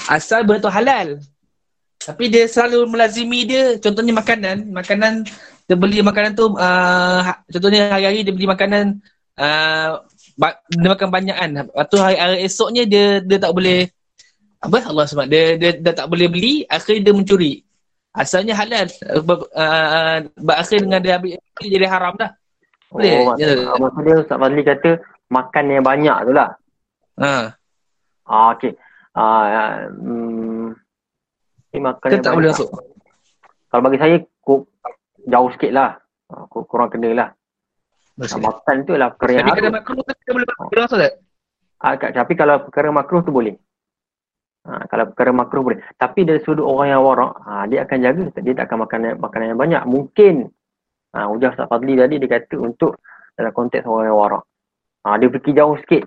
Asal 0.09 0.41
benda 0.41 0.65
tu 0.65 0.73
halal. 0.73 1.21
Tapi 2.01 2.29
dia 2.33 2.49
selalu 2.49 2.89
melazimi 2.89 3.45
dia 3.45 3.77
contohnya 3.77 4.13
makanan, 4.13 4.69
makanan 4.73 5.25
dia 5.65 5.73
beli 5.77 6.01
makanan 6.05 6.37
tu 6.37 6.53
uh, 6.53 7.21
contohnya 7.49 7.89
hari-hari 7.89 8.21
dia 8.21 8.33
beli 8.33 8.45
makanan 8.45 9.01
uh, 9.37 10.01
dia 10.69 10.89
makan 10.89 11.09
banyak 11.09 11.33
kan. 11.33 11.51
Lepas 11.65 11.85
tu 11.89 11.97
hari, 11.97 12.17
hari 12.17 12.45
esoknya 12.45 12.85
dia 12.85 13.21
dia 13.21 13.37
tak 13.41 13.53
boleh 13.53 13.89
apa 14.61 14.85
Allah 14.85 15.05
sebab 15.09 15.25
dia, 15.25 15.57
dia 15.57 15.77
dia 15.77 15.93
tak 15.93 16.05
boleh 16.09 16.29
beli 16.29 16.65
akhirnya 16.69 17.09
dia 17.09 17.13
mencuri. 17.13 17.53
Asalnya 18.13 18.53
halal 18.53 18.85
uh, 19.09 19.25
uh, 19.53 20.17
akhir 20.57 20.85
dengan 20.85 21.01
dia 21.01 21.17
ambil 21.17 21.37
jadi 21.57 21.89
haram 21.89 22.13
dah. 22.17 22.33
Boleh. 22.93 23.13
Oh, 23.25 23.33
ya. 23.41 23.73
maksud 23.81 24.01
dia 24.05 24.15
Ustaz 24.21 24.37
Fadli 24.37 24.61
kata 24.61 24.91
makan 25.29 25.65
yang 25.71 25.85
banyak 25.85 26.17
tu 26.29 26.33
lah. 26.33 26.49
Ha. 27.21 27.55
Ah, 28.25 28.47
okey. 28.57 28.73
Ah, 29.15 29.87
um, 29.87 30.75
ni 31.71 31.79
makan 31.79 32.09
Kita 32.11 32.25
tak 32.31 32.35
boleh 32.35 32.51
masuk. 32.51 32.69
Kalau 33.71 33.81
bagi 33.83 33.99
saya, 33.99 34.15
kuk, 34.43 34.67
jauh 35.27 35.49
sikit 35.55 35.71
lah. 35.71 35.95
Ah, 36.31 36.43
kurang 36.49 36.91
kena 36.91 37.09
lah. 37.15 37.29
Nah, 38.15 38.27
makan 38.39 38.75
tu 38.87 38.95
lah 38.95 39.11
perkara 39.11 39.43
yang 39.43 39.47
Tapi 39.51 39.67
makruh 39.67 39.99
tu 39.99 40.31
boleh 40.31 40.47
masuk 40.47 40.97
tak? 41.03 41.13
Ah, 41.83 41.93
tapi 41.99 42.33
kalau 42.39 42.55
perkara 42.63 42.87
makruh 42.89 43.21
tu 43.21 43.31
boleh. 43.35 43.55
Ha, 44.65 44.89
kalau 44.89 45.05
perkara 45.13 45.29
makruh 45.29 45.61
boleh. 45.61 45.79
Tapi 45.93 46.25
dari 46.25 46.41
sudut 46.41 46.65
orang 46.65 46.97
yang 46.97 47.05
warak, 47.05 47.37
ha, 47.45 47.69
dia 47.69 47.85
akan 47.85 47.97
jaga. 48.01 48.25
Dia 48.41 48.53
tak 48.57 48.65
akan 48.65 48.77
makan 48.89 48.99
makanan 49.21 49.47
yang 49.53 49.61
banyak. 49.61 49.83
Mungkin, 49.85 50.49
ha, 51.13 51.29
Ujah 51.29 51.53
Ustaz 51.53 51.69
Fadli 51.69 51.93
tadi 51.93 52.17
dia 52.17 52.29
kata 52.33 52.57
untuk 52.57 52.97
dalam 53.37 53.53
konteks 53.53 53.85
orang 53.85 54.09
yang 54.09 54.17
warak. 54.17 54.43
Ha, 55.05 55.21
dia 55.21 55.29
pergi 55.29 55.53
jauh 55.53 55.77
sikit. 55.85 56.03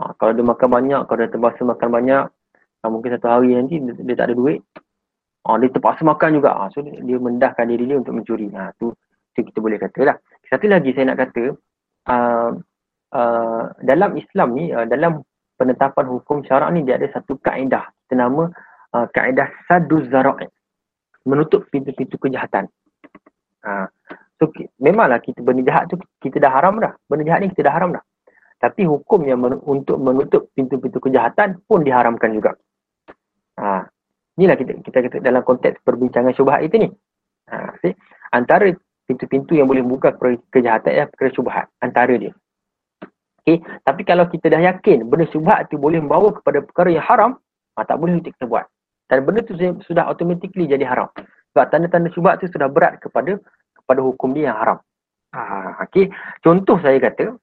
Ha, 0.00 0.16
kalau 0.16 0.32
dia 0.32 0.42
makan 0.42 0.68
banyak, 0.72 1.00
kalau 1.04 1.18
dia 1.20 1.28
terbasa 1.28 1.60
makan 1.60 1.88
banyak, 1.92 2.24
Ha, 2.80 2.88
mungkin 2.88 3.12
satu 3.12 3.28
hari 3.28 3.52
nanti 3.52 3.76
dia, 3.76 3.92
dia 3.92 4.16
tak 4.16 4.32
ada 4.32 4.34
duit. 4.36 4.60
Ha, 5.44 5.56
dia 5.60 5.68
terpaksa 5.68 6.02
makan 6.04 6.40
juga. 6.40 6.50
Ha, 6.56 6.72
so 6.72 6.80
dia, 6.80 6.96
dia 6.96 7.18
mendahkan 7.20 7.68
diri 7.68 7.84
dia 7.84 8.00
untuk 8.00 8.16
mencuri. 8.16 8.48
Ha, 8.56 8.72
tu, 8.80 8.92
tu 9.36 9.40
kita 9.44 9.60
boleh 9.60 9.76
kata 9.76 10.00
lah. 10.08 10.16
Satu 10.48 10.66
lagi 10.66 10.96
saya 10.96 11.12
nak 11.12 11.20
kata, 11.28 11.44
uh, 12.10 12.50
uh, 13.14 13.64
dalam 13.84 14.16
Islam 14.16 14.56
ni, 14.56 14.72
uh, 14.72 14.88
dalam 14.88 15.20
penetapan 15.60 16.08
hukum 16.08 16.40
syarak 16.42 16.72
ni, 16.72 16.88
dia 16.88 16.96
ada 16.96 17.08
satu 17.12 17.36
kaedah. 17.36 17.84
Kita 18.08 18.16
nama 18.16 18.48
uh, 18.96 19.06
kaedah 19.12 19.48
saduz 19.68 20.08
zara'i. 20.08 20.48
Menutup 21.28 21.68
pintu-pintu 21.68 22.16
kejahatan. 22.16 22.64
Ha, 23.60 23.92
so 24.40 24.48
memanglah 24.80 25.20
kita 25.20 25.44
benda 25.44 25.60
jahat 25.68 25.92
tu 25.92 26.00
kita 26.24 26.40
dah 26.40 26.48
haram 26.48 26.80
dah. 26.80 26.96
Benda 27.06 27.28
jahat 27.28 27.44
ni 27.44 27.52
kita 27.52 27.68
dah 27.68 27.74
haram 27.76 27.92
dah. 27.92 28.02
Tapi 28.60 28.88
hukum 28.88 29.24
yang 29.28 29.40
men- 29.40 29.60
untuk 29.64 30.00
menutup 30.00 30.48
pintu-pintu 30.56 31.00
kejahatan 31.00 31.60
pun 31.68 31.84
diharamkan 31.84 32.32
juga. 32.32 32.56
Ha, 33.60 33.84
inilah 34.40 34.56
kita 34.56 34.80
kita 34.80 34.96
kata 35.04 35.16
dalam 35.20 35.44
konteks 35.44 35.84
perbincangan 35.84 36.32
syubhat 36.32 36.64
itu 36.64 36.76
ni. 36.80 36.88
Ha, 37.52 37.76
see? 37.84 37.92
antara 38.32 38.72
pintu-pintu 39.04 39.56
yang 39.56 39.68
boleh 39.68 39.84
buka 39.84 40.16
kejahatan 40.54 40.92
ialah 40.92 41.08
perkara 41.12 41.30
syubhat 41.36 41.64
antara 41.84 42.14
dia. 42.16 42.32
Okay. 43.40 43.64
Tapi 43.82 44.02
kalau 44.04 44.28
kita 44.28 44.52
dah 44.52 44.60
yakin 44.60 45.08
benda 45.08 45.24
syubhat 45.32 45.72
tu 45.72 45.80
boleh 45.80 45.98
membawa 45.98 46.30
kepada 46.36 46.60
perkara 46.60 46.88
yang 46.92 47.04
haram, 47.04 47.30
ha, 47.76 47.84
tak 47.84 47.96
boleh 47.96 48.20
kita 48.20 48.44
buat. 48.44 48.68
Dan 49.10 49.26
benda 49.26 49.42
tu 49.42 49.58
sudah 49.58 50.06
automatically 50.06 50.70
jadi 50.70 50.86
haram. 50.86 51.10
Sebab 51.50 51.66
tanda-tanda 51.72 52.12
syubhat 52.14 52.38
tu 52.38 52.46
sudah 52.46 52.70
berat 52.70 53.02
kepada 53.02 53.40
kepada 53.84 54.00
hukum 54.04 54.36
dia 54.36 54.52
yang 54.52 54.58
haram. 54.58 54.78
Ha, 55.30 55.40
okay. 55.86 56.10
Contoh 56.42 56.76
saya 56.82 56.98
kata, 56.98 57.38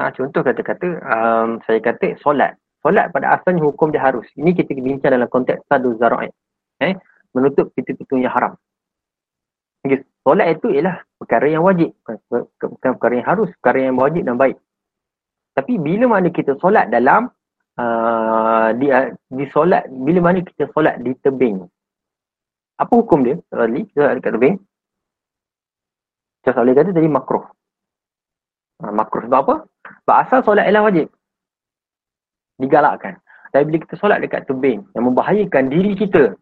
ha, 0.00 0.10
contoh 0.16 0.40
kata-kata, 0.40 0.88
um, 1.04 1.60
saya 1.68 1.78
kata 1.80 2.16
solat. 2.24 2.56
Solat 2.80 3.10
pada 3.12 3.36
asalnya 3.36 3.66
hukum 3.66 3.92
dia 3.92 4.00
harus. 4.00 4.24
Ini 4.38 4.54
kita 4.54 4.72
bincang 4.78 5.12
dalam 5.12 5.28
konteks 5.28 5.66
sadu 5.68 5.98
zara'i. 5.98 6.30
Eh? 6.80 6.94
Menutup 7.36 7.74
pintu-pintu 7.74 8.16
yang 8.16 8.32
haram. 8.32 8.54
Okay. 9.84 10.02
Solat 10.24 10.60
itu 10.60 10.72
ialah 10.72 11.00
perkara 11.20 11.46
yang 11.48 11.64
wajib. 11.64 11.92
Bukan 12.04 12.90
perkara 12.96 13.14
yang 13.18 13.28
harus, 13.28 13.48
perkara 13.60 13.78
yang 13.88 13.96
wajib 13.96 14.22
dan 14.24 14.36
baik. 14.36 14.56
Tapi 15.58 15.74
bila 15.74 16.06
mana 16.06 16.30
kita 16.30 16.54
solat 16.62 16.86
dalam 16.86 17.26
uh, 17.82 18.70
di, 18.78 18.94
di 19.34 19.44
solat, 19.50 19.90
bila 19.90 20.30
mana 20.30 20.38
kita 20.46 20.70
solat 20.70 21.02
di 21.02 21.18
tebing. 21.18 21.66
Apa 22.78 22.92
hukum 22.94 23.26
dia? 23.26 23.42
Solat 23.50 23.90
solat 23.90 24.22
dekat 24.22 24.32
tebing. 24.38 24.56
Saya 26.52 26.64
boleh 26.64 26.76
kata 26.76 26.90
jadi 26.96 27.08
makruh. 27.10 27.44
Ha, 28.78 28.94
makruh 28.94 29.22
sebab 29.26 29.40
apa? 29.44 29.54
Sebab 30.04 30.16
asal 30.22 30.38
solat 30.46 30.64
ialah 30.70 30.86
wajib 30.86 31.08
digalakkan. 32.58 33.16
Tapi 33.54 33.64
bila 33.64 33.78
kita 33.86 33.94
solat 33.96 34.20
dekat 34.20 34.44
tebing 34.44 34.84
yang 34.92 35.08
membahayakan 35.08 35.72
diri 35.72 35.96
kita, 35.96 36.36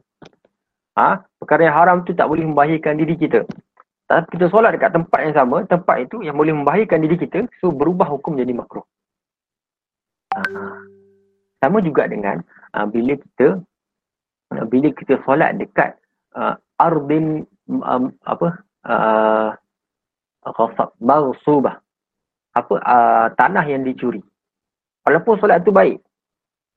ha, 0.98 1.22
perkara 1.38 1.70
yang 1.70 1.76
haram 1.76 1.96
tu 2.02 2.16
tak 2.16 2.26
boleh 2.26 2.42
membahayakan 2.42 2.98
diri 2.98 3.14
kita. 3.14 3.46
Tapi 4.10 4.26
kita 4.34 4.50
solat 4.50 4.74
dekat 4.74 4.90
tempat 4.94 5.20
yang 5.22 5.34
sama, 5.36 5.62
tempat 5.66 5.96
itu 6.08 6.22
yang 6.26 6.34
boleh 6.34 6.54
membahayakan 6.56 6.98
diri 7.06 7.16
kita, 7.20 7.46
so 7.62 7.70
berubah 7.70 8.10
hukum 8.10 8.34
jadi 8.34 8.50
makruh. 8.50 8.82
Ha. 10.34 10.40
Sama 11.62 11.78
juga 11.80 12.10
dengan 12.10 12.42
ha, 12.74 12.84
bila 12.84 13.14
kita 13.16 13.62
bila 14.70 14.88
kita 14.94 15.18
solat 15.26 15.58
dekat 15.58 15.98
uh, 16.38 16.54
ardin 16.78 17.42
um, 17.66 18.14
apa 18.22 18.62
uh, 18.86 19.50
ghasab 20.52 20.94
maghsubah 21.02 21.80
apa 22.56 22.74
uh, 22.80 23.26
tanah 23.34 23.64
yang 23.68 23.82
dicuri 23.82 24.22
walaupun 25.04 25.38
solat 25.40 25.62
tu 25.66 25.72
baik 25.74 26.00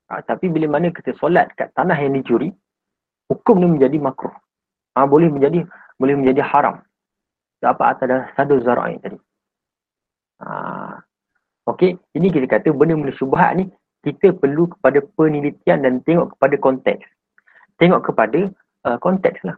Ha, 0.10 0.26
tapi 0.26 0.50
bila 0.50 0.66
mana 0.66 0.90
kita 0.90 1.14
solat 1.22 1.54
kat 1.54 1.70
tanah 1.78 1.94
yang 2.02 2.18
dicuri, 2.18 2.50
hukum 3.30 3.62
ni 3.62 3.78
menjadi 3.78 4.02
makruh. 4.02 4.34
Ha, 4.98 5.06
boleh 5.06 5.30
menjadi 5.30 5.62
boleh 6.02 6.18
menjadi 6.18 6.42
haram. 6.42 6.82
Apa 7.62 7.94
atas 7.94 8.10
dah 8.10 8.22
sadu 8.34 8.58
zara'i 8.66 8.98
tadi. 8.98 9.22
Ha, 10.42 10.98
Okey, 11.70 11.94
ini 12.18 12.34
kita 12.34 12.50
kata 12.50 12.74
benda-benda 12.74 13.14
syubhat 13.14 13.54
ni 13.54 13.70
kita 14.02 14.34
perlu 14.34 14.66
kepada 14.74 15.06
penelitian 15.14 15.86
dan 15.86 16.02
tengok 16.02 16.34
kepada 16.34 16.56
konteks. 16.58 17.06
Tengok 17.78 18.10
kepada 18.10 18.50
uh, 18.90 18.98
konteks 18.98 19.46
lah. 19.46 19.54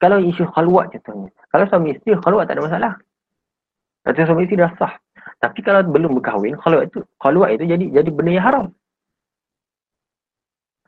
Kalau 0.00 0.16
isu 0.16 0.48
khalwat 0.56 0.96
contohnya. 0.96 1.28
Kalau 1.52 1.68
suami 1.68 1.92
isteri 1.92 2.16
khalwat 2.24 2.48
tak 2.48 2.56
ada 2.56 2.64
masalah. 2.64 2.92
Kalau 4.00 4.26
suami 4.26 4.48
isteri 4.48 4.64
dah 4.64 4.72
sah. 4.80 4.94
Tapi 5.40 5.60
kalau 5.60 5.84
belum 5.84 6.16
berkahwin, 6.20 6.56
khalwat 6.56 6.92
itu, 6.92 7.00
khalwat 7.20 7.56
itu 7.56 7.64
jadi 7.68 7.84
jadi 8.00 8.10
benda 8.12 8.32
yang 8.32 8.46
haram. 8.46 8.66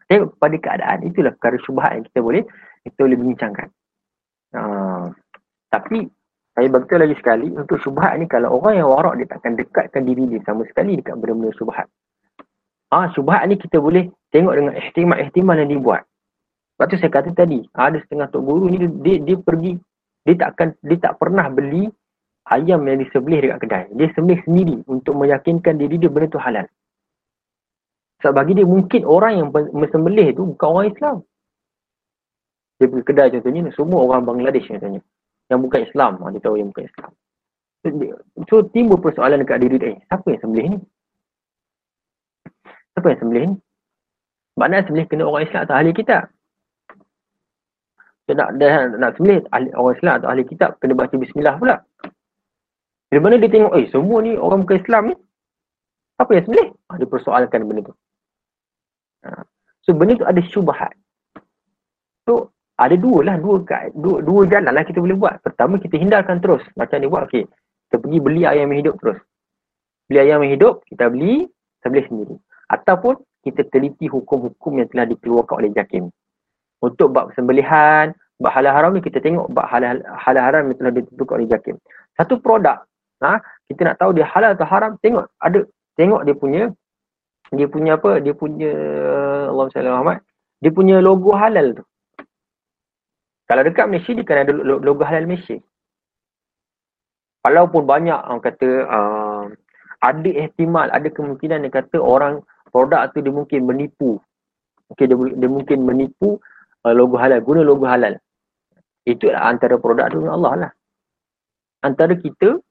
Tengok 0.08 0.36
kepada 0.36 0.56
keadaan 0.60 0.98
itulah 1.08 1.32
perkara 1.36 1.56
syubhat 1.64 1.90
yang 1.96 2.04
kita 2.08 2.20
boleh 2.20 2.42
kita 2.84 2.98
boleh 3.00 3.18
bincangkan. 3.20 3.68
Uh, 4.52 5.08
tapi 5.72 6.04
saya 6.52 6.68
berkata 6.68 7.00
lagi 7.00 7.16
sekali 7.16 7.48
untuk 7.48 7.80
syubhat 7.80 8.20
ni 8.20 8.28
kalau 8.28 8.60
orang 8.60 8.76
yang 8.76 8.88
warak 8.92 9.16
dia 9.16 9.28
takkan 9.32 9.56
dekatkan 9.56 10.04
diri 10.04 10.28
dia 10.28 10.40
sama 10.44 10.68
sekali 10.68 11.00
dekat 11.00 11.16
benda-benda 11.16 11.56
syubhat. 11.56 11.88
Ah 12.92 13.08
syubhat 13.16 13.48
ni 13.48 13.56
kita 13.56 13.80
boleh 13.80 14.12
tengok 14.36 14.52
dengan 14.52 14.72
ihtimal-ihtimal 14.76 15.56
yang 15.64 15.70
dibuat. 15.72 16.04
Sebab 16.76 16.86
tu 16.92 16.96
saya 17.00 17.12
kata 17.12 17.30
tadi 17.32 17.64
ada 17.72 17.96
setengah 18.04 18.28
tok 18.28 18.42
guru 18.44 18.68
ni 18.68 18.84
dia 19.00 19.16
dia 19.16 19.36
pergi 19.40 19.80
dia 20.28 20.34
takkan 20.36 20.76
dia 20.84 21.00
tak 21.00 21.16
pernah 21.16 21.48
beli 21.48 21.88
ayam 22.50 22.82
yang 22.88 22.98
disembelih 22.98 23.38
dekat 23.44 23.58
kedai 23.62 23.84
dia 23.94 24.08
sembelih 24.16 24.40
sendiri 24.42 24.76
untuk 24.90 25.14
meyakinkan 25.14 25.78
diri 25.78 26.00
dia 26.00 26.10
benda 26.10 26.32
tu 26.32 26.42
halal 26.42 26.66
sebab 28.22 28.38
bagi 28.38 28.54
dia 28.54 28.62
mungkin 28.62 29.02
orang 29.02 29.32
yang 29.34 29.48
mesembelih 29.74 30.30
tu 30.38 30.54
bukan 30.54 30.68
orang 30.70 30.86
Islam. 30.94 31.16
Dia 32.78 32.86
pergi 32.86 33.06
kedai 33.10 33.28
contohnya, 33.34 33.60
semua 33.74 34.00
orang 34.06 34.22
Bangladesh 34.22 34.70
contohnya. 34.70 35.02
Yang 35.50 35.60
bukan 35.66 35.80
Islam, 35.82 36.12
dia 36.30 36.40
tahu 36.40 36.54
yang 36.54 36.70
bukan 36.70 36.86
Islam. 36.86 37.10
So, 38.46 38.62
timbul 38.70 39.02
persoalan 39.02 39.42
dekat 39.42 39.58
diri 39.66 39.76
dia, 39.82 39.90
eh, 39.90 39.98
siapa 40.06 40.26
yang 40.30 40.40
sembelih 40.46 40.66
ni? 40.70 40.78
Siapa 42.94 43.06
yang 43.10 43.20
sembelih 43.26 43.44
ni? 43.50 43.56
Maknanya 44.54 44.86
sembelih 44.86 45.06
kena 45.10 45.26
orang 45.26 45.42
Islam 45.50 45.62
atau 45.66 45.74
ahli 45.74 45.90
kitab. 45.90 46.22
So, 48.30 48.38
nak, 48.38 48.54
nak 49.02 49.18
sembelih 49.18 49.42
ahli, 49.50 49.68
orang 49.74 49.94
Islam 49.98 50.14
atau 50.22 50.28
ahli 50.30 50.42
kitab, 50.46 50.70
kena 50.78 50.94
baca 50.94 51.14
bismillah 51.18 51.58
pula. 51.58 51.76
Bila 53.12 53.28
mana 53.28 53.44
dia 53.44 53.52
tengok, 53.52 53.76
eh 53.76 53.84
semua 53.92 54.24
ni 54.24 54.40
orang 54.40 54.64
bukan 54.64 54.80
Islam 54.80 55.02
ni, 55.12 55.16
apa 56.16 56.30
yang 56.32 56.44
sembelih? 56.48 56.68
Ha, 56.72 56.96
dia 56.96 57.08
persoalkan 57.12 57.60
benda 57.68 57.92
tu. 57.92 57.94
Ha. 59.28 59.44
So 59.84 59.92
benda 59.92 60.16
tu 60.16 60.24
ada 60.24 60.40
syubhat. 60.48 60.96
So 62.24 62.56
ada 62.80 62.96
dua 62.96 63.20
lah, 63.20 63.36
dua, 63.36 63.60
dua, 63.92 64.24
dua 64.24 64.40
jalan 64.48 64.72
lah 64.72 64.80
kita 64.88 64.96
boleh 64.96 65.20
buat. 65.20 65.44
Pertama 65.44 65.76
kita 65.76 66.00
hindarkan 66.00 66.40
terus. 66.40 66.64
Macam 66.72 67.04
ni 67.04 67.12
buat, 67.12 67.28
okay. 67.28 67.44
Kita 67.92 68.00
pergi 68.00 68.18
beli 68.24 68.48
ayam 68.48 68.72
yang 68.72 68.80
hidup 68.80 68.96
terus. 69.04 69.20
Beli 70.08 70.18
ayam 70.24 70.40
yang 70.48 70.56
hidup, 70.56 70.80
kita 70.88 71.12
beli, 71.12 71.44
beli 71.84 72.02
sendiri. 72.08 72.34
Ataupun 72.72 73.20
kita 73.44 73.68
teliti 73.68 74.08
hukum-hukum 74.08 74.80
yang 74.80 74.88
telah 74.88 75.04
dikeluarkan 75.04 75.54
oleh 75.60 75.70
JAKIM. 75.76 76.08
Untuk 76.80 77.12
bab 77.12 77.28
sembelihan, 77.36 78.16
bab 78.40 78.56
halal 78.56 78.72
haram 78.72 78.90
ni 78.96 79.04
kita 79.04 79.20
tengok 79.20 79.52
bab 79.52 79.68
halal, 79.68 80.00
halal 80.16 80.42
haram 80.48 80.72
yang 80.72 80.80
telah 80.80 80.92
ditentukan 80.96 81.34
oleh 81.44 81.48
JAKIM. 81.52 81.76
Satu 82.16 82.40
produk, 82.40 82.80
ha, 83.22 83.38
kita 83.70 83.80
nak 83.86 83.96
tahu 84.02 84.10
dia 84.12 84.26
halal 84.26 84.52
atau 84.58 84.66
haram, 84.66 84.98
tengok. 85.00 85.30
Ada 85.38 85.64
tengok 85.96 86.22
dia 86.26 86.34
punya 86.36 86.62
dia 87.52 87.68
punya 87.68 88.00
apa? 88.00 88.16
Dia 88.24 88.32
punya 88.32 88.72
Allah 89.52 89.68
SWT 89.68 89.92
Muhammad. 89.92 90.18
Dia 90.64 90.70
punya 90.72 90.96
logo 91.04 91.36
halal 91.36 91.76
tu. 91.76 91.84
Kalau 93.44 93.62
dekat 93.68 93.84
Malaysia 93.92 94.16
dia 94.16 94.24
kan 94.24 94.48
ada 94.48 94.52
logo 94.56 95.04
halal 95.04 95.28
Malaysia. 95.28 95.60
Walaupun 97.44 97.84
banyak 97.84 98.16
orang 98.16 98.40
kata 98.40 98.68
uh, 98.88 99.44
ada 100.00 100.30
ihtimal 100.30 100.88
ada 100.88 101.10
kemungkinan 101.12 101.66
dia 101.68 101.72
kata 101.74 102.00
orang 102.00 102.40
produk 102.72 103.12
tu 103.12 103.20
dia 103.20 103.34
mungkin 103.34 103.68
menipu. 103.68 104.16
Okay, 104.94 105.04
dia, 105.04 105.16
dia 105.18 105.48
mungkin 105.50 105.84
menipu 105.84 106.40
uh, 106.88 106.94
logo 106.96 107.20
halal 107.20 107.44
guna 107.44 107.60
logo 107.60 107.84
halal. 107.84 108.16
Itulah 109.04 109.44
antara 109.44 109.76
produk 109.76 110.08
tu 110.08 110.24
dengan 110.24 110.40
Allah 110.40 110.52
lah. 110.56 110.72
Antara 111.84 112.14
kita 112.16 112.62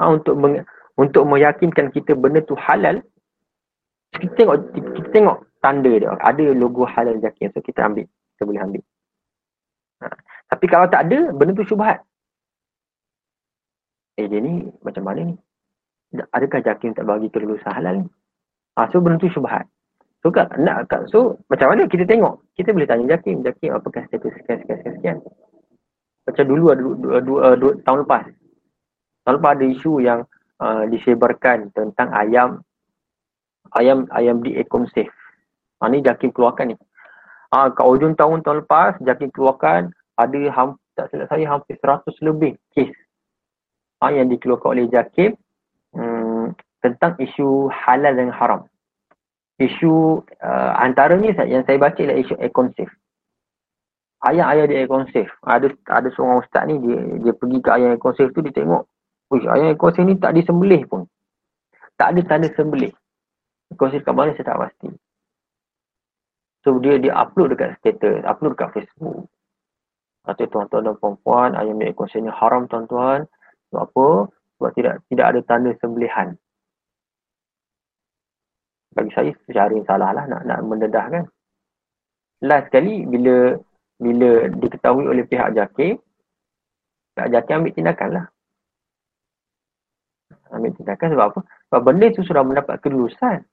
uh, 0.00 0.10
untuk 0.14 0.34
meng, 0.38 0.64
untuk 0.98 1.26
meyakinkan 1.26 1.90
kita 1.90 2.14
benda 2.14 2.42
tu 2.42 2.54
halal 2.58 3.02
kita 4.14 4.30
tengok 4.38 4.56
kita 4.74 5.10
tengok 5.10 5.38
tanda 5.58 5.90
dia. 5.90 6.14
Ada 6.22 6.54
logo 6.54 6.86
halal 6.86 7.18
zakiah 7.18 7.50
so 7.50 7.58
kita 7.58 7.82
ambil 7.86 8.06
kita 8.34 8.42
boleh 8.46 8.62
ambil. 8.62 8.82
Ha. 10.02 10.10
tapi 10.50 10.66
kalau 10.66 10.86
tak 10.90 11.06
ada 11.06 11.30
benda 11.34 11.54
tu 11.54 11.66
syubhat. 11.66 12.02
Eh 14.18 14.26
dia 14.30 14.38
ni 14.38 14.70
macam 14.82 15.02
mana 15.06 15.34
ni? 15.34 15.34
Adakah 16.14 16.62
jakim 16.62 16.94
tak 16.94 17.06
bagi 17.06 17.26
kelulusan 17.30 17.74
halal 17.74 18.06
ni? 18.06 18.08
Ha, 18.78 18.86
so 18.94 19.02
benda 19.02 19.18
tu 19.18 19.30
syubhat. 19.30 19.66
So 20.22 20.30
kan 20.30 20.48
nak 20.62 20.86
so 21.10 21.42
macam 21.50 21.74
mana 21.74 21.90
kita 21.90 22.06
tengok? 22.06 22.42
Kita 22.54 22.70
boleh 22.70 22.86
tanya 22.86 23.18
jakim 23.18 23.42
jakim 23.42 23.74
apakah 23.74 24.06
status 24.06 24.30
sekian 24.40 24.62
sekian 24.62 24.78
sekian, 24.78 24.94
sekian. 24.98 25.18
macam 26.24 26.44
dulu 26.48 26.64
ada 26.72 26.80
dua, 26.80 26.94
dua, 26.96 27.16
dua, 27.20 27.46
dua, 27.60 27.72
tahun 27.84 28.08
lepas 28.08 28.24
tahun 29.24 29.40
lepas 29.40 29.52
ada 29.56 29.66
isu 29.66 29.92
yang 30.04 30.20
uh, 30.60 30.84
disebarkan 30.88 31.72
tentang 31.72 32.12
ayam 32.12 32.60
ayam 33.74 34.06
ayam 34.14 34.40
di 34.44 34.54
Ecom 34.60 34.86
Safe. 34.92 35.10
Ha, 35.82 35.90
ni 35.90 36.00
Jakim 36.00 36.30
keluarkan 36.30 36.72
ni. 36.72 36.76
Ha, 37.52 37.70
kat 37.74 37.84
ujung 37.84 38.14
tahun 38.14 38.44
tahun 38.46 38.64
lepas, 38.64 38.98
Jakim 39.02 39.28
keluarkan 39.34 39.90
ada 40.14 40.40
ham, 40.54 40.78
tak 40.94 41.10
silap 41.10 41.26
saya 41.26 41.44
hampir 41.50 41.74
100 41.82 42.06
lebih 42.22 42.54
kes 42.72 42.90
ha, 43.98 44.14
yang 44.14 44.30
dikeluarkan 44.30 44.78
oleh 44.78 44.86
Jakim 44.88 45.34
hmm, 45.92 46.54
tentang 46.84 47.18
isu 47.18 47.68
halal 47.72 48.14
dan 48.14 48.30
haram. 48.30 48.62
Isu 49.58 50.22
uh, 50.42 50.72
antaranya 50.82 51.30
yang 51.46 51.62
saya 51.62 51.78
baca 51.78 51.98
ialah 51.98 52.18
isu 52.18 52.34
ekonsif. 52.42 52.90
Ayah-ayah 54.24 54.66
di 54.66 54.76
ekonsif. 54.82 55.30
Ada 55.46 55.70
ada 55.86 56.08
seorang 56.10 56.42
ustaz 56.42 56.66
ni 56.66 56.80
dia 56.82 56.98
dia 57.22 57.32
pergi 57.36 57.58
ke 57.62 57.70
ayah 57.70 57.94
ekonsif 57.94 58.34
tu 58.34 58.42
dia 58.42 58.50
tengok, 58.50 58.82
"Uish, 59.34 59.46
ayah 59.50 59.74
ekonsif 59.74 60.06
ni 60.06 60.14
tak 60.16 60.38
disembelih 60.38 60.86
pun." 60.86 61.02
Tak 61.98 62.14
ada 62.14 62.20
tanda 62.26 62.48
sembelih. 62.54 62.90
Ekonsif 63.70 64.02
kat 64.02 64.14
mana 64.14 64.34
saya 64.34 64.50
tak 64.50 64.60
pasti. 64.62 64.88
So 66.64 66.80
dia 66.80 66.96
dia 66.96 67.12
upload 67.12 67.54
dekat 67.54 67.76
status, 67.78 68.24
upload 68.24 68.56
dekat 68.56 68.70
Facebook. 68.72 69.28
Kata 70.24 70.48
tuan-tuan 70.48 70.88
dan 70.88 70.96
puan-puan, 70.96 71.52
ayam 71.52 71.76
milik 71.76 72.00
konsen 72.00 72.24
ni 72.24 72.32
haram 72.32 72.64
tuan-tuan. 72.64 73.28
Sebab 73.68 73.82
apa? 73.84 74.08
Sebab 74.56 74.70
tidak 74.72 74.94
tidak 75.12 75.26
ada 75.28 75.40
tanda 75.44 75.70
sembelihan. 75.84 76.32
Bagi 78.96 79.12
saya 79.12 79.30
secara 79.44 79.74
yang 79.74 79.84
salah 79.84 80.16
lah 80.16 80.24
nak, 80.24 80.42
nak 80.48 80.64
mendedah 80.64 81.06
kan. 81.12 81.24
Last 82.40 82.72
sekali 82.72 83.04
bila 83.04 83.58
bila 84.00 84.48
diketahui 84.48 85.04
oleh 85.04 85.28
pihak 85.28 85.52
JAKIM, 85.52 86.00
pihak 87.12 87.28
JAKIM 87.28 87.56
ambil 87.60 87.74
tindakan 87.76 88.10
lah. 88.10 88.26
Ambil 90.52 90.76
tindakan 90.76 91.08
sebab 91.14 91.26
apa? 91.32 91.40
Sebab 91.70 91.80
benda 91.80 92.06
itu 92.10 92.20
sudah 92.26 92.42
mendapat 92.44 92.82
kelulusan. 92.84 93.44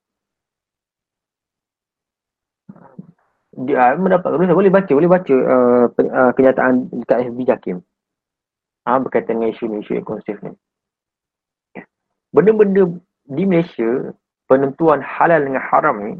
dia 3.51 3.99
mendapat 3.99 4.31
kelulusan 4.31 4.55
boleh 4.55 4.71
baca 4.71 4.91
boleh 4.95 5.11
baca 5.11 5.35
uh, 5.35 5.85
uh, 5.91 6.31
kenyataan 6.31 6.87
dekat 7.03 7.27
FB 7.27 7.39
Jakim 7.43 7.77
ha, 8.87 8.95
berkaitan 8.95 9.43
dengan 9.43 9.51
isu 9.51 9.67
ni 9.67 9.83
isu 9.83 9.99
ekonsif 9.99 10.39
ni 10.39 10.55
benda-benda 12.31 12.87
di 13.27 13.43
Malaysia 13.43 14.15
penentuan 14.47 15.03
halal 15.03 15.43
dengan 15.43 15.59
haram 15.67 15.95
ni 15.99 16.13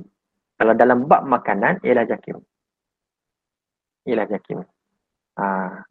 kalau 0.60 0.76
dalam 0.76 1.08
bab 1.08 1.24
makanan 1.24 1.80
ialah 1.88 2.04
Jakim 2.04 2.36
ialah 4.04 4.28
Jakim 4.28 4.68
ha. 5.40 5.88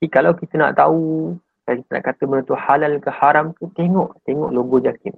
jadi 0.00 0.08
kalau 0.08 0.32
kita 0.40 0.56
nak 0.56 0.72
tahu 0.80 1.36
kalau 1.68 1.84
kita 1.84 1.92
nak 1.92 2.04
kata 2.08 2.22
benda 2.24 2.42
tu 2.48 2.56
halal 2.56 2.92
ke 2.96 3.10
haram 3.12 3.52
ke 3.52 3.68
tengok 3.76 4.16
tengok 4.24 4.48
logo 4.48 4.80
Jakim 4.80 5.12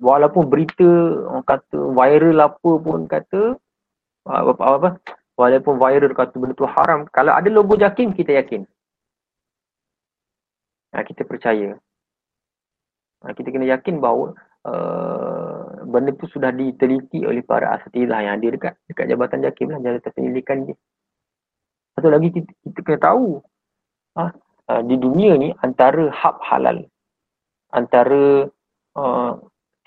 walaupun 0.00 0.48
berita 0.48 0.88
orang 1.28 1.44
kata 1.44 1.78
viral 1.92 2.40
apa 2.40 2.70
pun 2.80 3.04
kata 3.04 3.54
apa, 4.28 4.50
apa, 4.52 4.64
apa, 4.76 4.88
walaupun 5.38 5.78
viral 5.78 6.12
kata 6.12 6.34
benda 6.36 6.54
tu 6.58 6.66
haram, 6.66 7.06
kalau 7.08 7.32
ada 7.32 7.48
logo 7.48 7.78
Jakim, 7.78 8.12
kita 8.12 8.36
yakin. 8.36 8.66
Ha, 10.92 11.04
kita 11.06 11.24
percaya. 11.24 11.78
Ha, 13.22 13.32
kita 13.32 13.48
kena 13.54 13.70
yakin 13.70 14.02
bahawa 14.02 14.34
uh, 14.66 15.86
benda 15.86 16.12
tu 16.18 16.26
sudah 16.28 16.50
diteliti 16.50 17.24
oleh 17.24 17.40
para 17.40 17.78
asatidah 17.78 18.18
yang 18.20 18.34
ada 18.36 18.46
dekat 18.50 18.74
dekat 18.90 19.06
Jabatan 19.08 19.40
Jakim 19.46 19.66
lah, 19.72 19.78
jabatan 19.80 20.12
penyelidikan 20.12 20.58
dia. 20.68 20.76
Satu 21.96 22.08
lagi 22.12 22.30
kita, 22.30 22.50
kita 22.68 22.80
kena 22.84 22.98
tahu 23.00 23.42
ha, 24.18 24.30
uh, 24.70 24.82
di 24.84 24.96
dunia 25.00 25.34
ni 25.36 25.50
antara 25.64 26.08
hub 26.12 26.36
halal, 26.44 26.84
antara 27.72 28.46
uh, 28.96 29.32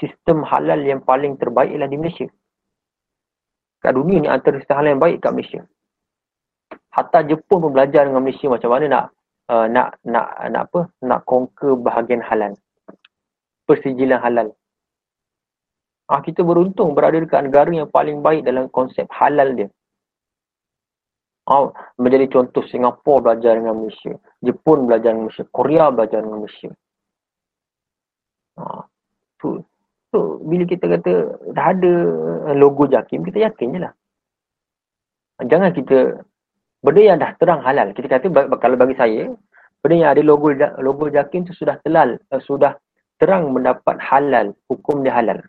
sistem 0.01 0.41
halal 0.45 0.81
yang 0.81 1.01
paling 1.01 1.37
terbaik 1.37 1.71
ialah 1.73 1.89
di 1.89 1.97
Malaysia 1.97 2.27
kat 3.81 3.97
dunia 3.97 4.17
ni 4.21 4.29
antara 4.29 4.61
hal 4.61 4.85
yang 4.85 5.01
baik 5.01 5.25
kat 5.25 5.33
Malaysia. 5.33 5.61
Hatta 6.93 7.25
Jepun 7.25 7.67
pun 7.67 7.71
belajar 7.73 8.05
dengan 8.05 8.21
Malaysia 8.21 8.47
macam 8.47 8.69
mana 8.69 8.85
nak 8.87 9.05
uh, 9.49 9.65
nak 9.67 9.97
nak 10.05 10.27
nak 10.53 10.63
apa? 10.69 10.81
Nak 11.01 11.21
conquer 11.25 11.73
bahagian 11.75 12.21
halal. 12.21 12.53
Persijilan 13.65 14.21
halal. 14.21 14.53
Ah 16.05 16.21
kita 16.21 16.45
beruntung 16.45 16.93
berada 16.93 17.17
dekat 17.17 17.49
negara 17.49 17.71
yang 17.73 17.89
paling 17.89 18.21
baik 18.21 18.45
dalam 18.45 18.69
konsep 18.69 19.09
halal 19.09 19.49
dia. 19.57 19.67
Menjadi 21.99 22.31
contoh 22.31 22.63
Singapura 22.71 23.35
belajar 23.35 23.59
dengan 23.59 23.75
Malaysia, 23.75 24.15
Jepun 24.39 24.87
belajar 24.87 25.11
dengan 25.11 25.27
Malaysia, 25.27 25.45
Korea 25.51 25.91
belajar 25.91 26.19
dengan 26.23 26.39
Malaysia. 26.45 26.71
Ah 28.55 28.87
tu 29.41 29.65
So, 30.11 30.43
bila 30.43 30.67
kita 30.67 30.91
kata 30.91 31.39
dah 31.55 31.71
ada 31.71 31.93
logo 32.51 32.83
JAKIM, 32.83 33.23
kita 33.31 33.47
yakin 33.47 33.67
je 33.71 33.79
lah. 33.79 33.95
Jangan 35.39 35.71
kita, 35.71 36.19
benda 36.83 36.99
yang 36.99 37.15
dah 37.23 37.31
terang 37.39 37.63
halal. 37.63 37.95
Kita 37.95 38.19
kata, 38.19 38.27
kalau 38.59 38.75
bagi 38.75 38.99
saya, 38.99 39.31
benda 39.79 39.95
yang 39.95 40.11
ada 40.11 40.19
logo 40.19 40.51
logo 40.83 41.07
JAKIM 41.07 41.47
tu 41.47 41.55
sudah 41.55 41.79
telal, 41.87 42.19
uh, 42.27 42.43
sudah 42.43 42.75
terang 43.23 43.55
mendapat 43.55 43.95
halal, 44.03 44.51
hukum 44.67 44.99
dia 44.99 45.15
halal. 45.15 45.39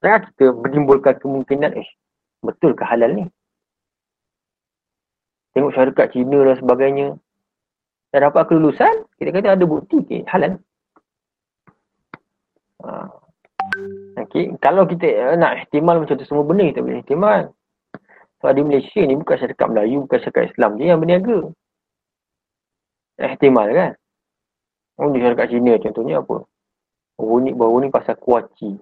Jangan 0.00 0.32
kita 0.32 0.44
menimbulkan 0.64 1.20
kemungkinan, 1.20 1.76
eh, 1.76 1.88
betul 2.40 2.72
ke 2.72 2.88
halal 2.88 3.12
ni? 3.12 3.28
Tengok 5.56 5.72
syarikat 5.72 6.12
Cina 6.12 6.44
dan 6.44 6.60
sebagainya. 6.60 7.16
Dah 8.12 8.28
dapat 8.28 8.44
kelulusan, 8.44 9.08
kita 9.16 9.32
kata 9.32 9.56
ada 9.56 9.64
bukti 9.64 10.04
ke 10.04 10.20
halal. 10.28 10.60
Ha. 12.84 13.08
Okay. 14.20 14.52
Kalau 14.60 14.84
kita 14.84 15.32
uh, 15.32 15.36
nak 15.40 15.64
ihtimal 15.64 16.04
macam 16.04 16.20
tu 16.20 16.28
semua 16.28 16.44
benda 16.44 16.68
kita 16.68 16.84
boleh 16.84 17.00
ihtimal. 17.00 17.56
Sebab 18.36 18.52
di 18.52 18.62
Malaysia 18.68 19.00
ni 19.00 19.16
bukan 19.16 19.36
syarikat 19.40 19.66
Melayu, 19.72 20.04
bukan 20.04 20.18
syarikat 20.20 20.44
Islam 20.52 20.70
je 20.76 20.84
yang 20.84 21.00
berniaga. 21.00 21.38
Ihtimal 23.16 23.68
kan? 23.72 23.92
Oh, 25.00 25.08
di 25.08 25.24
syarikat 25.24 25.48
Cina 25.48 25.72
contohnya 25.80 26.20
apa? 26.20 26.44
Ni, 27.16 27.50
baru 27.56 27.80
ni 27.80 27.88
pasal 27.88 28.20
kuaci. 28.20 28.76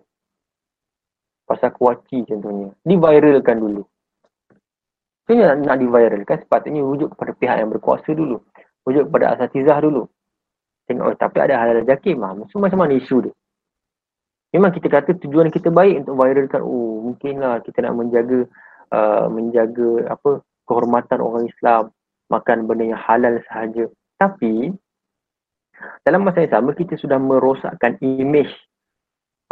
Pasal 1.47 1.71
kuaci 1.71 2.27
contohnya. 2.27 2.75
Diviralkan 2.83 3.63
dulu. 3.63 3.87
So, 5.25 5.33
nak, 5.33 5.65
nak 5.65 5.77
diviralkan 5.81 6.45
sepatutnya 6.45 6.85
rujuk 6.85 7.17
kepada 7.17 7.33
pihak 7.33 7.57
yang 7.65 7.71
berkuasa 7.73 8.13
dulu. 8.13 8.45
Rujuk 8.85 9.09
kepada 9.09 9.37
asatizah 9.39 9.81
dulu. 9.81 10.05
Tengok, 10.85 11.07
oh, 11.09 11.17
tapi 11.17 11.41
ada 11.41 11.57
hal-hal 11.65 11.81
jakim. 11.89 12.21
Ha? 12.21 12.37
Macam 12.37 12.77
mana 12.77 12.93
isu 12.93 13.25
dia? 13.25 13.35
memang 14.55 14.71
kita 14.71 14.87
kata 14.87 15.19
tujuan 15.19 15.51
kita 15.51 15.75
baik 15.75 16.07
untuk 16.07 16.15
viralkan 16.15 16.63
oh 16.63 17.03
mungkinlah 17.11 17.59
kita 17.67 17.83
nak 17.83 17.99
menjaga 17.99 18.47
uh, 18.95 19.27
menjaga 19.27 20.15
apa 20.15 20.47
kehormatan 20.71 21.19
orang 21.19 21.51
Islam 21.51 21.91
makan 22.31 22.71
benda 22.71 22.95
yang 22.95 23.03
halal 23.03 23.43
sahaja 23.51 23.91
tapi 24.23 24.71
dalam 26.07 26.23
masa 26.23 26.47
yang 26.47 26.55
sama 26.55 26.71
kita 26.71 26.95
sudah 27.03 27.19
merosakkan 27.19 27.99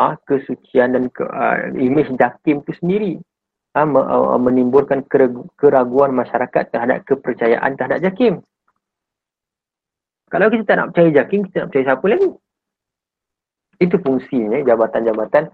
ah 0.01 0.15
ha, 0.15 0.19
kesucian 0.25 0.95
dan 0.95 1.11
ke, 1.11 1.27
uh, 1.27 1.75
image 1.75 2.15
jakim 2.15 2.63
itu 2.63 2.73
sendiri 2.79 3.13
me, 3.77 4.01
uh, 4.01 4.37
menimbulkan 4.37 5.05
keraguan 5.57 6.13
masyarakat 6.13 6.65
terhadap 6.69 7.05
kepercayaan 7.09 7.77
terhadap 7.79 8.01
jakim 8.05 8.45
kalau 10.29 10.49
kita 10.49 10.65
tak 10.65 10.77
nak 10.81 10.89
percaya 10.93 11.11
jakim 11.25 11.45
kita 11.49 11.65
nak 11.65 11.69
percaya 11.73 11.85
siapa 11.93 12.07
lagi 12.09 12.29
itu 13.83 13.97
fungsinya 13.99 14.63
jabatan-jabatan 14.63 15.51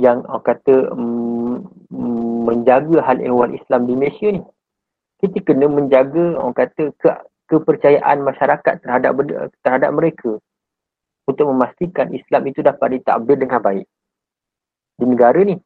yang 0.00 0.24
orang 0.26 0.44
kata 0.46 0.74
um, 0.94 1.60
menjaga 2.44 3.04
hal 3.04 3.18
ehwal 3.20 3.52
Islam 3.52 3.86
di 3.86 3.94
Malaysia 3.94 4.28
ni. 4.32 4.42
Kita 5.20 5.38
kena 5.44 5.70
menjaga 5.70 6.40
orang 6.40 6.56
kata 6.56 6.90
ke, 6.98 7.08
kepercayaan 7.50 8.24
masyarakat 8.24 8.74
terhadap 8.80 9.12
terhadap 9.60 9.90
mereka 9.92 10.40
untuk 11.28 11.46
memastikan 11.52 12.12
Islam 12.12 12.48
itu 12.48 12.60
dapat 12.64 13.00
ditakbir 13.00 13.36
dengan 13.38 13.60
baik 13.60 13.86
di 14.98 15.04
negara 15.04 15.40
ni. 15.44 15.56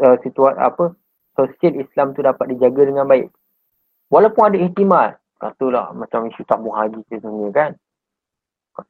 Uh, 0.00 0.16
situasi 0.24 0.56
apa 0.56 0.96
sosial 1.36 1.76
Islam 1.76 2.16
tu 2.16 2.24
dapat 2.24 2.48
dijaga 2.48 2.88
dengan 2.88 3.04
baik. 3.04 3.28
Walaupun 4.08 4.48
ada 4.48 4.58
ihtimal, 4.64 5.20
katalah 5.36 5.92
macam 5.92 6.32
isu 6.32 6.48
tabung 6.48 6.72
haji 6.72 7.04
sebenarnya 7.12 7.52
kan 7.52 7.70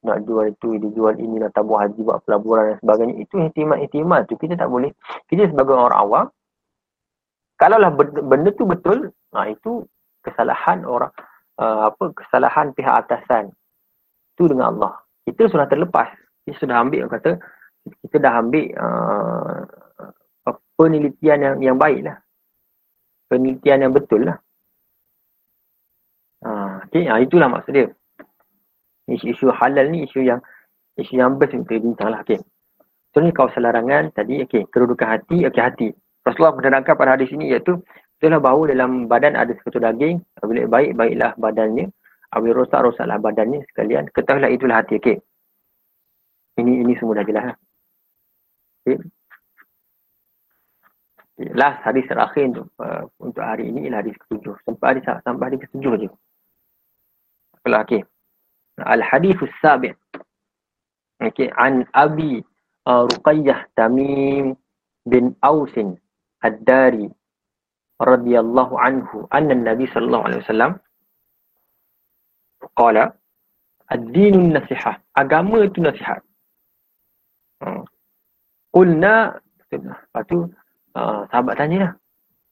nak 0.07 0.23
jual 0.23 0.47
itu, 0.47 0.79
dia 0.79 0.91
jual 0.95 1.19
ini 1.19 1.43
nak 1.43 1.59
tabung 1.59 1.83
haji 1.83 2.07
buat 2.07 2.23
pelaburan 2.23 2.71
dan 2.71 2.77
sebagainya. 2.79 3.15
Itu 3.19 3.43
ihtimal-ihtimal 3.43 4.31
tu. 4.31 4.39
Kita 4.39 4.55
tak 4.55 4.71
boleh. 4.71 4.95
Kita 5.27 5.51
sebagai 5.51 5.75
orang 5.75 5.99
awam, 5.99 6.27
kalaulah 7.59 7.91
benda 8.23 8.55
tu 8.55 8.63
betul, 8.63 9.11
nah 9.35 9.51
itu 9.51 9.83
kesalahan 10.23 10.87
orang, 10.87 11.11
uh, 11.59 11.91
apa 11.91 12.15
kesalahan 12.15 12.71
pihak 12.79 12.95
atasan. 12.95 13.51
Itu 14.39 14.47
dengan 14.47 14.71
Allah. 14.79 15.03
Kita 15.27 15.51
sudah 15.51 15.67
terlepas. 15.67 16.15
Kita 16.47 16.63
sudah 16.63 16.79
ambil, 16.79 17.11
kata, 17.11 17.43
kita 18.07 18.23
dah 18.23 18.39
ambil 18.39 18.71
uh, 18.79 19.67
penelitian 20.83 21.39
yang 21.39 21.57
yang 21.63 21.77
baik 21.79 22.03
lah. 22.03 22.19
Penelitian 23.31 23.87
yang 23.87 23.93
betul 23.95 24.27
lah. 24.27 24.43
Uh, 26.43 26.83
okay, 26.91 27.07
uh, 27.07 27.23
itulah 27.23 27.47
maksud 27.47 27.71
dia 27.71 27.87
isu-isu 29.07 29.55
halal 29.55 29.87
ni 29.95 30.11
isu 30.11 30.27
yang 30.27 30.43
isu 30.99 31.15
yang 31.15 31.39
best 31.39 31.55
untuk 31.55 31.79
bincang 31.79 32.11
lah. 32.11 32.27
Okay. 32.27 32.43
So 33.15 33.23
ni 33.23 33.31
kawasan 33.31 33.63
larangan 33.63 34.11
tadi, 34.11 34.43
okay, 34.43 34.67
kedudukan 34.67 35.07
hati, 35.07 35.47
okay, 35.47 35.63
hati. 35.63 35.89
Rasulullah 36.27 36.59
menerangkan 36.59 36.99
pada 36.99 37.15
hadis 37.15 37.31
ini 37.31 37.55
iaitu 37.55 37.79
Itulah 38.23 38.39
bahawa 38.39 38.71
dalam 38.71 39.11
badan 39.11 39.35
ada 39.35 39.51
satu 39.67 39.83
daging. 39.83 40.23
Apabila 40.39 40.71
baik, 40.71 40.95
baiklah 40.95 41.35
badannya. 41.35 41.91
Apabila 42.31 42.63
rosak, 42.63 42.79
rosaklah 42.79 43.19
badannya 43.19 43.67
sekalian. 43.75 44.07
Ketahuilah 44.15 44.47
itulah 44.47 44.79
hati. 44.79 45.03
Okay. 45.03 45.19
Ini 46.63 46.87
ini 46.87 46.95
semua 47.03 47.19
dah 47.19 47.27
jelas. 47.27 47.59
Okay. 48.87 49.03
Last 51.39 51.81
hadis 51.83 52.05
terakhir 52.07 52.53
untuk 52.53 52.69
uh, 52.77 53.09
untuk 53.17 53.41
hari 53.41 53.73
ini 53.73 53.89
ialah 53.89 54.05
hadis 54.05 54.17
ketujuh. 54.27 54.53
Sampai 54.69 54.87
hadis 54.97 55.05
sampai 55.25 55.45
hadis 55.49 55.61
ketujuh 55.69 55.93
je. 56.07 56.09
Kalau 57.65 57.79
okey. 57.89 58.03
Al 58.85 59.01
hadis 59.01 59.37
sabi. 59.65 59.91
Okey, 61.23 61.49
an 61.57 61.89
Abi 61.97 62.45
uh, 62.85 63.05
Ruqayyah 63.09 63.65
Tamim 63.79 64.59
bin 65.09 65.35
Ausin 65.41 65.97
Ad-Dari 66.43 67.07
radhiyallahu 68.03 68.75
anhu 68.79 69.31
anna 69.31 69.55
Nabi 69.55 69.87
sallallahu 69.91 70.27
alaihi 70.27 70.43
wasallam 70.43 70.73
qala 72.75 73.15
ad-din 73.91 74.51
nasihah 74.51 74.99
agama 75.15 75.63
itu 75.63 75.79
nasihat 75.79 76.23
hmm. 77.63 77.87
qulna 78.75 79.39
lepas 79.71 80.25
tu 80.27 80.51
uh, 80.97 81.29
sahabat 81.29 81.55
tanya 81.59 81.79
lah 81.79 81.93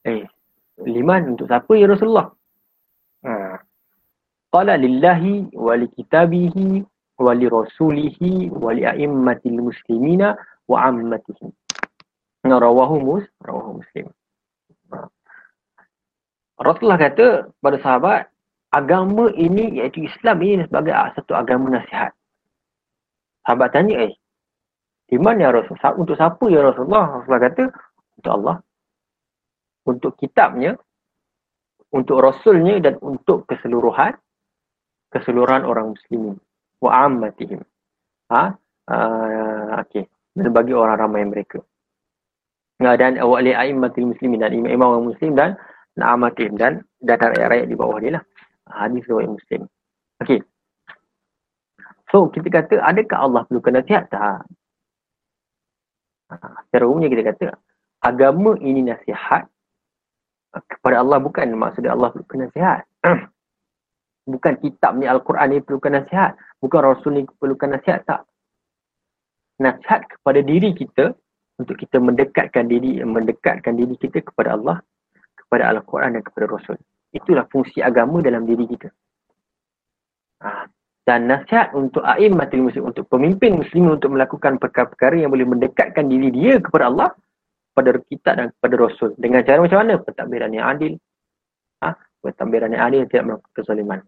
eh 0.07 0.25
liman 0.81 1.35
untuk 1.35 1.45
siapa 1.49 1.73
ya 1.77 1.85
Rasulullah 1.89 2.29
ha. 3.25 3.61
qala 4.49 4.77
lillahi 4.77 5.53
wa 5.53 5.77
li 5.77 5.87
kitabihi 5.93 6.81
wa 7.21 7.31
li 7.37 7.45
rasulihi 7.45 8.49
wa 8.49 8.73
li 8.73 8.83
a'immatil 8.87 9.61
muslimina 9.61 10.33
wa 10.65 10.89
ammatihim 10.89 11.53
rawahu 12.45 12.97
mus 12.97 13.25
rawahu 13.45 13.79
muslim 13.79 14.09
Rasulullah 16.61 17.01
kata 17.01 17.27
pada 17.57 17.77
sahabat, 17.81 18.29
agama 18.69 19.33
ini 19.33 19.81
iaitu 19.81 20.05
Islam 20.05 20.45
ini 20.45 20.63
sebagai 20.69 20.93
satu 21.17 21.33
agama 21.33 21.73
nasihat. 21.73 22.13
Sahabat 23.41 23.73
tanya, 23.73 24.05
eh, 24.05 24.13
di 25.09 25.17
mana 25.17 25.49
ya 25.49 25.57
Rasulullah? 25.57 25.97
Untuk 25.97 26.15
siapa 26.21 26.45
ya 26.53 26.61
Rasulullah? 26.61 27.17
Rasulullah 27.17 27.43
kata, 27.49 27.63
untuk 28.19 28.31
Allah. 28.31 28.57
Untuk 29.87 30.13
kitabnya, 30.17 30.77
untuk 31.91 32.21
Rasulnya 32.21 32.79
dan 32.79 32.95
untuk 33.01 33.49
keseluruhan, 33.49 34.13
keseluruhan 35.11 35.65
orang 35.67 35.93
muslimin. 35.95 36.37
Wa 36.81 37.05
ammatihim. 37.05 37.61
Ha? 38.31 38.43
Uh, 38.87 39.79
okay. 39.81 40.07
Dan 40.31 40.55
bagi 40.55 40.71
orang 40.71 40.97
ramai 40.97 41.27
mereka. 41.27 41.59
Dan 42.81 43.21
wa'li 43.21 43.53
a'immatil 43.53 44.09
muslimin 44.09 44.41
dan 44.41 44.57
imam-imam 44.57 44.97
orang 44.97 45.07
muslim 45.13 45.37
dan 45.37 45.53
Na'amatin 45.99 46.55
dan 46.55 46.87
data 47.03 47.35
rakyat-rakyat 47.35 47.67
di 47.67 47.75
bawah 47.75 47.99
dia 47.99 48.15
lah. 48.15 48.23
Hadis 48.71 49.03
riwayat 49.11 49.35
Muslim. 49.35 49.61
Okey. 50.23 50.39
So, 52.07 52.31
kita 52.31 52.47
kata, 52.47 52.79
adakah 52.79 53.17
Allah 53.27 53.41
perlukan 53.47 53.75
nasihat? 53.75 54.07
Tak. 54.07 54.47
Ha, 56.31 56.35
secara 56.67 56.87
umumnya 56.87 57.11
kita 57.11 57.23
kata, 57.35 57.47
agama 58.01 58.57
ini 58.59 58.81
nasihat 58.85 59.45
kepada 60.67 60.99
Allah 60.99 61.21
bukan 61.21 61.47
maksudnya 61.55 61.95
Allah 61.95 62.11
perlukan 62.11 62.49
nasihat. 62.49 62.83
bukan 64.33 64.53
kitab 64.61 64.99
ni 64.99 65.07
Al-Quran 65.07 65.47
ni 65.55 65.63
perlukan 65.63 66.01
nasihat. 66.01 66.35
Bukan 66.59 66.81
Rasul 66.81 67.11
ni 67.17 67.23
perlukan 67.25 67.71
nasihat. 67.71 68.03
Tak. 68.03 68.27
Nasihat 69.61 70.09
kepada 70.17 70.41
diri 70.41 70.73
kita 70.73 71.13
untuk 71.61 71.77
kita 71.77 72.01
mendekatkan 72.01 72.65
diri 72.65 72.99
mendekatkan 73.05 73.77
diri 73.77 73.93
kita 73.95 74.25
kepada 74.25 74.57
Allah 74.57 74.77
kepada 75.37 75.69
Al-Quran 75.71 76.17
dan 76.17 76.23
kepada 76.25 76.45
Rasul. 76.49 76.77
Itulah 77.11 77.45
fungsi 77.51 77.83
agama 77.83 78.23
dalam 78.23 78.47
diri 78.47 78.65
kita. 78.65 78.89
Ha. 80.41 80.65
Dan 81.01 81.27
nasihat 81.27 81.75
untuk 81.75 82.05
a'immatul 82.05 82.71
muslim, 82.71 82.93
untuk 82.93 83.09
pemimpin 83.11 83.57
muslim 83.59 83.91
untuk 83.91 84.15
melakukan 84.15 84.61
perkara-perkara 84.61 85.19
yang 85.19 85.33
boleh 85.33 85.49
mendekatkan 85.49 86.07
diri 86.07 86.29
dia 86.31 86.61
kepada 86.61 86.87
Allah, 86.87 87.09
kepada 87.71 87.89
kita 88.03 88.29
dan 88.35 88.47
kepada 88.59 88.75
Rasul. 88.75 89.15
Dengan 89.15 89.41
cara 89.47 89.63
macam 89.63 89.79
mana? 89.79 89.93
Pentadbiran 90.03 90.51
yang 90.51 90.67
adil. 90.67 90.93
Ha? 91.81 91.95
Pentadbiran 92.19 92.69
yang 92.75 92.83
adil 92.83 93.01
tidak 93.07 93.23
melakukan 93.31 93.51
kezaliman. 93.55 93.99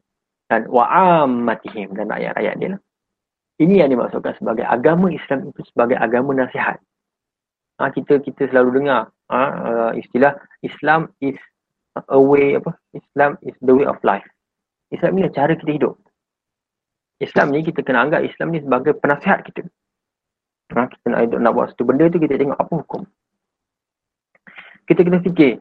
Dan 0.52 0.68
wa'ammatihim 0.68 1.96
dan 1.96 2.12
rakyat-rakyat 2.12 2.56
dia. 2.60 2.70
Lah. 2.76 2.82
Ini 3.64 3.86
yang 3.86 3.90
dimaksudkan 3.96 4.36
sebagai 4.36 4.66
agama 4.68 5.08
Islam 5.14 5.54
itu 5.54 5.62
sebagai 5.72 5.96
agama 5.96 6.36
nasihat. 6.36 6.82
Ha, 7.80 7.90
kita 7.90 8.22
kita 8.22 8.50
selalu 8.50 8.84
dengar 8.84 9.10
ha, 9.30 9.40
uh, 9.40 9.92
istilah 9.98 10.38
Islam 10.62 11.10
is 11.22 11.38
a 12.10 12.18
way 12.18 12.58
apa? 12.58 12.74
Islam 12.94 13.38
is 13.46 13.56
the 13.62 13.74
way 13.74 13.86
of 13.86 13.98
life. 14.02 14.26
Islam 14.94 15.18
ni 15.18 15.26
cara 15.34 15.54
kita 15.58 15.72
hidup. 15.74 15.96
Islam 17.22 17.54
ni 17.54 17.66
kita 17.66 17.82
kena 17.86 18.06
anggap 18.10 18.22
Islam 18.26 18.54
ni 18.54 18.62
sebagai 18.62 18.98
penasihat 18.98 19.42
kita. 19.46 19.66
Ha, 20.74 20.90
kita 20.90 21.06
nak 21.14 21.30
nak 21.38 21.54
buat 21.54 21.74
satu 21.74 21.86
benda 21.86 22.10
tu 22.10 22.18
kita 22.18 22.38
tengok 22.38 22.58
apa 22.58 22.74
hukum. 22.74 23.02
Kita 24.84 25.00
kena 25.02 25.24
fikir 25.24 25.60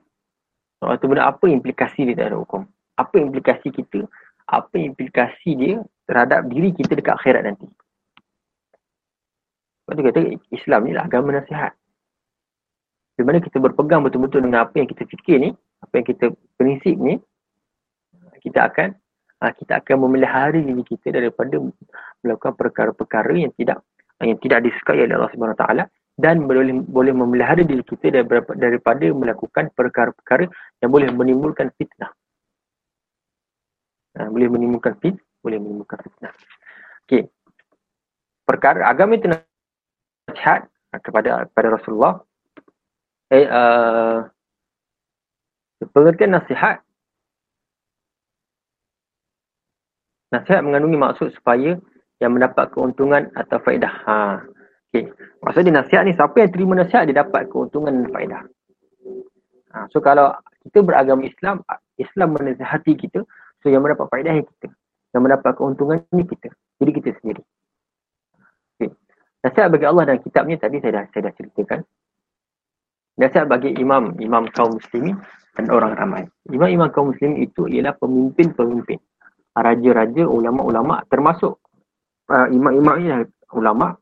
satu 0.82 1.06
benda 1.06 1.30
apa 1.30 1.46
implikasi 1.46 2.10
dia 2.10 2.18
terhadap 2.18 2.42
hukum. 2.42 2.66
Apa 2.98 3.14
implikasi 3.22 3.70
kita? 3.70 4.02
Apa 4.50 4.74
implikasi 4.82 5.54
dia 5.54 5.78
terhadap 6.10 6.50
diri 6.50 6.74
kita 6.74 6.98
dekat 6.98 7.14
akhirat 7.22 7.46
nanti. 7.46 7.70
Sebab 9.86 9.92
tu 9.94 10.02
kata 10.02 10.20
Islam 10.50 10.80
ni 10.90 10.92
lah 10.94 11.06
agama 11.06 11.34
nasihat 11.38 11.74
di 13.12 13.22
mana 13.22 13.38
kita 13.38 13.62
berpegang 13.62 14.02
betul-betul 14.02 14.42
dengan 14.42 14.66
apa 14.66 14.74
yang 14.82 14.88
kita 14.88 15.04
fikir 15.06 15.36
ni, 15.38 15.50
apa 15.84 15.92
yang 16.00 16.06
kita 16.08 16.26
prinsip 16.58 16.96
ni, 16.98 17.20
kita 18.42 18.66
akan 18.66 18.96
ha, 19.38 19.54
kita 19.54 19.78
akan 19.78 19.96
memelihara 20.08 20.58
diri 20.58 20.82
kita 20.82 21.14
daripada 21.14 21.62
melakukan 22.26 22.54
perkara-perkara 22.58 23.34
yang 23.38 23.52
tidak 23.54 23.78
yang 24.22 24.38
tidak 24.42 24.66
disukai 24.66 25.02
oleh 25.02 25.14
Allah 25.18 25.30
Subhanahu 25.34 25.58
taala 25.58 25.84
dan 26.20 26.44
boleh 26.44 26.84
boleh 26.84 27.12
memelihara 27.16 27.64
diri 27.64 27.80
kita 27.84 28.12
daripada, 28.12 28.52
daripada 28.56 29.06
melakukan 29.12 29.72
perkara-perkara 29.72 30.44
yang 30.84 30.90
boleh 30.92 31.08
menimbulkan 31.08 31.72
fitnah. 31.80 32.12
Ha, 34.20 34.28
boleh 34.28 34.48
menimbulkan 34.52 34.92
fit, 35.00 35.16
boleh 35.40 35.56
menimbulkan 35.56 35.98
fitnah. 36.04 36.32
Okey. 37.08 37.24
Perkara 38.44 38.84
agama 38.84 39.16
itu 39.16 39.32
nasihat 39.32 40.68
kepada 41.00 41.48
kepada 41.48 41.68
Rasulullah 41.80 42.20
eh, 43.32 43.48
uh, 43.48 44.28
pengertian 45.96 46.36
nasihat 46.36 46.84
nasihat 50.32 50.60
mengandungi 50.60 51.00
maksud 51.00 51.28
supaya 51.36 51.80
yang 52.20 52.36
mendapat 52.36 52.68
keuntungan 52.72 53.32
atau 53.34 53.58
faedah. 53.64 53.94
Ha. 54.04 54.16
Okay. 54.92 55.08
Maksudnya 55.40 55.80
nasihat 55.80 56.04
ni 56.04 56.12
siapa 56.12 56.36
yang 56.36 56.52
terima 56.52 56.76
nasihat 56.76 57.08
dia 57.08 57.24
dapat 57.24 57.48
keuntungan 57.48 57.96
dan 57.96 58.12
faedah. 58.12 58.44
Ha. 59.72 59.88
So 59.88 60.04
kalau 60.04 60.36
kita 60.68 60.84
beragama 60.84 61.24
Islam, 61.24 61.64
Islam 61.96 62.36
menasihati 62.36 62.92
kita, 63.00 63.24
so 63.64 63.72
yang 63.72 63.80
mendapat 63.80 64.12
faedah 64.12 64.36
kita. 64.36 64.68
Yang 65.16 65.22
mendapat 65.24 65.52
keuntungan 65.56 66.04
ni 66.12 66.28
kita. 66.28 66.52
Jadi 66.76 66.90
kita 66.92 67.08
sendiri. 67.24 67.40
Okay. 68.76 68.92
Nasihat 69.40 69.72
bagi 69.72 69.88
Allah 69.88 70.04
dan 70.12 70.20
kitabnya 70.20 70.60
tadi 70.60 70.76
saya 70.84 70.92
dah, 71.00 71.04
saya 71.08 71.32
dah 71.32 71.34
ceritakan. 71.40 71.80
Nasihat 73.16 73.48
bagi 73.48 73.72
imam, 73.80 74.12
imam 74.20 74.44
kaum 74.52 74.76
muslimin 74.76 75.16
dan 75.56 75.72
orang 75.72 75.96
ramai. 75.96 76.28
Imam-imam 76.52 76.92
kaum 76.92 77.16
muslimin 77.16 77.40
itu 77.40 77.64
ialah 77.64 77.96
pemimpin-pemimpin. 77.96 79.00
Raja-raja, 79.56 80.28
ulama-ulama 80.28 81.00
termasuk 81.08 81.60
uh, 82.28 82.48
imam-imam 82.52 82.96
ini 83.00 83.08
ulama 83.56 83.96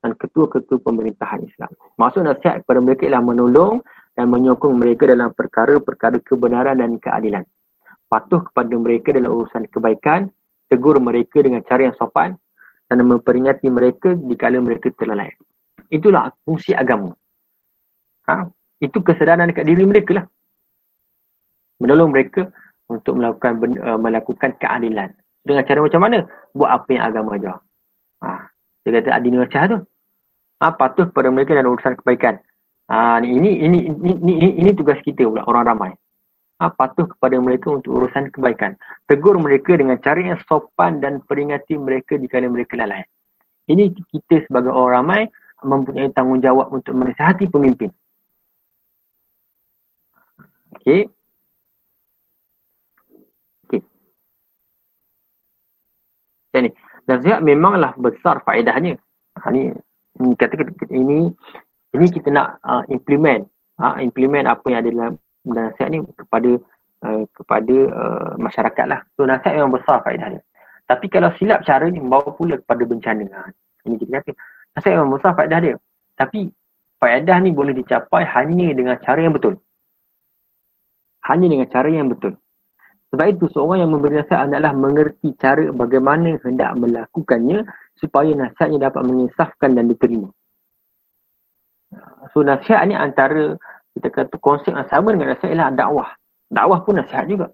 dan 0.00 0.16
ketua-ketua 0.16 0.80
pemerintahan 0.80 1.44
Islam. 1.44 1.70
Maksud 2.00 2.24
nasihat 2.24 2.64
kepada 2.64 2.80
mereka 2.80 3.04
ialah 3.08 3.24
menolong 3.24 3.84
dan 4.16 4.26
menyokong 4.32 4.74
mereka 4.76 5.08
dalam 5.08 5.30
perkara-perkara 5.36 6.20
kebenaran 6.24 6.80
dan 6.80 6.96
keadilan. 6.96 7.44
Patuh 8.10 8.42
kepada 8.50 8.74
mereka 8.74 9.14
dalam 9.14 9.30
urusan 9.30 9.70
kebaikan, 9.70 10.32
tegur 10.66 10.98
mereka 10.98 11.44
dengan 11.44 11.62
cara 11.62 11.90
yang 11.90 11.96
sopan 11.96 12.34
dan 12.90 13.06
memperingati 13.06 13.70
mereka 13.70 14.18
dikala 14.18 14.58
mereka 14.58 14.90
terlalai. 14.98 15.30
Itulah 15.94 16.34
fungsi 16.42 16.74
agama. 16.74 17.14
Ha, 18.26 18.50
itu 18.82 18.98
kesedaran 18.98 19.50
dekat 19.50 19.66
diri 19.66 19.86
mereka 19.86 20.22
lah. 20.22 20.26
Menolong 21.78 22.10
mereka 22.10 22.50
untuk 22.90 23.18
melakukan 23.18 23.78
uh, 23.78 23.98
melakukan 23.98 24.58
keadilan. 24.58 25.14
Dengan 25.46 25.62
cara 25.64 25.78
macam 25.80 26.00
mana? 26.02 26.18
Buat 26.52 26.70
apa 26.82 26.88
yang 26.92 27.04
agama 27.06 27.30
ajar. 27.38 27.56
Ha, 28.26 28.49
dia 28.84 28.90
kata 29.00 29.10
adini 29.12 29.36
wajah 29.40 29.64
tu. 29.68 29.78
Ha, 30.60 30.76
patuh 30.76 31.08
kepada 31.08 31.32
mereka 31.32 31.56
dan 31.56 31.68
urusan 31.68 31.96
kebaikan. 32.00 32.36
Ah, 32.90 33.16
ha, 33.16 33.24
ini, 33.24 33.64
ini, 33.64 33.88
ini, 33.88 34.12
ini, 34.12 34.32
ini, 34.34 34.48
ini 34.60 34.70
tugas 34.76 35.00
kita 35.00 35.24
pula 35.24 35.44
orang 35.48 35.64
ramai. 35.64 35.92
Ha, 36.60 36.68
patuh 36.68 37.08
kepada 37.08 37.40
mereka 37.40 37.72
untuk 37.72 37.96
urusan 37.96 38.28
kebaikan. 38.28 38.76
Tegur 39.08 39.40
mereka 39.40 39.80
dengan 39.80 39.96
cara 40.04 40.20
yang 40.20 40.36
sopan 40.44 41.00
dan 41.00 41.24
peringati 41.24 41.80
mereka 41.80 42.20
di 42.20 42.28
kala 42.28 42.52
mereka 42.52 42.76
lalai. 42.76 43.00
Ini 43.72 43.96
kita 43.96 44.44
sebagai 44.44 44.74
orang 44.74 44.92
ramai 45.00 45.22
mempunyai 45.64 46.12
tanggungjawab 46.12 46.68
untuk 46.72 46.92
menasihati 46.92 47.48
pemimpin. 47.48 47.88
Okey. 50.76 51.08
Okey. 53.64 53.80
Jadi, 56.52 56.68
nasihat 57.10 57.42
memanglah 57.42 57.92
besar 57.98 58.38
faedahnya. 58.46 58.94
Ha, 59.42 59.50
ni, 59.50 59.74
ini 60.22 60.34
kata 60.38 60.54
ini 60.94 61.34
ini 61.90 62.06
kita 62.06 62.30
nak 62.30 62.62
uh, 62.62 62.86
implement 62.94 63.50
uh, 63.82 63.98
implement 63.98 64.46
apa 64.46 64.64
yang 64.70 64.78
ada 64.86 64.90
dalam 64.94 65.12
nasihat 65.42 65.88
ni 65.90 65.98
kepada 66.14 66.50
uh, 67.02 67.22
kepada 67.34 67.76
uh, 67.90 68.30
masyarakat 68.38 68.86
lah. 68.86 69.00
So 69.18 69.26
nasihat 69.26 69.58
memang 69.58 69.74
besar 69.74 70.06
faedahnya. 70.06 70.40
Tapi 70.90 71.06
kalau 71.06 71.30
silap 71.38 71.62
cara 71.62 71.86
ni 71.86 72.02
membawa 72.02 72.34
pula 72.34 72.58
kepada 72.58 72.82
bencana. 72.82 73.26
Ha, 73.30 73.50
ini 73.86 73.94
kita 73.98 74.22
kata 74.22 74.34
nasihat 74.74 74.98
memang 74.98 75.18
besar 75.18 75.32
faedah 75.38 75.58
dia. 75.62 75.76
Tapi 76.18 76.50
faedah 76.98 77.38
ni 77.40 77.50
boleh 77.54 77.72
dicapai 77.78 78.26
hanya 78.26 78.74
dengan 78.74 78.98
cara 78.98 79.22
yang 79.22 79.30
betul. 79.30 79.54
Hanya 81.30 81.46
dengan 81.46 81.68
cara 81.70 81.88
yang 81.88 82.10
betul. 82.10 82.34
Sebab 83.10 83.26
itu 83.26 83.50
seorang 83.50 83.82
yang 83.82 83.90
memberi 83.90 84.22
nasihat 84.22 84.46
adalah 84.46 84.70
mengerti 84.70 85.34
cara 85.34 85.66
bagaimana 85.74 86.38
hendak 86.46 86.78
melakukannya 86.78 87.66
supaya 87.98 88.30
nasihatnya 88.38 88.86
dapat 88.86 89.02
mengisafkan 89.02 89.74
dan 89.74 89.90
diterima. 89.90 90.30
So 92.30 92.46
nasihat 92.46 92.86
ni 92.86 92.94
antara 92.94 93.58
kita 93.98 94.08
kata 94.14 94.38
konsep 94.38 94.70
yang 94.70 94.86
sama 94.86 95.10
dengan 95.10 95.34
nasihat 95.34 95.50
ialah 95.50 95.74
dakwah. 95.74 96.10
Dakwah 96.54 96.78
pun 96.86 97.02
nasihat 97.02 97.26
juga. 97.26 97.50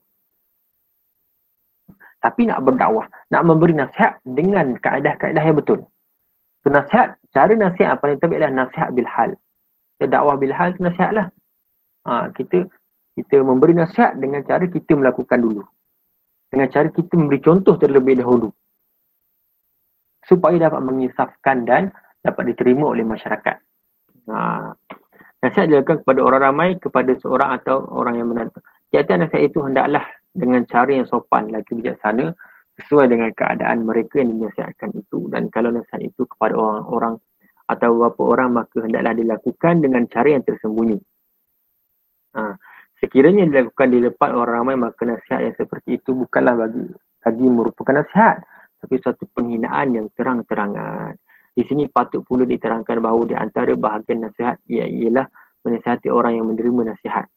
Tapi 2.21 2.49
nak 2.53 2.61
berdakwah, 2.61 3.09
nak 3.33 3.43
memberi 3.49 3.73
nasihat 3.73 4.21
dengan 4.29 4.77
kaedah-kaedah 4.77 5.41
yang 5.41 5.57
betul. 5.57 5.89
So 6.61 6.69
nasihat, 6.69 7.17
cara 7.33 7.53
nasihat 7.57 7.97
paling 7.97 8.21
terbaik 8.21 8.45
adalah 8.45 8.69
nasihat 8.69 8.93
bilhal. 8.93 9.31
Dakwah 10.05 10.37
bilhal 10.37 10.77
tu 10.77 10.85
nasihat 10.85 11.13
lah. 11.17 11.27
Ha, 12.05 12.29
kita 12.37 12.69
kita 13.17 13.41
memberi 13.41 13.73
nasihat 13.73 14.21
dengan 14.21 14.45
cara 14.45 14.69
kita 14.69 14.93
melakukan 14.93 15.41
dulu. 15.41 15.65
Dengan 16.53 16.69
cara 16.69 16.93
kita 16.93 17.17
memberi 17.17 17.41
contoh 17.41 17.81
terlebih 17.81 18.21
dahulu. 18.21 18.53
Supaya 20.29 20.69
dapat 20.69 20.85
mengisafkan 20.85 21.65
dan 21.65 21.89
dapat 22.21 22.53
diterima 22.53 22.93
oleh 22.93 23.09
masyarakat. 23.09 23.57
Ha. 24.29 24.37
Nasihat 25.41 25.67
dilakukan 25.73 26.05
kepada 26.05 26.21
orang 26.21 26.43
ramai, 26.45 26.69
kepada 26.77 27.17
seorang 27.17 27.57
atau 27.57 27.89
orang 27.89 28.21
yang 28.21 28.29
menantu. 28.29 28.61
Tiada 28.93 29.17
nasihat 29.17 29.49
itu 29.49 29.65
hendaklah 29.65 30.05
dengan 30.37 30.69
cara 30.69 30.91
yang 30.93 31.09
sopan, 31.09 31.49
lagi 31.49 31.73
bijaksana, 31.73 32.37
sesuai 32.77 33.09
dengan 33.09 33.33
keadaan 33.33 33.89
mereka 33.89 34.21
yang 34.21 34.37
dinasihatkan 34.37 34.93
itu. 34.93 35.33
Dan 35.33 35.49
kalau 35.49 35.73
nasihat 35.73 36.05
itu 36.05 36.29
kepada 36.29 36.53
orang-orang 36.53 37.17
atau 37.67 37.89
beberapa 37.97 38.23
orang, 38.37 38.51
maka 38.61 38.77
hendaklah 38.85 39.15
dilakukan 39.17 39.75
dengan 39.81 40.05
cara 40.13 40.29
yang 40.37 40.45
tersembunyi. 40.45 40.99
Ha. 42.37 42.61
Sekiranya 43.07 43.47
dilakukan 43.47 43.95
di 43.95 44.03
depan 44.03 44.35
orang 44.35 44.67
ramai 44.67 44.75
maka 44.75 45.07
nasihat 45.07 45.47
yang 45.47 45.55
seperti 45.55 46.03
itu 46.03 46.11
bukanlah 46.11 46.59
bagi 46.59 46.91
bagi 47.23 47.47
merupakan 47.47 48.03
nasihat 48.03 48.43
tapi 48.83 48.99
suatu 48.99 49.31
penghinaan 49.31 49.95
yang 49.95 50.07
terang-terangan. 50.19 51.15
Di 51.55 51.63
sini 51.71 51.87
patut 51.87 52.27
pula 52.27 52.43
diterangkan 52.43 52.99
bahawa 52.99 53.23
di 53.31 53.39
antara 53.39 53.79
bahagian 53.79 54.27
nasihat 54.27 54.59
ialah 54.67 55.23
menasihati 55.63 56.11
orang 56.11 56.35
yang 56.35 56.51
menerima 56.51 56.99
nasihat. 56.99 57.31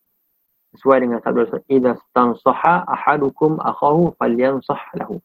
Sesuai 0.73 1.05
dengan 1.05 1.21
sabda 1.21 1.45
Rasul, 1.45 1.61
"Idza 1.69 2.01
stansaha 2.01 2.89
ahadukum 2.89 3.61
akhahu 3.61 4.17
falyansah 4.17 4.81
lahu." 4.97 5.21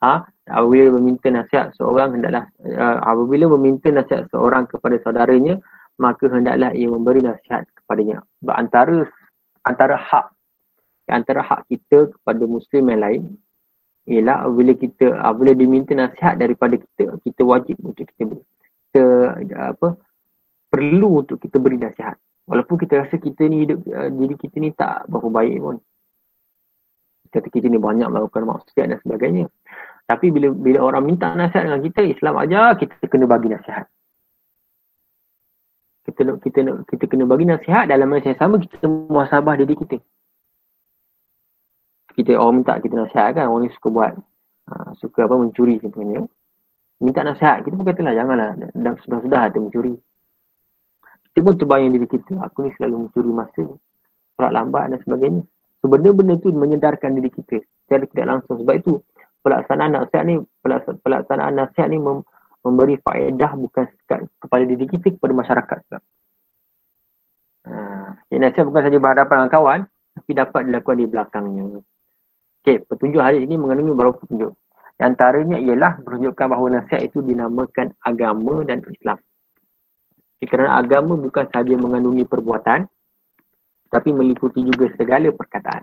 Ha, 0.00 0.24
apabila 0.48 0.96
meminta 0.96 1.28
nasihat 1.28 1.76
seorang 1.76 2.20
hendaklah 2.20 2.48
uh, 2.64 3.04
apabila 3.04 3.52
meminta 3.56 3.92
nasihat 3.92 4.32
seorang 4.32 4.64
kepada 4.64 4.96
saudaranya 5.04 5.60
maka 6.00 6.24
hendaklah 6.28 6.72
ia 6.72 6.88
memberi 6.88 7.20
nasihat 7.20 7.68
kepadanya. 7.84 8.24
Antara 8.48 9.04
antara 9.64 9.96
hak 9.96 10.26
antara 11.08 11.44
hak 11.44 11.68
kita 11.68 12.12
kepada 12.16 12.42
muslim 12.48 12.88
yang 12.88 13.02
lain 13.02 13.22
ialah 14.04 14.48
bila 14.52 14.72
kita 14.76 15.16
uh, 15.16 15.32
bila 15.32 15.56
diminta 15.56 15.96
nasihat 15.96 16.36
daripada 16.36 16.76
kita 16.76 17.16
kita 17.24 17.42
wajib 17.44 17.76
untuk 17.80 18.04
kita 18.12 18.36
kita 18.92 19.04
apa 19.56 19.96
perlu 20.68 21.24
untuk 21.24 21.40
kita 21.40 21.56
beri 21.56 21.80
nasihat. 21.80 22.20
Walaupun 22.44 22.76
kita 22.76 23.00
rasa 23.00 23.16
kita 23.16 23.48
ni 23.48 23.64
hidup 23.64 23.80
uh, 23.88 24.12
diri 24.12 24.36
kita 24.36 24.56
ni 24.60 24.76
tak 24.76 25.08
berapa 25.08 25.28
baik 25.32 25.56
pun. 25.60 25.76
Kata 27.32 27.48
kita 27.48 27.66
ni 27.72 27.80
banyak 27.80 28.08
melakukan 28.12 28.44
maksiat 28.44 28.86
dan 28.92 28.98
sebagainya. 29.00 29.48
Tapi 30.04 30.28
bila 30.28 30.52
bila 30.52 30.84
orang 30.84 31.08
minta 31.08 31.32
nasihat 31.32 31.64
dengan 31.64 31.80
kita 31.80 32.00
Islam 32.04 32.34
aja 32.36 32.76
kita 32.76 32.92
kena 33.08 33.24
bagi 33.24 33.48
nasihat 33.48 33.88
kita 36.04 36.20
nak 36.28 36.36
kita 36.44 36.58
nak 36.60 36.84
kita 36.88 37.04
kena 37.08 37.24
bagi 37.24 37.48
nasihat 37.48 37.88
dalam 37.88 38.12
masa 38.12 38.36
yang 38.36 38.40
sama 38.40 38.60
kita 38.60 38.84
muhasabah 38.84 39.56
diri 39.56 39.74
kita. 39.74 39.96
Kita 42.14 42.36
orang 42.38 42.62
minta 42.62 42.76
kita 42.78 42.94
nasihat 42.94 43.34
kan 43.34 43.48
orang 43.48 43.66
ni 43.66 43.70
suka 43.74 43.88
buat 43.90 44.12
ha, 44.68 44.92
suka 45.00 45.24
apa 45.24 45.34
mencuri 45.40 45.80
contohnya. 45.80 46.28
Minta 47.00 47.24
nasihat 47.24 47.64
kita 47.64 47.74
pun 47.74 47.88
katalah 47.88 48.14
janganlah 48.14 48.48
dah 48.76 48.94
sudah-sudah 49.02 49.40
ada 49.50 49.58
mencuri. 49.58 49.96
Kita 51.32 51.42
pun 51.42 51.56
terbayang 51.58 51.90
diri 51.96 52.06
kita 52.06 52.38
aku 52.38 52.68
ni 52.68 52.70
selalu 52.76 53.08
mencuri 53.08 53.30
masa 53.32 53.64
solat 54.36 54.52
lambat 54.52 54.92
dan 54.92 55.00
sebagainya. 55.02 55.42
So 55.80 55.88
benda-benda 55.88 56.36
tu 56.38 56.52
menyedarkan 56.52 57.16
diri 57.16 57.32
kita 57.32 57.64
secara 57.84 58.04
tidak 58.12 58.26
langsung 58.28 58.60
sebab 58.60 58.74
itu 58.76 58.92
pelaksanaan 59.44 59.92
nasihat 59.96 60.24
ni 60.24 60.40
pelaksanaan 61.04 61.52
nasihat 61.56 61.88
ni 61.92 62.00
mem, 62.00 62.24
memberi 62.64 62.96
faedah 62.98 63.52
bukan 63.60 63.84
sekat 63.84 64.24
kepada 64.40 64.64
diri 64.64 64.84
kita 64.88 65.12
kepada 65.20 65.32
masyarakat 65.36 65.78
juga. 65.84 66.00
Ha, 67.64 68.36
nasihat 68.40 68.64
bukan 68.64 68.82
saja 68.88 68.98
berhadapan 69.00 69.36
dengan 69.44 69.52
kawan 69.52 69.80
tapi 70.14 70.30
dapat 70.32 70.60
dilakukan 70.68 70.96
di 70.96 71.06
belakangnya. 71.06 71.62
Okey, 72.64 72.76
petunjuk 72.88 73.20
hari 73.20 73.44
ini 73.44 73.60
mengandungi 73.60 73.92
beberapa 73.92 74.16
petunjuk. 74.24 74.56
Di 74.94 75.02
antaranya 75.04 75.60
ialah 75.60 76.00
menunjukkan 76.00 76.46
bahawa 76.48 76.80
nasihat 76.80 77.02
itu 77.12 77.20
dinamakan 77.20 77.92
agama 78.00 78.64
dan 78.64 78.80
Islam. 78.88 79.18
Okay, 80.38 80.48
kerana 80.48 80.80
agama 80.80 81.18
bukan 81.18 81.44
sahaja 81.50 81.74
mengandungi 81.76 82.24
perbuatan 82.24 82.88
tapi 83.92 84.10
meliputi 84.10 84.64
juga 84.64 84.90
segala 84.96 85.30
perkataan. 85.30 85.82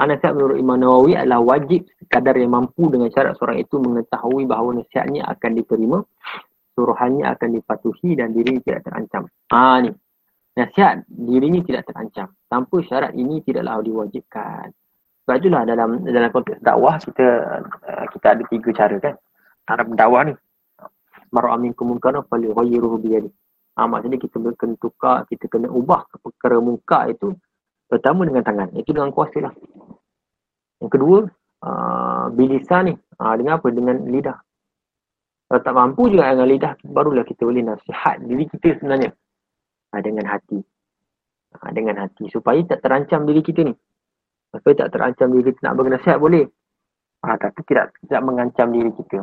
Nasihat 0.00 0.34
menurut 0.34 0.58
Imam 0.58 0.78
Nawawi 0.82 1.14
adalah 1.14 1.38
wajib 1.44 1.86
sekadar 2.00 2.34
yang 2.34 2.50
mampu 2.50 2.90
dengan 2.90 3.06
syarat 3.12 3.38
seorang 3.38 3.62
itu 3.62 3.78
mengetahui 3.78 4.50
bahawa 4.50 4.82
nasihatnya 4.82 5.22
akan 5.30 5.50
diterima, 5.54 5.98
suruhannya 6.74 7.28
akan 7.28 7.48
dipatuhi 7.60 8.18
dan 8.18 8.34
dirinya 8.34 8.60
tidak 8.66 8.82
terancam. 8.88 9.22
Ha 9.52 9.78
ni. 9.84 9.90
Nasihat 10.58 11.06
dirinya 11.06 11.62
tidak 11.62 11.86
terancam. 11.86 12.34
Tanpa 12.50 12.76
syarat 12.84 13.14
ini 13.14 13.40
tidaklah 13.46 13.80
diwajibkan. 13.80 14.74
Sebab 15.22 15.38
itulah 15.38 15.62
dalam 15.62 16.02
dalam 16.02 16.30
konteks 16.34 16.58
dakwah 16.66 16.98
kita 16.98 17.28
uh, 17.62 18.06
kita 18.10 18.26
ada 18.34 18.42
tiga 18.50 18.70
cara 18.74 18.96
kan. 18.98 19.14
Cara 19.62 19.82
berdakwah 19.86 20.22
ni. 20.26 20.34
Maru 21.32 21.48
amin 21.48 21.72
kumunkana 21.72 22.26
fali 22.26 22.50
ghayyiruhu 22.50 23.00
biyadi. 23.00 23.30
Ha, 23.72 23.88
maksudnya 23.88 24.20
kita 24.20 24.36
kena 24.52 24.76
tukar, 24.76 25.24
kita 25.32 25.48
kena 25.48 25.72
ubah 25.72 26.04
perkara 26.20 26.60
muka 26.60 27.08
itu 27.08 27.32
pertama 27.88 28.28
dengan 28.28 28.44
tangan. 28.44 28.68
Itu 28.76 28.92
dengan 28.92 29.08
kuasa 29.08 29.40
lah. 29.40 29.54
Yang 30.82 30.90
kedua, 30.98 31.18
uh, 31.62 32.26
bilisan 32.34 32.90
ni. 32.90 32.94
Uh, 33.22 33.34
dengan 33.38 33.62
apa? 33.62 33.70
Dengan 33.70 34.02
lidah. 34.10 34.38
Kalau 35.46 35.60
tak 35.62 35.74
mampu 35.78 36.10
juga 36.10 36.34
dengan 36.34 36.50
lidah, 36.50 36.72
barulah 36.82 37.22
kita 37.22 37.46
boleh 37.46 37.62
nasihat 37.62 38.18
diri 38.26 38.50
kita 38.50 38.82
sebenarnya. 38.82 39.14
Uh, 39.94 40.00
dengan 40.02 40.26
hati. 40.26 40.58
Uh, 41.54 41.70
dengan 41.70 42.02
hati. 42.02 42.26
Supaya 42.34 42.58
tak 42.66 42.82
terancam 42.82 43.30
diri 43.30 43.46
kita 43.46 43.62
ni. 43.62 43.74
Supaya 44.50 44.74
tak 44.84 44.90
terancam 44.98 45.30
diri 45.30 45.54
kita 45.54 45.70
nak 45.70 45.78
bernasihat 45.78 46.18
boleh. 46.18 46.50
Uh, 47.22 47.36
tapi 47.38 47.62
tidak 47.70 47.94
tidak 48.02 48.20
mengancam 48.26 48.74
diri 48.74 48.90
kita. 48.90 49.22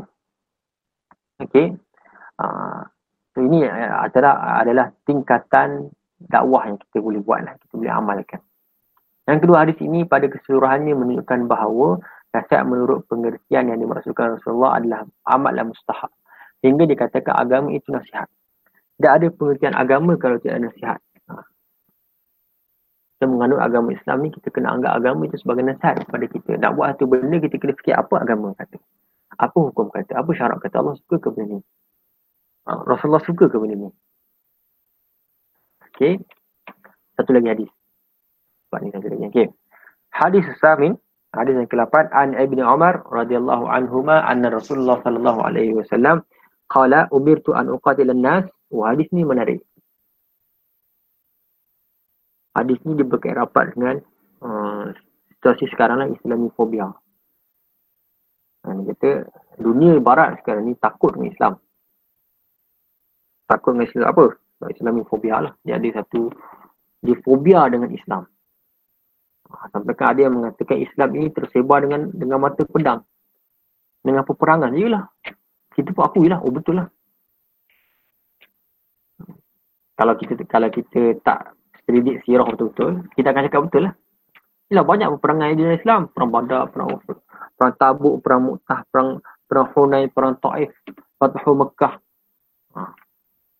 Okey. 1.43 1.75
So 3.35 3.43
ini 3.43 3.67
adalah, 3.67 4.63
adalah 4.63 4.95
tingkatan 5.03 5.91
dakwah 6.23 6.71
yang 6.71 6.79
kita 6.79 7.03
boleh 7.03 7.19
buat 7.19 7.43
lah. 7.43 7.55
Kita 7.59 7.73
boleh 7.75 7.91
amalkan. 7.91 8.41
Yang 9.29 9.45
kedua 9.45 9.57
hadis 9.61 9.77
ini 9.77 10.09
pada 10.09 10.25
keseluruhannya 10.25 10.97
menunjukkan 10.97 11.45
bahawa 11.45 12.01
nasihat 12.33 12.65
menurut 12.65 13.05
pengertian 13.05 13.69
yang 13.69 13.77
dimaksudkan 13.77 14.41
Rasulullah 14.41 14.81
adalah 14.81 15.05
amatlah 15.29 15.69
mustahab. 15.69 16.09
Hingga 16.65 16.89
dikatakan 16.89 17.37
agama 17.37 17.69
itu 17.69 17.93
nasihat. 17.93 18.25
Tidak 18.97 19.11
ada 19.13 19.27
pengertian 19.29 19.77
agama 19.77 20.17
kalau 20.17 20.41
tidak 20.41 20.57
ada 20.57 20.63
nasihat. 20.73 20.99
Ha. 21.29 21.45
Kita 23.15 23.25
menganut 23.29 23.61
agama 23.61 23.93
Islam 23.93 24.17
ni, 24.25 24.29
kita 24.33 24.49
kena 24.49 24.73
anggap 24.73 24.97
agama 24.97 25.29
itu 25.29 25.37
sebagai 25.37 25.61
nasihat 25.61 26.09
kepada 26.09 26.25
kita. 26.25 26.51
Nak 26.57 26.71
buat 26.73 26.87
satu 26.97 27.05
benda, 27.05 27.37
kita 27.37 27.55
kena 27.61 27.73
fikir 27.77 27.95
apa 27.95 28.15
agama 28.17 28.57
kata. 28.57 28.81
Apa 29.39 29.57
hukum 29.61 29.93
kata, 29.93 30.17
apa 30.17 30.29
syarat 30.33 30.57
kata 30.57 30.75
Allah 30.81 30.97
suka 31.05 31.15
ke 31.21 31.29
benda 31.29 31.61
ni. 31.61 31.65
Ha. 32.65 32.81
Rasulullah 32.81 33.21
suka 33.21 33.45
ke 33.45 33.55
benda 33.61 33.77
ni. 33.77 33.89
Okay. 35.93 36.17
Satu 37.13 37.29
lagi 37.31 37.47
hadis. 37.53 37.78
Sebab 38.69 38.79
ni 38.85 38.89
lagi. 38.93 39.27
Okay. 39.33 39.47
Hadis 40.13 40.45
Samin, 40.61 40.93
hadis 41.33 41.57
yang 41.57 41.65
ke-8 41.65 42.13
an 42.13 42.37
Ibnu 42.37 42.61
Umar 42.61 43.01
radhiyallahu 43.09 43.65
anhuma 43.65 44.21
anna 44.29 44.53
Rasulullah 44.53 45.01
sallallahu 45.01 45.41
alaihi 45.41 45.73
wasallam 45.73 46.21
qala 46.69 47.09
umirtu 47.09 47.57
an 47.57 47.73
uqatila 47.73 48.13
an-nas. 48.13 48.45
Wah, 48.69 48.93
hadis 48.93 49.09
ni 49.09 49.25
menarik. 49.25 49.65
Hadis 52.53 52.77
ni 52.85 52.93
dia 52.93 53.09
berkait 53.09 53.33
rapat 53.33 53.73
dengan 53.73 53.97
uh, 54.45 54.93
situasi 55.33 55.65
sekarang 55.73 56.05
lah 56.05 56.07
Islamifobia. 56.13 56.93
Ha, 58.65 58.67
dia 58.85 58.93
kata 58.93 59.11
dunia 59.57 59.97
barat 59.97 60.37
sekarang 60.45 60.69
ni 60.69 60.77
takut 60.77 61.17
dengan 61.17 61.33
Islam. 61.33 61.53
Takut 63.49 63.73
dengan 63.73 63.89
Islam 63.89 64.07
apa? 64.13 64.25
Islam 64.67 64.99
ni 64.99 65.03
fobia 65.07 65.39
lah. 65.39 65.53
Dia 65.63 65.79
ada 65.79 66.03
satu, 66.03 66.27
dia 66.99 67.15
fobia 67.23 67.63
dengan 67.71 67.87
Islam. 67.95 68.27
Ha, 69.49 69.65
sampai 69.73 69.93
kan 69.97 70.13
ada 70.13 70.29
yang 70.29 70.33
mengatakan 70.37 70.77
Islam 70.77 71.09
ini 71.17 71.27
tersebar 71.33 71.81
dengan 71.81 72.13
dengan 72.13 72.37
mata 72.37 72.61
pedang. 72.69 73.01
Dengan 74.05 74.21
peperangan. 74.21 74.71
Yelah. 74.77 75.09
Kita 75.73 75.89
pun 75.91 76.03
akui 76.05 76.29
lah. 76.29 76.39
Oh 76.45 76.53
betul 76.53 76.77
lah. 76.77 76.87
Kalau 79.97 80.13
kita 80.15 80.37
kalau 80.47 80.69
kita 80.71 81.17
tak 81.25 81.57
selidik 81.83 82.21
sirah 82.23 82.45
betul-betul, 82.45 83.03
kita 83.17 83.33
akan 83.33 83.43
cakap 83.49 83.61
betul 83.67 83.81
lah. 83.89 83.93
Yelah 84.69 84.85
banyak 84.85 85.09
peperangan 85.17 85.57
di 85.57 85.63
Islam. 85.65 86.01
Perang 86.13 86.29
Badar, 86.29 86.69
perang 86.69 87.01
perang 87.57 87.73
Tabuk, 87.75 88.21
perang 88.21 88.41
Mu'tah, 88.45 88.85
perang 88.93 89.19
perang 89.49 89.67
Hunay, 89.73 90.07
perang 90.13 90.37
Taif, 90.37 90.71
Fathu 91.17 91.51
Mekah. 91.57 91.97
Ha. 92.77 92.81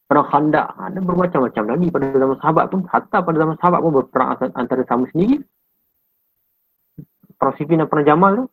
Perang 0.06 0.28
Khandak. 0.30 0.68
Ha. 0.78 0.94
Ada 0.94 1.00
bermacam-macam 1.02 1.64
lagi 1.66 1.88
pada 1.90 2.06
zaman 2.14 2.38
sahabat 2.40 2.66
pun. 2.70 2.82
Hatta 2.88 3.18
pada 3.26 3.38
zaman 3.42 3.56
sahabat 3.58 3.80
pun 3.82 3.92
berperang 3.98 4.30
antara 4.54 4.86
sama 4.86 5.10
sendiri. 5.12 5.42
Sifin 7.40 7.80
dan 7.80 7.88
perang 7.88 8.08
Jamal 8.08 8.32
tu. 8.36 8.46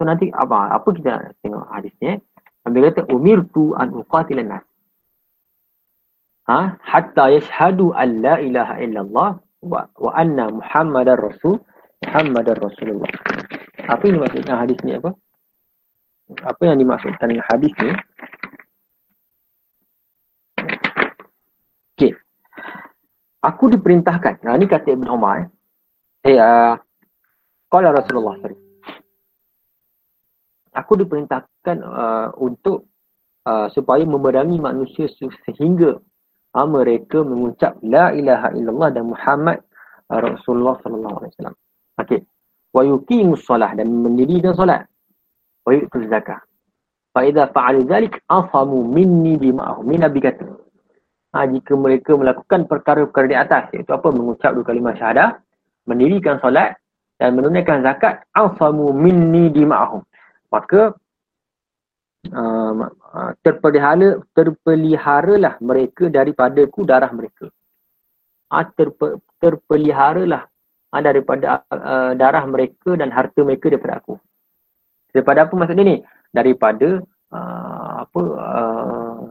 So 0.00 0.08
nanti 0.08 0.32
apa 0.32 0.72
apa 0.72 0.88
kita 0.96 1.36
tengok 1.44 1.68
hadis 1.68 1.92
ni. 2.00 2.16
Ambil 2.64 2.88
kata 2.88 3.04
umir 3.12 3.44
tu 3.52 3.76
an 3.76 3.92
uqatilan 3.92 4.48
nas. 4.48 4.64
Ha? 6.48 6.80
Hatta 6.80 7.28
yashhadu 7.28 7.92
an 7.92 8.24
la 8.24 8.40
ilaha 8.40 8.80
illallah 8.80 9.30
wa, 9.60 9.80
wa 9.92 10.10
anna 10.16 10.48
Muhammadar 10.48 11.20
Rasul 11.20 11.60
Muhammadar 12.00 12.56
Rasulullah. 12.56 13.12
Apa 13.84 14.08
yang 14.08 14.24
dimaksudkan 14.24 14.56
hadis 14.56 14.80
ni 14.80 14.96
apa? 14.96 15.12
Apa 16.48 16.62
yang 16.64 16.80
dimaksudkan 16.80 17.28
hadis 17.44 17.72
ni? 17.76 17.92
Okey. 22.00 22.16
Aku 23.44 23.68
diperintahkan. 23.68 24.40
Nah, 24.40 24.56
ni 24.56 24.64
kata 24.64 24.96
Ibn 24.96 25.08
Umar. 25.12 25.44
Eh, 25.44 25.48
uh, 26.26 26.74
Kala 27.70 27.88
Rasulullah. 27.94 28.36
Sorry. 28.42 28.56
Aku 30.76 30.92
diperintahkan 31.00 31.76
uh, 31.82 32.28
untuk 32.38 32.90
uh, 33.48 33.66
supaya 33.72 34.04
memerangi 34.06 34.60
manusia 34.60 35.08
sehingga 35.46 35.98
uh, 36.54 36.68
mereka 36.68 37.24
mengucap 37.24 37.80
La 37.82 38.12
ilaha 38.12 38.52
illallah 38.54 38.88
dan 38.92 39.10
Muhammad 39.10 39.58
Rasulullah 40.10 40.74
sallallahu 40.82 41.16
alaihi 41.22 41.32
wasallam. 41.38 41.56
Okey. 42.02 42.20
Wa 42.70 42.82
yuqimus 42.86 43.42
solah 43.46 43.74
dan 43.78 43.90
mendirikan 43.90 44.54
solat. 44.54 44.86
Wa 45.62 45.70
yu'tuz 45.74 46.06
zakah. 46.10 46.42
Fa 47.10 47.26
idza 47.26 47.50
fa'alu 47.50 47.86
dzalik 47.86 48.18
asamu 48.30 48.86
minni 48.86 49.38
dima'ahum. 49.38 49.86
Min 49.86 50.02
Nabi 50.02 50.22
kata. 50.22 50.46
Ha, 51.30 51.46
jika 51.46 51.78
mereka 51.78 52.18
melakukan 52.18 52.66
perkara-perkara 52.66 53.26
di 53.30 53.36
atas 53.38 53.70
iaitu 53.70 53.94
apa 53.94 54.10
mengucap 54.10 54.50
dua 54.50 54.66
kalimah 54.66 54.98
syahadah, 54.98 55.38
mendirikan 55.90 56.38
solat 56.38 56.78
dan 57.18 57.34
menunaikan 57.34 57.82
zakat, 57.82 58.22
asamu 58.32 58.94
minni 58.94 59.50
dima'ahum. 59.50 60.00
Maka 60.54 60.94
uh, 62.32 62.88
terpelihara 63.44 64.22
terpeliharalah 64.32 65.58
mereka 65.60 66.08
daripadaku 66.08 66.86
darah 66.86 67.10
mereka. 67.10 67.50
Ha, 68.50 68.66
terpe, 68.74 69.20
terpeliharalah 69.38 70.42
ha, 70.90 70.96
daripada 71.02 71.62
uh, 71.70 72.12
darah 72.18 72.44
mereka 72.46 72.96
dan 72.98 73.12
harta 73.12 73.44
mereka 73.44 73.68
daripada 73.70 74.00
aku. 74.00 74.14
Daripada 75.12 75.46
apa 75.46 75.54
maksudnya 75.58 75.84
ni? 75.86 75.96
Daripada 76.30 77.02
uh, 77.34 77.94
apa 78.06 78.22
uh, 78.22 79.28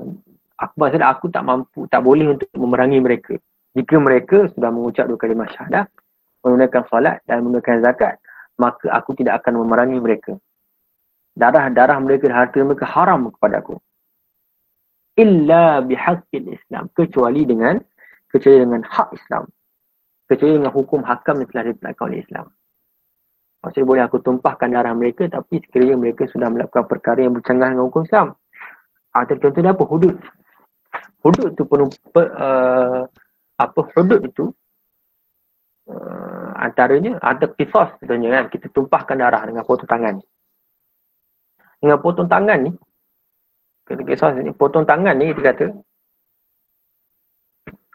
aku 0.60 0.76
maksudnya 0.78 1.08
aku 1.10 1.26
tak 1.32 1.44
mampu, 1.48 1.88
tak 1.88 2.04
boleh 2.04 2.36
untuk 2.36 2.48
memerangi 2.54 3.00
mereka. 3.00 3.34
Jika 3.76 3.96
mereka 3.98 4.38
sudah 4.56 4.70
mengucap 4.74 5.08
dua 5.08 5.20
kalimah 5.20 5.48
syahadah, 5.56 5.88
menggunakan 6.44 6.84
salat 6.88 7.18
dan 7.28 7.44
menggunakan 7.44 7.84
zakat, 7.84 8.16
maka 8.60 8.88
aku 8.92 9.16
tidak 9.16 9.44
akan 9.44 9.64
memerangi 9.64 10.00
mereka. 10.00 10.34
Darah-darah 11.36 12.00
mereka 12.04 12.28
harta 12.32 12.60
mereka 12.64 12.86
haram 12.88 13.32
kepada 13.32 13.64
aku. 13.64 13.80
Illa 15.20 15.80
bihaqqil 15.84 16.52
Islam. 16.52 16.92
Kecuali 16.96 17.48
dengan 17.48 17.76
kecuali 18.32 18.58
dengan 18.64 18.84
hak 18.84 19.10
Islam 19.16 19.48
kecuali 20.30 20.62
dengan 20.62 20.70
hukum 20.70 21.02
hakam 21.02 21.42
yang 21.42 21.50
telah 21.50 21.64
ditetapkan 21.74 22.06
oleh 22.06 22.22
Islam. 22.22 22.46
Maksudnya 23.60 23.88
boleh 23.90 24.04
aku 24.06 24.18
tumpahkan 24.24 24.70
darah 24.72 24.94
mereka 24.94 25.26
tapi 25.28 25.60
sekiranya 25.60 25.98
mereka 25.98 26.30
sudah 26.30 26.48
melakukan 26.48 26.86
perkara 26.86 27.26
yang 27.26 27.34
bercanggah 27.36 27.74
dengan 27.74 27.90
hukum 27.90 28.06
Islam. 28.06 28.38
Ah, 29.12 29.26
contohnya 29.26 29.74
apa? 29.74 29.84
Hudud. 29.84 30.16
Hudud 31.26 31.50
itu 31.52 31.64
penuh, 31.66 31.90
pe, 32.14 32.24
uh, 32.24 33.04
apa 33.60 33.80
hudud 33.98 34.22
itu 34.24 34.54
uh, 35.90 36.50
antaranya 36.62 37.18
ada 37.20 37.50
kisos 37.50 37.90
contohnya 38.00 38.30
kan 38.30 38.46
kita 38.54 38.70
tumpahkan 38.70 39.18
darah 39.18 39.44
dengan 39.44 39.66
potong 39.66 39.90
tangan. 39.90 40.16
Dengan 41.82 41.98
potong 42.00 42.30
tangan 42.30 42.60
ni 42.70 42.72
kata 43.90 44.02
kisos 44.06 44.32
ni 44.40 44.54
potong 44.54 44.86
tangan 44.86 45.18
ni 45.18 45.34
kita 45.34 45.42
kata 45.54 45.66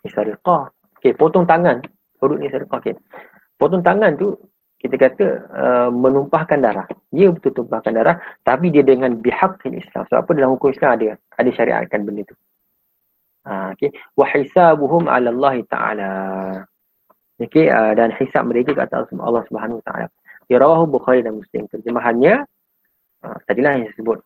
Isariqah. 0.05 0.68
Okay, 1.01 1.16
potong 1.16 1.49
tangan 1.49 1.80
huruf 2.24 2.40
ni 2.40 2.49
sedekah 2.49 2.80
okay. 2.80 2.97
potong 3.61 3.84
tangan 3.84 4.16
tu 4.16 4.32
kita 4.80 4.97
kata 4.97 5.26
uh, 5.53 5.88
menumpahkan 5.92 6.61
darah 6.64 6.88
dia 7.12 7.28
betul 7.28 7.53
tumpahkan 7.64 7.92
darah 7.92 8.16
tapi 8.40 8.72
dia 8.72 8.80
dengan 8.80 9.20
bihaqil 9.20 9.76
Islam 9.76 10.09
sebab 10.09 10.18
apa 10.24 10.30
dalam 10.32 10.51
hukum 10.57 10.72
Islam 10.72 10.97
ada 10.97 11.20
ada 11.36 11.51
syariatkan 11.53 12.09
benda 12.09 12.24
tu 12.24 12.36
ha, 13.45 13.76
okay. 13.76 13.92
wa 14.16 14.24
hisabuhum 14.28 15.09
ala 15.09 15.28
Allah 15.28 15.55
Ta'ala 15.68 16.11
okay, 17.41 17.66
uh, 17.70 17.93
dan 17.97 18.14
hisab 18.14 18.47
mereka 18.47 18.74
ke 18.74 18.82
atas 18.85 19.11
Allah 19.16 19.43
Subhanahu 19.51 19.80
Wa 19.82 19.85
Ta'ala 19.91 20.07
Yarawahu 20.53 20.87
Bukhari 20.91 21.24
dan 21.24 21.41
Muslim 21.41 21.66
terjemahannya 21.72 22.45
uh, 23.24 23.37
tadilah 23.49 23.80
yang 23.80 23.87
disebut 23.91 24.20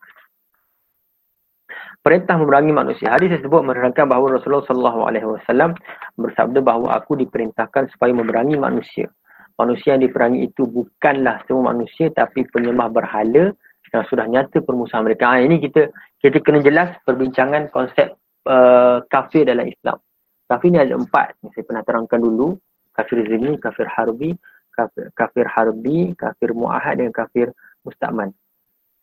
perintah 1.99 2.39
memerangi 2.39 2.71
manusia. 2.71 3.11
Hadis 3.11 3.39
tersebut 3.39 3.61
menerangkan 3.63 4.07
bahawa 4.07 4.39
Rasulullah 4.39 4.65
sallallahu 4.65 4.99
alaihi 5.05 5.27
wasallam 5.27 5.75
bersabda 6.15 6.63
bahawa 6.63 6.99
aku 6.99 7.19
diperintahkan 7.19 7.91
supaya 7.95 8.11
memerangi 8.15 8.55
manusia. 8.55 9.11
Manusia 9.59 9.99
yang 9.99 10.07
diperangi 10.07 10.47
itu 10.47 10.63
bukanlah 10.63 11.43
semua 11.43 11.75
manusia 11.75 12.07
tapi 12.15 12.47
penyembah 12.47 12.87
berhala 12.87 13.51
yang 13.91 14.03
sudah 14.07 14.25
nyata 14.29 14.63
permusuhan 14.63 15.03
mereka. 15.03 15.35
Ha, 15.35 15.43
ini 15.43 15.59
kita 15.59 15.91
kita 16.23 16.39
kena 16.39 16.63
jelas 16.63 16.95
perbincangan 17.03 17.67
konsep 17.73 18.15
uh, 18.47 19.03
kafir 19.11 19.43
dalam 19.43 19.67
Islam. 19.67 19.99
Kafir 20.47 20.69
ni 20.71 20.79
ada 20.79 20.95
empat. 20.95 21.35
Saya 21.51 21.63
pernah 21.67 21.83
terangkan 21.83 22.19
dulu. 22.23 22.55
Kafir 22.99 23.23
zini, 23.31 23.55
kafir 23.55 23.87
harbi, 23.87 24.35
kafir, 24.75 25.07
kafir 25.15 25.47
harbi, 25.47 26.11
kafir 26.19 26.51
mu'ahad 26.51 26.99
dan 26.99 27.15
kafir 27.15 27.55
musta'man. 27.87 28.35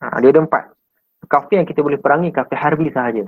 Ha, 0.05 0.21
dia 0.21 0.29
ada 0.29 0.45
empat 0.45 0.77
kafir 1.25 1.57
yang 1.61 1.67
kita 1.67 1.81
boleh 1.81 1.97
perangi 1.97 2.29
kafir 2.29 2.57
harbi 2.57 2.93
sahaja. 2.93 3.25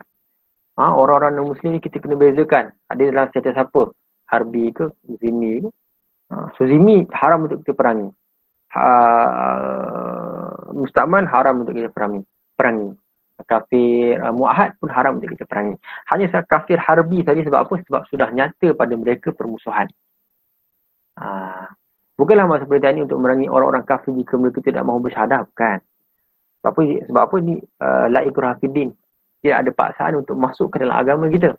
Ha, 0.79 0.93
orang-orang 0.93 1.41
non-muslim 1.41 1.75
ni 1.77 1.81
kita 1.81 1.97
kena 1.97 2.15
bezakan. 2.15 2.71
Ada 2.87 3.01
dalam 3.09 3.27
status 3.33 3.57
apa? 3.57 3.83
Harbi 4.29 4.69
ke? 4.69 4.85
Zimi 5.19 5.65
ke? 5.65 5.69
Ha, 6.29 6.53
so 6.55 6.69
zimi 6.69 7.09
haram 7.17 7.49
untuk 7.49 7.65
kita 7.65 7.73
perangi. 7.73 8.09
Ha, 8.77 8.85
Mustaman 10.69 11.25
haram 11.27 11.65
untuk 11.65 11.73
kita 11.73 11.89
perangi. 11.89 12.21
perangi. 12.53 12.93
Kafir 13.39 14.19
uh, 14.19 14.35
mu'ahad 14.35 14.75
pun 14.83 14.91
haram 14.91 15.15
untuk 15.15 15.31
kita 15.31 15.47
perangi. 15.47 15.79
Hanya 16.11 16.43
kafir 16.43 16.75
harbi 16.75 17.23
tadi 17.23 17.39
sebab 17.47 17.67
apa? 17.67 17.79
Sebab 17.87 18.01
sudah 18.11 18.27
nyata 18.35 18.75
pada 18.75 18.93
mereka 18.99 19.31
permusuhan. 19.31 19.87
Ha, 21.19 21.67
bukanlah 22.15 22.47
masa 22.47 22.63
perintah 22.63 22.95
ini 22.95 23.03
untuk 23.03 23.19
merangi 23.19 23.51
orang-orang 23.51 23.83
kafir 23.83 24.15
jika 24.15 24.39
mereka 24.39 24.63
tidak 24.63 24.87
mahu 24.87 25.03
bersyahadah. 25.03 25.43
Bukan. 25.51 25.79
Sebab 26.63 26.71
apa, 26.71 26.81
sebab 27.07 27.21
apa 27.27 27.35
ni 27.43 27.55
uh, 27.59 28.07
la 28.07 28.23
ikrah 28.23 28.55
fiddin. 28.59 28.95
Ada 29.39 29.71
paksaan 29.71 30.19
untuk 30.19 30.35
masuk 30.35 30.75
ke 30.75 30.83
dalam 30.83 30.95
agama 30.95 31.31
kita. 31.31 31.55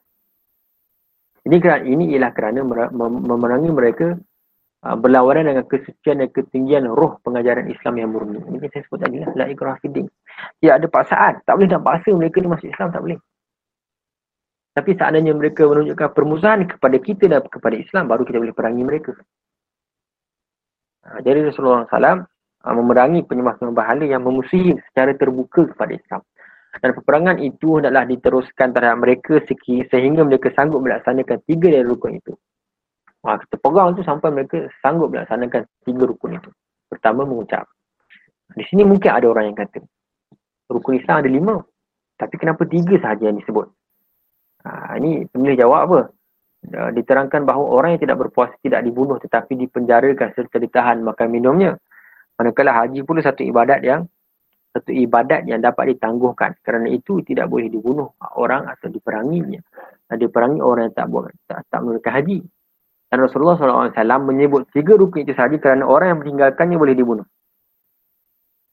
Ini 1.48 1.56
kerana 1.56 1.80
ini 1.88 2.12
ialah 2.12 2.32
kerana 2.36 2.60
memerangi 3.24 3.72
mereka 3.72 4.12
uh, 4.84 4.96
berlawanan 5.00 5.56
dengan 5.56 5.64
kesucian 5.64 6.20
dan 6.20 6.28
ketinggian 6.28 6.84
roh 6.92 7.16
pengajaran 7.24 7.68
Islam 7.72 7.96
yang 7.96 8.12
murni. 8.12 8.40
Ini 8.44 8.68
saya 8.68 8.84
sebut 8.84 9.00
tadi 9.00 9.24
lah, 9.24 9.32
la 9.32 9.44
ikrah 9.48 9.80
fiddin. 9.80 10.04
Dia 10.60 10.76
ada 10.76 10.84
paksaan. 10.88 11.40
Tak 11.44 11.52
boleh 11.56 11.68
nak 11.72 11.84
paksa 11.84 12.12
mereka 12.12 12.36
ni 12.44 12.48
masuk 12.52 12.68
Islam, 12.68 12.92
tak 12.92 13.00
boleh. 13.00 13.18
Tapi 14.70 14.90
seandainya 14.94 15.32
mereka 15.32 15.66
menunjukkan 15.66 16.08
permusuhan 16.14 16.68
kepada 16.68 16.96
kita 17.00 17.24
dan 17.26 17.42
kepada 17.48 17.74
Islam, 17.80 18.06
baru 18.06 18.22
kita 18.28 18.38
boleh 18.38 18.54
perangi 18.54 18.84
mereka. 18.84 19.16
Uh, 21.06 21.18
jadi 21.24 21.48
Rasulullah 21.48 21.88
SAW 21.88 22.24
uh, 22.28 22.74
memerangi 22.76 23.24
penyembah-penyembah 23.24 23.84
hala 23.84 24.04
yang 24.04 24.22
memusuhi 24.24 24.76
secara 24.90 25.16
terbuka 25.16 25.68
kepada 25.70 25.92
Islam. 25.96 26.22
Dan 26.78 26.94
peperangan 26.94 27.36
itu 27.42 27.82
adalah 27.82 28.06
diteruskan 28.06 28.70
terhadap 28.70 29.02
mereka 29.02 29.42
sehingga 29.90 30.22
mereka 30.22 30.54
sanggup 30.54 30.86
melaksanakan 30.86 31.42
tiga 31.42 31.66
dari 31.66 31.82
rukun 31.82 32.22
itu. 32.22 32.32
Ha, 33.26 33.36
kita 33.42 33.58
perang 33.58 33.98
tu 33.98 34.06
sampai 34.06 34.30
mereka 34.30 34.70
sanggup 34.78 35.10
melaksanakan 35.10 35.66
tiga 35.82 36.02
rukun 36.06 36.38
itu. 36.38 36.50
Pertama 36.86 37.26
mengucap. 37.26 37.66
Di 38.54 38.62
sini 38.70 38.86
mungkin 38.86 39.10
ada 39.10 39.26
orang 39.26 39.50
yang 39.50 39.58
kata 39.58 39.82
rukun 40.70 41.02
Islam 41.02 41.26
ada 41.26 41.30
lima. 41.30 41.58
Tapi 42.14 42.34
kenapa 42.38 42.62
tiga 42.68 42.94
sahaja 43.02 43.26
yang 43.26 43.42
disebut? 43.42 43.66
Ha, 44.62 44.94
ini 45.02 45.26
penulis 45.26 45.58
jawab 45.58 45.80
apa? 45.90 46.00
Uh, 46.60 46.92
diterangkan 46.92 47.48
bahawa 47.48 47.66
orang 47.72 47.88
yang 47.96 48.02
tidak 48.04 48.20
berpuasa 48.20 48.52
tidak 48.60 48.84
dibunuh 48.84 49.16
tetapi 49.16 49.56
dipenjarakan 49.56 50.36
serta 50.36 50.60
ditahan 50.60 51.00
makan 51.00 51.28
minumnya. 51.32 51.80
Manakala 52.36 52.84
haji 52.84 53.00
pula 53.04 53.24
satu 53.24 53.40
ibadat 53.40 53.80
yang 53.80 54.04
satu 54.70 54.92
ibadat 54.92 55.48
yang 55.48 55.64
dapat 55.64 55.96
ditangguhkan. 55.96 56.54
Kerana 56.60 56.86
itu 56.92 57.24
tidak 57.24 57.48
boleh 57.48 57.72
dibunuh 57.72 58.12
orang 58.36 58.68
atau 58.68 58.92
diperanginya. 58.92 59.60
Diperangi 60.12 60.60
orang 60.60 60.92
yang 60.92 60.94
tak 60.94 61.06
buat 61.08 61.32
tak, 61.48 61.64
tak 61.72 61.80
menunaikan 61.80 62.12
haji. 62.20 62.38
Dan 63.10 63.18
Rasulullah 63.26 63.58
SAW 63.58 64.22
menyebut 64.22 64.70
tiga 64.70 64.94
rukun 64.94 65.26
itu 65.26 65.34
sahaja 65.34 65.58
kerana 65.58 65.82
orang 65.82 66.14
yang 66.14 66.20
meninggalkannya 66.22 66.78
boleh 66.78 66.94
dibunuh. 66.94 67.26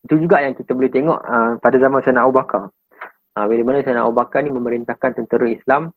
Itu 0.05 0.21
juga 0.21 0.45
yang 0.45 0.53
kita 0.53 0.77
boleh 0.77 0.91
tengok 0.93 1.19
uh, 1.19 1.51
pada 1.57 1.75
zaman 1.81 2.05
Sayyidina 2.05 2.21
Abu 2.27 2.37
Bakar. 2.37 2.69
Uh, 3.33 3.45
bila 3.49 3.61
mana 3.65 3.81
Sayyidina 3.81 4.05
Abu 4.05 4.13
Bakar 4.13 4.45
ni 4.45 4.53
memerintahkan 4.53 5.17
tentera 5.17 5.49
Islam 5.49 5.89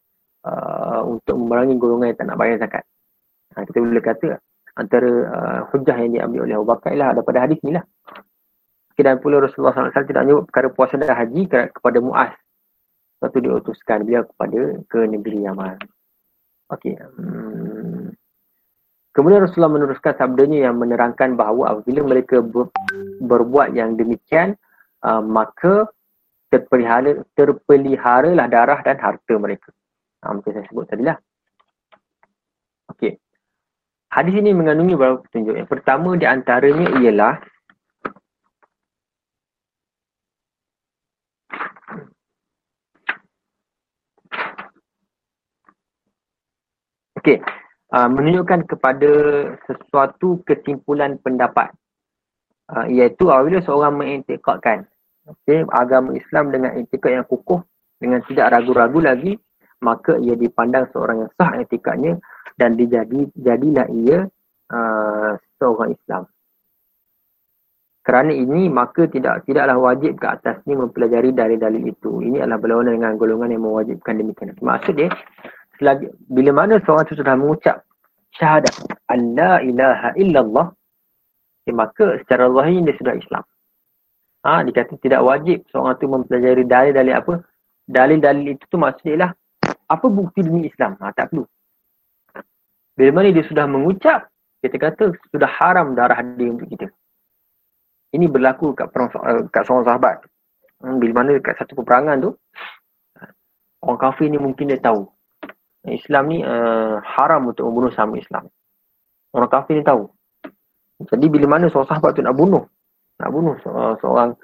uh, 0.46 1.00
untuk 1.04 1.36
memerangi 1.36 1.76
golongan 1.76 2.12
yang 2.12 2.18
tak 2.18 2.26
nak 2.28 2.38
bayar 2.38 2.56
zakat. 2.60 2.84
Uh, 3.56 3.64
kita 3.66 3.78
boleh 3.82 4.04
kata 4.04 4.28
antara 4.78 5.10
uh, 5.28 5.60
hujah 5.74 5.96
yang 5.98 6.12
diambil 6.14 6.40
oleh 6.46 6.54
Abu 6.56 6.66
Bakar 6.68 6.90
ialah 6.94 7.18
daripada 7.18 7.38
hadis 7.44 7.58
ni 7.66 7.74
lah. 7.74 7.84
Dan 9.00 9.16
pula 9.16 9.40
Rasulullah 9.40 9.72
SAW 9.72 10.12
tidak 10.12 10.28
menyebut 10.28 10.44
perkara 10.52 10.68
puasa 10.68 11.00
dan 11.00 11.16
haji 11.16 11.48
kepada 11.48 12.04
Mu'az. 12.04 12.36
Lepas 13.16 13.28
tu 13.32 13.40
diutuskan 13.40 14.04
beliau 14.04 14.28
kepada 14.28 14.60
ke 14.92 15.00
negeri 15.08 15.38
Yaman. 15.48 15.76
Okey. 16.68 17.00
Hmm. 17.00 18.12
Kemudian 19.16 19.40
Rasulullah 19.40 19.72
meneruskan 19.72 20.14
sabdanya 20.20 20.70
yang 20.70 20.76
menerangkan 20.76 21.32
bahawa 21.34 21.74
apabila 21.74 22.12
mereka 22.12 22.44
ber, 22.44 22.68
berbuat 23.24 23.72
yang 23.72 23.96
demikian, 23.96 24.54
uh, 25.02 25.24
maka 25.24 25.88
terpelihara, 26.52 27.24
terpeliharalah 27.34 28.46
darah 28.46 28.80
dan 28.86 29.00
harta 29.00 29.34
mereka. 29.40 29.72
Ha, 30.20 30.36
macam 30.36 30.50
saya 30.52 30.64
sebut 30.68 30.84
tadi 30.84 31.02
lah. 31.08 31.16
Okey. 32.92 33.16
Hadis 34.10 34.34
ini 34.36 34.52
mengandungi 34.52 34.98
beberapa 34.98 35.22
petunjuk. 35.24 35.54
Yang 35.56 35.70
pertama 35.70 36.18
di 36.18 36.26
antaranya 36.28 36.86
ialah 37.00 37.34
Okey, 47.20 47.36
uh, 47.92 48.08
menunjukkan 48.08 48.64
kepada 48.64 49.12
sesuatu 49.68 50.40
kesimpulan 50.48 51.20
pendapat 51.20 51.68
uh, 52.72 52.88
iaitu 52.88 53.28
apabila 53.28 53.60
seorang 53.60 54.00
mengintikadkan 54.00 54.88
okay, 55.28 55.68
agama 55.68 56.16
Islam 56.16 56.48
dengan 56.48 56.80
intikad 56.80 57.20
yang 57.20 57.28
kukuh 57.28 57.60
dengan 58.00 58.24
tidak 58.24 58.56
ragu-ragu 58.56 59.04
lagi 59.04 59.36
maka 59.80 60.16
ia 60.20 60.36
dipandang 60.36 60.88
seorang 60.92 61.26
yang 61.26 61.30
sah 61.36 61.52
intikadnya 61.56 62.20
dan 62.60 62.76
dijadi 62.76 63.28
jadilah 63.36 63.88
ia 63.90 64.28
uh, 64.72 65.32
seorang 65.56 65.96
Islam 65.96 66.28
kerana 68.00 68.32
ini 68.32 68.68
maka 68.72 69.08
tidak 69.08 69.44
tidaklah 69.44 69.76
wajib 69.76 70.16
ke 70.16 70.26
atasnya 70.28 70.74
mempelajari 70.76 71.32
dalil-dalil 71.36 71.84
itu 71.92 72.24
ini 72.24 72.40
adalah 72.40 72.60
berlawanan 72.60 72.96
dengan 73.00 73.16
golongan 73.20 73.52
yang 73.52 73.64
mewajibkan 73.64 74.20
demikian 74.20 74.56
maksud 74.60 74.96
dia 74.96 75.08
selagi 75.80 76.12
bila 76.28 76.64
mana 76.64 76.80
seorang 76.84 77.08
itu 77.08 77.16
sudah 77.20 77.34
mengucap 77.36 77.84
syahadat 78.36 78.74
Allah 79.08 79.64
ilaha 79.64 80.08
illallah 80.14 80.66
eh, 81.66 81.74
maka 81.74 82.20
secara 82.22 82.48
zahir 82.52 82.80
dia 82.86 82.94
sudah 82.96 83.14
Islam. 83.18 83.44
Ha, 84.40 84.64
dikata 84.64 84.96
tidak 85.04 85.20
wajib 85.20 85.68
seorang 85.68 86.00
itu 86.00 86.06
mempelajari 86.08 86.62
dalil-dalil 86.64 87.14
apa. 87.16 87.34
Dalil-dalil 87.84 88.56
itu 88.56 88.64
tu 88.70 88.76
maksudnya 88.80 89.12
ialah 89.12 89.30
apa 89.90 90.06
bukti 90.06 90.46
demi 90.46 90.70
Islam. 90.70 90.94
Ha, 91.02 91.10
tak 91.10 91.34
perlu. 91.34 91.44
Bila 92.94 93.10
mana 93.20 93.34
dia 93.34 93.42
sudah 93.44 93.66
mengucap, 93.66 94.30
kita 94.62 94.76
kata 94.78 95.04
sudah 95.34 95.50
haram 95.58 95.98
darah 95.98 96.20
dia 96.36 96.48
untuk 96.52 96.70
kita. 96.70 96.86
Ini 98.14 98.26
berlaku 98.26 98.74
kat, 98.74 98.90
perang, 98.90 99.10
eh, 99.10 99.46
kat 99.50 99.62
seorang 99.66 99.86
sahabat. 99.86 100.16
Hmm, 100.80 101.02
bila 101.02 101.22
mana 101.22 101.38
kat 101.42 101.58
satu 101.58 101.78
peperangan 101.78 102.16
tu, 102.22 102.30
orang 103.82 104.00
kafir 104.00 104.28
ni 104.28 104.36
mungkin 104.36 104.68
dia 104.68 104.80
tahu 104.80 105.08
Islam 105.88 106.28
ni 106.28 106.44
uh, 106.44 107.00
haram 107.00 107.48
untuk 107.48 107.64
membunuh 107.64 107.88
sama 107.96 108.20
Islam. 108.20 108.52
Orang 109.32 109.48
kafir 109.48 109.80
ni 109.80 109.84
tahu. 109.86 110.04
Jadi 111.00 111.26
bila 111.32 111.56
mana 111.56 111.72
seorang 111.72 111.88
sahabat 111.88 112.12
tu 112.12 112.20
nak 112.20 112.36
bunuh, 112.36 112.68
nak 113.16 113.30
bunuh 113.32 113.56
uh, 113.64 113.96
seorang 114.04 114.36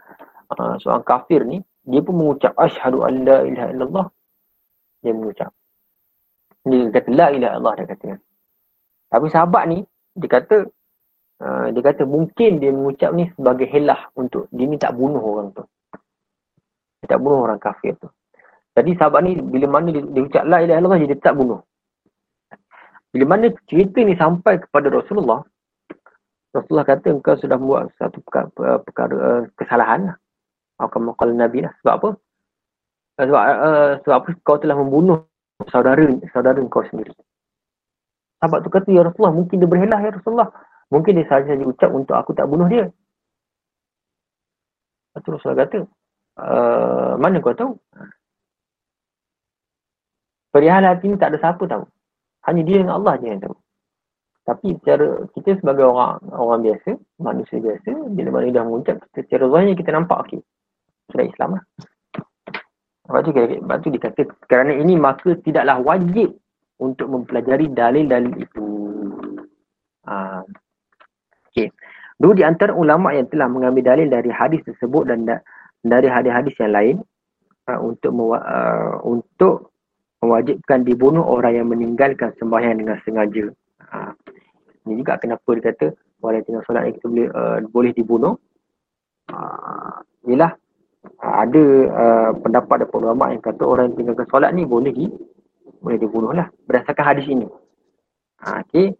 uh, 0.57 0.75
seorang 0.81 1.05
kafir 1.05 1.45
ni, 1.45 1.61
dia 1.85 2.01
pun 2.01 2.17
mengucap 2.17 2.57
asyhadu 2.57 3.05
an 3.05 3.29
la 3.29 3.45
ilaha 3.45 3.69
illallah. 3.69 4.07
Dia 5.07 5.15
mengucap. 5.15 5.55
Dia 6.67 6.91
kata 6.91 7.09
la 7.15 7.31
ilaha 7.31 7.55
illallah 7.55 7.75
dia 7.79 7.87
kata. 7.95 8.09
Tapi 9.07 9.27
sahabat 9.31 9.65
ni 9.71 9.79
dia 10.19 10.27
kata 10.27 10.67
uh, 11.47 11.67
dia 11.71 11.83
kata 11.87 12.03
mungkin 12.03 12.59
dia 12.59 12.75
mengucap 12.75 13.15
ni 13.15 13.31
sebagai 13.39 13.71
helah 13.71 14.11
untuk 14.19 14.51
dia 14.51 14.67
ni 14.67 14.75
tak 14.75 14.99
bunuh 14.99 15.23
orang 15.23 15.55
tu. 15.55 15.63
Dia 17.07 17.15
tak 17.15 17.23
bunuh 17.23 17.47
orang 17.47 17.63
kafir 17.63 17.95
tu. 18.03 18.11
Jadi 18.75 18.99
sahabat 18.99 19.23
ni 19.23 19.39
bila 19.39 19.79
mana 19.79 19.95
dia, 19.95 20.03
dia 20.03 20.23
ucap 20.27 20.43
la 20.43 20.59
ilaha 20.67 20.79
illallah 20.83 21.01
dia 21.07 21.23
tak 21.23 21.39
bunuh. 21.39 21.63
Bila 23.15 23.25
mana 23.39 23.47
cerita 23.71 24.03
ni 24.03 24.19
sampai 24.19 24.59
kepada 24.61 24.91
Rasulullah, 24.91 25.41
Rasulullah 26.51 26.85
kata 26.85 27.15
engkau 27.15 27.39
sudah 27.39 27.57
buat 27.57 27.95
satu 27.95 28.19
perkara, 28.27 28.83
perkara 28.83 29.17
uh, 29.17 29.43
kesalahan 29.55 30.13
lah. 30.13 30.17
Atau 30.83 31.01
maqal 31.01 31.33
Nabi 31.33 31.65
lah. 31.65 31.73
Sebab 31.81 31.95
apa? 31.95 32.09
Uh, 33.17 33.25
sebab, 33.25 33.43
uh, 33.43 33.91
sebab 34.05 34.17
apa 34.21 34.29
kau 34.45 34.61
telah 34.61 34.77
membunuh 34.77 35.25
saudara 35.73 36.05
saudara 36.33 36.61
kau 36.69 36.85
sendiri. 36.93 37.13
Sahabat 38.41 38.61
tu 38.65 38.69
kata, 38.69 38.89
Ya 38.93 39.01
Rasulullah, 39.01 39.33
mungkin 39.33 39.57
dia 39.61 39.69
berhelah 39.69 40.01
Ya 40.05 40.13
Rasulullah. 40.13 40.53
Mungkin 40.93 41.19
dia 41.19 41.27
sahaja 41.27 41.57
ucap 41.65 41.91
untuk 41.91 42.15
aku 42.15 42.37
tak 42.37 42.47
bunuh 42.47 42.69
dia. 42.69 42.93
Lepas 45.17 45.21
tu 45.25 45.29
Rasulullah 45.33 45.65
kata, 45.65 45.79
uh, 46.39 47.13
mana 47.17 47.41
kau 47.41 47.57
tahu? 47.57 47.73
perihal 50.57 50.89
hati 50.89 51.13
ni 51.13 51.21
tak 51.21 51.37
ada 51.37 51.39
siapa 51.45 51.69
tahu. 51.69 51.85
Hanya 52.49 52.63
dia 52.65 52.81
dengan 52.81 52.97
Allah 52.97 53.21
je 53.21 53.29
yang 53.29 53.45
tahu. 53.45 53.57
Tapi 54.49 54.67
secara 54.81 55.07
kita 55.37 55.61
sebagai 55.61 55.85
orang 55.85 56.23
orang 56.33 56.61
biasa, 56.65 56.91
manusia 57.21 57.59
biasa, 57.61 57.91
bila 58.17 58.41
mana 58.41 58.55
dah 58.55 58.65
mengucap, 58.65 58.97
kita 59.11 59.27
secara 59.29 59.45
zahirnya 59.53 59.75
kita 59.77 59.91
nampak 59.93 60.19
okey. 60.25 60.41
Sudah 61.13 61.27
Islam 61.29 61.51
lah. 61.61 61.65
Lepas 63.07 63.21
tu, 63.23 63.31
lepas 63.31 63.79
tu 63.83 63.89
dikata, 63.95 64.23
kerana 64.51 64.75
ini 64.75 64.99
maka 64.99 65.39
tidaklah 65.39 65.79
wajib 65.79 66.35
untuk 66.83 67.07
mempelajari 67.07 67.71
dalil-dalil 67.71 68.35
itu. 68.35 68.67
Ha. 70.11 70.43
Okay. 71.51 71.71
Dua 72.17 72.33
di 72.33 72.43
antara 72.43 72.73
ulama 72.73 73.13
yang 73.13 73.29
telah 73.29 73.47
mengambil 73.47 73.95
dalil 73.95 74.09
dari 74.09 74.29
hadis 74.33 74.61
tersebut 74.65 75.07
dan 75.09 75.29
da- 75.29 75.45
dari 75.85 76.09
hadis-hadis 76.09 76.57
yang 76.59 76.73
lain 76.73 76.97
uh, 77.71 77.81
untuk 77.81 78.13
uh, 78.35 78.99
untuk 79.05 79.71
mewajibkan 80.25 80.83
dibunuh 80.83 81.23
orang 81.23 81.61
yang 81.63 81.69
meninggalkan 81.71 82.33
sembahyang 82.41 82.83
dengan 82.83 82.99
sengaja. 83.05 83.53
Ha. 83.93 84.17
Ini 84.89 84.99
juga 84.99 85.21
kenapa 85.21 85.47
dia 85.55 85.71
kata 85.71 85.87
orang 86.25 86.43
yang 86.49 86.65
solat 86.67 86.91
kita 86.97 87.07
boleh, 87.07 87.29
uh, 87.31 87.59
boleh 87.71 87.93
dibunuh. 87.95 88.35
Ha. 89.31 90.03
Ialah 90.27 90.53
ada 91.23 91.65
uh, 91.91 92.31
pendapat 92.39 92.85
daripada 92.85 93.03
ulama 93.03 93.33
yang 93.33 93.43
kata 93.43 93.63
orang 93.63 93.85
yang 93.93 93.97
tinggalkan 94.03 94.27
solat 94.31 94.51
ni 94.53 94.67
boleh 94.69 94.93
di 94.93 95.07
boleh 95.81 95.99
dibunuh 95.99 96.33
lah 96.35 96.51
berdasarkan 96.67 97.05
hadis 97.05 97.27
ini. 97.31 97.47
Ha, 98.43 98.63
okay. 98.63 98.93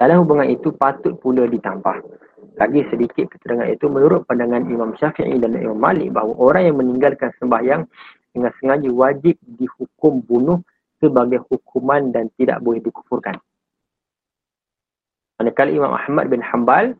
Dalam 0.00 0.24
hubungan 0.24 0.48
itu 0.48 0.72
patut 0.72 1.12
pula 1.20 1.44
ditambah. 1.44 1.96
Lagi 2.56 2.80
sedikit 2.88 3.28
keterangan 3.36 3.68
itu 3.68 3.86
menurut 3.92 4.24
pandangan 4.24 4.64
Imam 4.68 4.96
Syafi'i 4.96 5.36
dan 5.36 5.56
Imam 5.56 5.76
Malik 5.76 6.12
bahawa 6.16 6.32
orang 6.40 6.62
yang 6.72 6.76
meninggalkan 6.80 7.30
sembahyang 7.36 7.84
dengan 8.32 8.50
sengaja 8.58 8.88
wajib 8.90 9.36
dihukum 9.60 10.24
bunuh 10.24 10.58
sebagai 11.00 11.44
hukuman 11.48 12.12
dan 12.12 12.32
tidak 12.40 12.60
boleh 12.64 12.80
dikufurkan. 12.80 13.36
Manakala 15.40 15.70
Imam 15.72 15.92
Ahmad 15.96 16.28
bin 16.28 16.44
Hanbal 16.44 16.96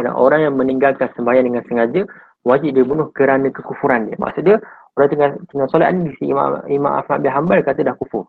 orang 0.00 0.40
yang 0.48 0.54
meninggalkan 0.56 1.12
sembahyang 1.12 1.52
dengan 1.52 1.64
sengaja 1.68 2.08
wajib 2.42 2.74
dibunuh 2.74 3.10
kerana 3.14 3.48
kekufuran 3.50 4.10
dia. 4.10 4.16
Maksud 4.18 4.42
dia 4.42 4.58
orang 4.98 5.08
tengah 5.08 5.30
tengah 5.48 5.66
solat 5.70 5.88
ni 5.94 6.12
si 6.20 6.28
Imam 6.28 6.62
Imam 6.68 6.92
Ahmad 6.98 7.18
bin 7.22 7.32
Hanbal 7.32 7.60
kata 7.64 7.80
dah 7.82 7.96
kufur. 7.96 8.28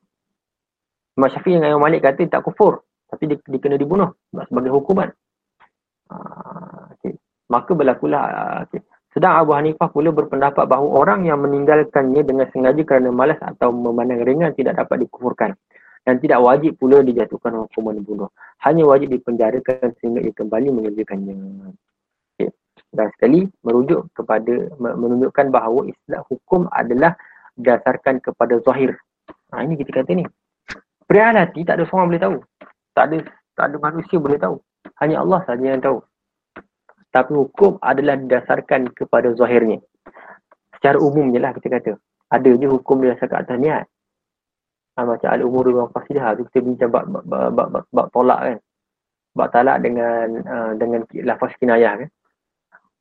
Imam 1.17 1.29
Syafi'i 1.29 1.57
dengan 1.57 1.77
Imam 1.77 1.83
Malik 1.85 2.01
kata 2.01 2.25
tak 2.29 2.45
kufur 2.45 2.81
tapi 3.13 3.29
dia, 3.29 3.37
dia 3.37 3.59
kena 3.61 3.77
dibunuh 3.77 4.09
sebagai 4.33 4.73
hukuman. 4.73 5.13
Uh, 6.09 6.89
okay. 6.97 7.13
Maka 7.53 7.71
berlakulah 7.77 8.23
uh, 8.25 8.57
okay. 8.65 8.81
Sedang 9.13 9.37
Abu 9.37 9.53
Hanifah 9.53 9.93
pula 9.93 10.09
berpendapat 10.09 10.65
bahawa 10.65 11.05
orang 11.05 11.29
yang 11.29 11.37
meninggalkannya 11.45 12.25
dengan 12.25 12.49
sengaja 12.49 12.81
kerana 12.81 13.13
malas 13.13 13.37
atau 13.37 13.69
memandang 13.69 14.25
ringan 14.25 14.57
tidak 14.57 14.81
dapat 14.81 15.05
dikufurkan. 15.05 15.53
Dan 16.03 16.17
tidak 16.19 16.41
wajib 16.41 16.75
pula 16.81 17.05
dijatuhkan 17.05 17.53
hukuman 17.63 18.01
bunuh. 18.01 18.27
Hanya 18.65 18.83
wajib 18.89 19.13
dipenjarakan 19.13 19.93
sehingga 20.01 20.19
ia 20.25 20.33
kembali 20.33 20.67
mengerjakannya. 20.73 21.35
Dan 22.93 23.09
sekali 23.17 23.49
merujuk 23.65 24.05
kepada 24.13 24.69
menunjukkan 24.77 25.49
bahawa 25.49 25.89
istilah 25.89 26.21
hukum 26.29 26.69
adalah 26.69 27.17
berdasarkan 27.57 28.21
kepada 28.21 28.61
zahir. 28.61 28.93
Ha, 29.49 29.65
ini 29.65 29.81
kita 29.81 30.05
kata 30.05 30.13
ni. 30.13 30.25
Perihal 31.09 31.33
hati 31.33 31.65
tak 31.65 31.81
ada 31.81 31.89
seorang 31.89 32.13
boleh 32.13 32.21
tahu. 32.21 32.37
Tak 32.93 33.03
ada 33.09 33.17
tak 33.57 33.65
ada 33.73 33.77
manusia 33.81 34.17
boleh 34.21 34.37
tahu. 34.37 34.61
Hanya 35.01 35.25
Allah 35.25 35.41
saja 35.49 35.65
yang 35.65 35.81
tahu. 35.81 36.05
Tapi 37.09 37.33
hukum 37.33 37.81
adalah 37.81 38.13
didasarkan 38.13 38.93
kepada 38.93 39.33
zahirnya. 39.33 39.81
Secara 40.77 41.01
umumnya 41.01 41.49
lah 41.49 41.51
kita 41.57 41.73
kata. 41.73 41.97
Ada 42.29 42.49
je 42.53 42.67
hukum 42.69 43.01
berdasarkan 43.01 43.37
atas 43.41 43.57
niat. 43.57 43.85
Ha, 44.93 45.01
macam 45.01 45.29
al-umur 45.33 45.65
dengan 45.65 45.89
fasidah 45.89 46.37
tu 46.37 46.45
kita 46.53 46.61
bincang 46.61 46.93
bab, 46.93 47.09
bab, 47.09 47.25
bab, 47.25 47.67
bab, 47.73 47.85
bab, 47.89 48.07
tolak 48.13 48.39
kan. 48.45 48.57
Bab 49.33 49.49
talak 49.49 49.81
dengan 49.81 50.45
uh, 50.45 50.71
dengan 50.77 51.01
lafaz 51.25 51.57
kinayah 51.57 52.05
kan 52.05 52.09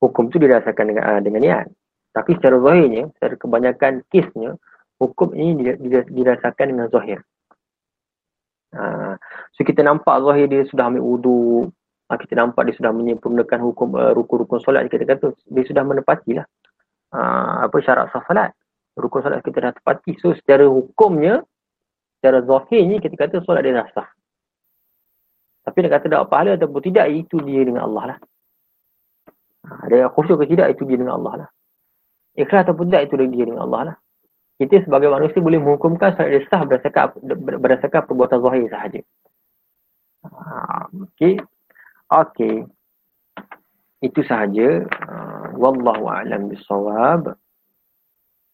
hukum 0.02 0.26
tu 0.34 0.42
dirasakan 0.42 0.90
dengan 0.90 1.04
uh, 1.06 1.20
dengan 1.22 1.40
niat. 1.40 1.66
Tapi 2.12 2.36
secara 2.36 2.58
zahirnya, 2.60 3.08
secara 3.16 3.34
kebanyakan 3.38 3.92
kesnya, 4.12 4.58
hukum 5.00 5.32
ini 5.32 5.78
dirasakan 6.10 6.66
dengan 6.74 6.86
zahir. 6.90 7.22
Uh, 8.72 9.14
so 9.54 9.62
kita 9.64 9.80
nampak 9.84 10.20
zahir 10.20 10.48
dia 10.50 10.64
sudah 10.68 10.92
ambil 10.92 11.04
wudu, 11.04 11.70
uh, 12.10 12.18
kita 12.18 12.36
nampak 12.36 12.68
dia 12.68 12.74
sudah 12.76 12.92
menyempurnakan 12.92 13.60
hukum 13.64 13.96
uh, 13.96 14.12
rukun-rukun 14.12 14.60
solat 14.60 14.88
kita 14.88 15.04
kata 15.08 15.32
dia 15.48 15.64
sudah 15.64 15.82
menepati 15.86 16.36
lah. 16.36 16.46
Uh, 17.12 17.68
apa 17.68 17.76
syarat 17.80 18.12
sah 18.12 18.24
solat. 18.28 18.50
Rukun 18.98 19.24
solat 19.24 19.40
kita 19.40 19.60
dah 19.60 19.72
tepati. 19.72 20.18
So 20.20 20.36
secara 20.36 20.68
hukumnya, 20.68 21.40
secara 22.20 22.44
zahirnya 22.44 23.00
kita 23.00 23.14
kata 23.16 23.40
solat 23.44 23.64
dia 23.64 23.80
dah 23.80 23.88
sah. 23.96 24.08
Tapi 25.62 25.78
nak 25.80 25.92
kata 25.94 26.06
dapat 26.10 26.26
pahala 26.28 26.50
ataupun 26.58 26.82
tidak, 26.82 27.06
itu 27.08 27.38
dia 27.46 27.62
dengan 27.62 27.86
Allah 27.86 28.04
lah. 28.16 28.18
Ada 29.62 30.10
khusyuk 30.10 30.42
ke 30.42 30.50
tidak 30.50 30.74
itu 30.74 30.82
dia 30.86 30.98
dengan 30.98 31.22
Allah 31.22 31.46
lah. 31.46 31.48
Ikhlas 32.34 32.66
ataupun 32.66 32.90
tidak 32.90 33.10
itu 33.10 33.14
dia 33.30 33.46
dengan 33.46 33.62
Allah 33.70 33.80
lah. 33.92 33.96
Kita 34.58 34.82
sebagai 34.86 35.10
manusia 35.10 35.42
boleh 35.42 35.58
menghukumkan 35.58 36.14
solat 36.14 36.38
dia 36.38 36.46
sah 36.46 36.62
berdasarkan, 36.62 37.06
berdasarkan 37.58 38.02
perbuatan 38.06 38.38
zahir 38.42 38.66
sahaja. 38.70 39.00
Ha, 40.22 40.86
okey. 41.10 41.34
Okey. 42.10 42.56
Itu 44.02 44.20
sahaja. 44.26 44.86
Uh, 44.86 45.46
wallahu 45.58 46.06
a'lam 46.10 46.50
bisawab. 46.50 47.34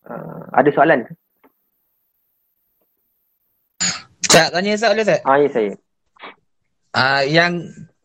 Uh, 0.08 0.42
ada 0.52 0.68
soalan 0.72 1.04
ke? 1.04 1.12
Tak 4.28 4.52
tanya 4.54 4.76
Ustaz 4.76 4.90
boleh 4.92 5.04
Ustaz? 5.04 5.20
Ah, 5.24 5.36
ya 5.40 5.48
saya. 5.52 5.72
Uh, 6.96 7.22
yang 7.28 7.52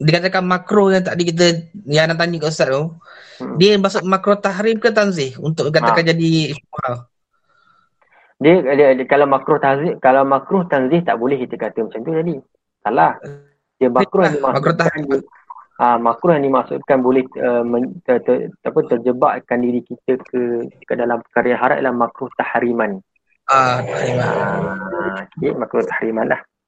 dikatakan 0.02 0.44
makro 0.44 0.90
yang 0.90 1.06
tadi 1.06 1.24
kita 1.30 1.45
yang 1.86 2.10
nak 2.10 2.18
tanya 2.18 2.38
ke 2.41 2.48
Ustaz 2.49 2.70
tu 2.70 2.98
hmm. 3.44 3.56
dia 3.61 3.78
masuk 3.78 4.03
makro 4.06 4.36
tahrim 4.38 4.78
ke 4.82 4.90
tanzih 4.90 5.38
untuk 5.38 5.70
katakan 5.70 6.06
ha. 6.06 6.10
jadi 6.14 6.32
dia, 8.44 8.60
dia, 8.60 8.88
dia, 8.98 9.06
kalau 9.07 9.30
makro 9.30 9.61
tanzih 9.61 9.95
kalau 10.02 10.26
makro 10.26 10.65
tanzih 10.65 11.06
tak 11.06 11.15
boleh 11.22 11.40
kita 11.45 11.56
kata 11.56 11.86
macam 11.86 11.99
tu 12.02 12.11
tadi 12.11 12.36
salah 12.84 13.15
dia 13.78 13.88
makro 13.88 14.22
yang 14.26 14.36
dimasukkan 14.41 14.84
makro 15.06 15.24
Ah, 15.82 15.98
makro 15.98 16.38
yang 16.38 16.45
dimaksudkan 16.45 17.02
boleh 17.02 17.26
uh, 17.41 17.65
men, 17.65 17.98
ter, 18.06 18.22
ter, 18.22 18.53
apa, 18.61 18.80
terjebakkan 18.86 19.57
diri 19.57 19.82
kita 19.82 20.22
ke, 20.22 20.70
ke 20.70 20.94
dalam 20.94 21.18
perkara 21.26 21.48
yang 21.49 21.61
haram 21.65 21.76
adalah 21.82 21.95
makro 22.06 22.30
tahriman. 22.38 23.02
Ah, 23.49 23.82
tahriman. 23.82 24.22
Ah, 24.22 25.26
okay, 25.26 25.49
makro 25.57 25.82
tahriman 25.82 26.30
lah. 26.30 26.41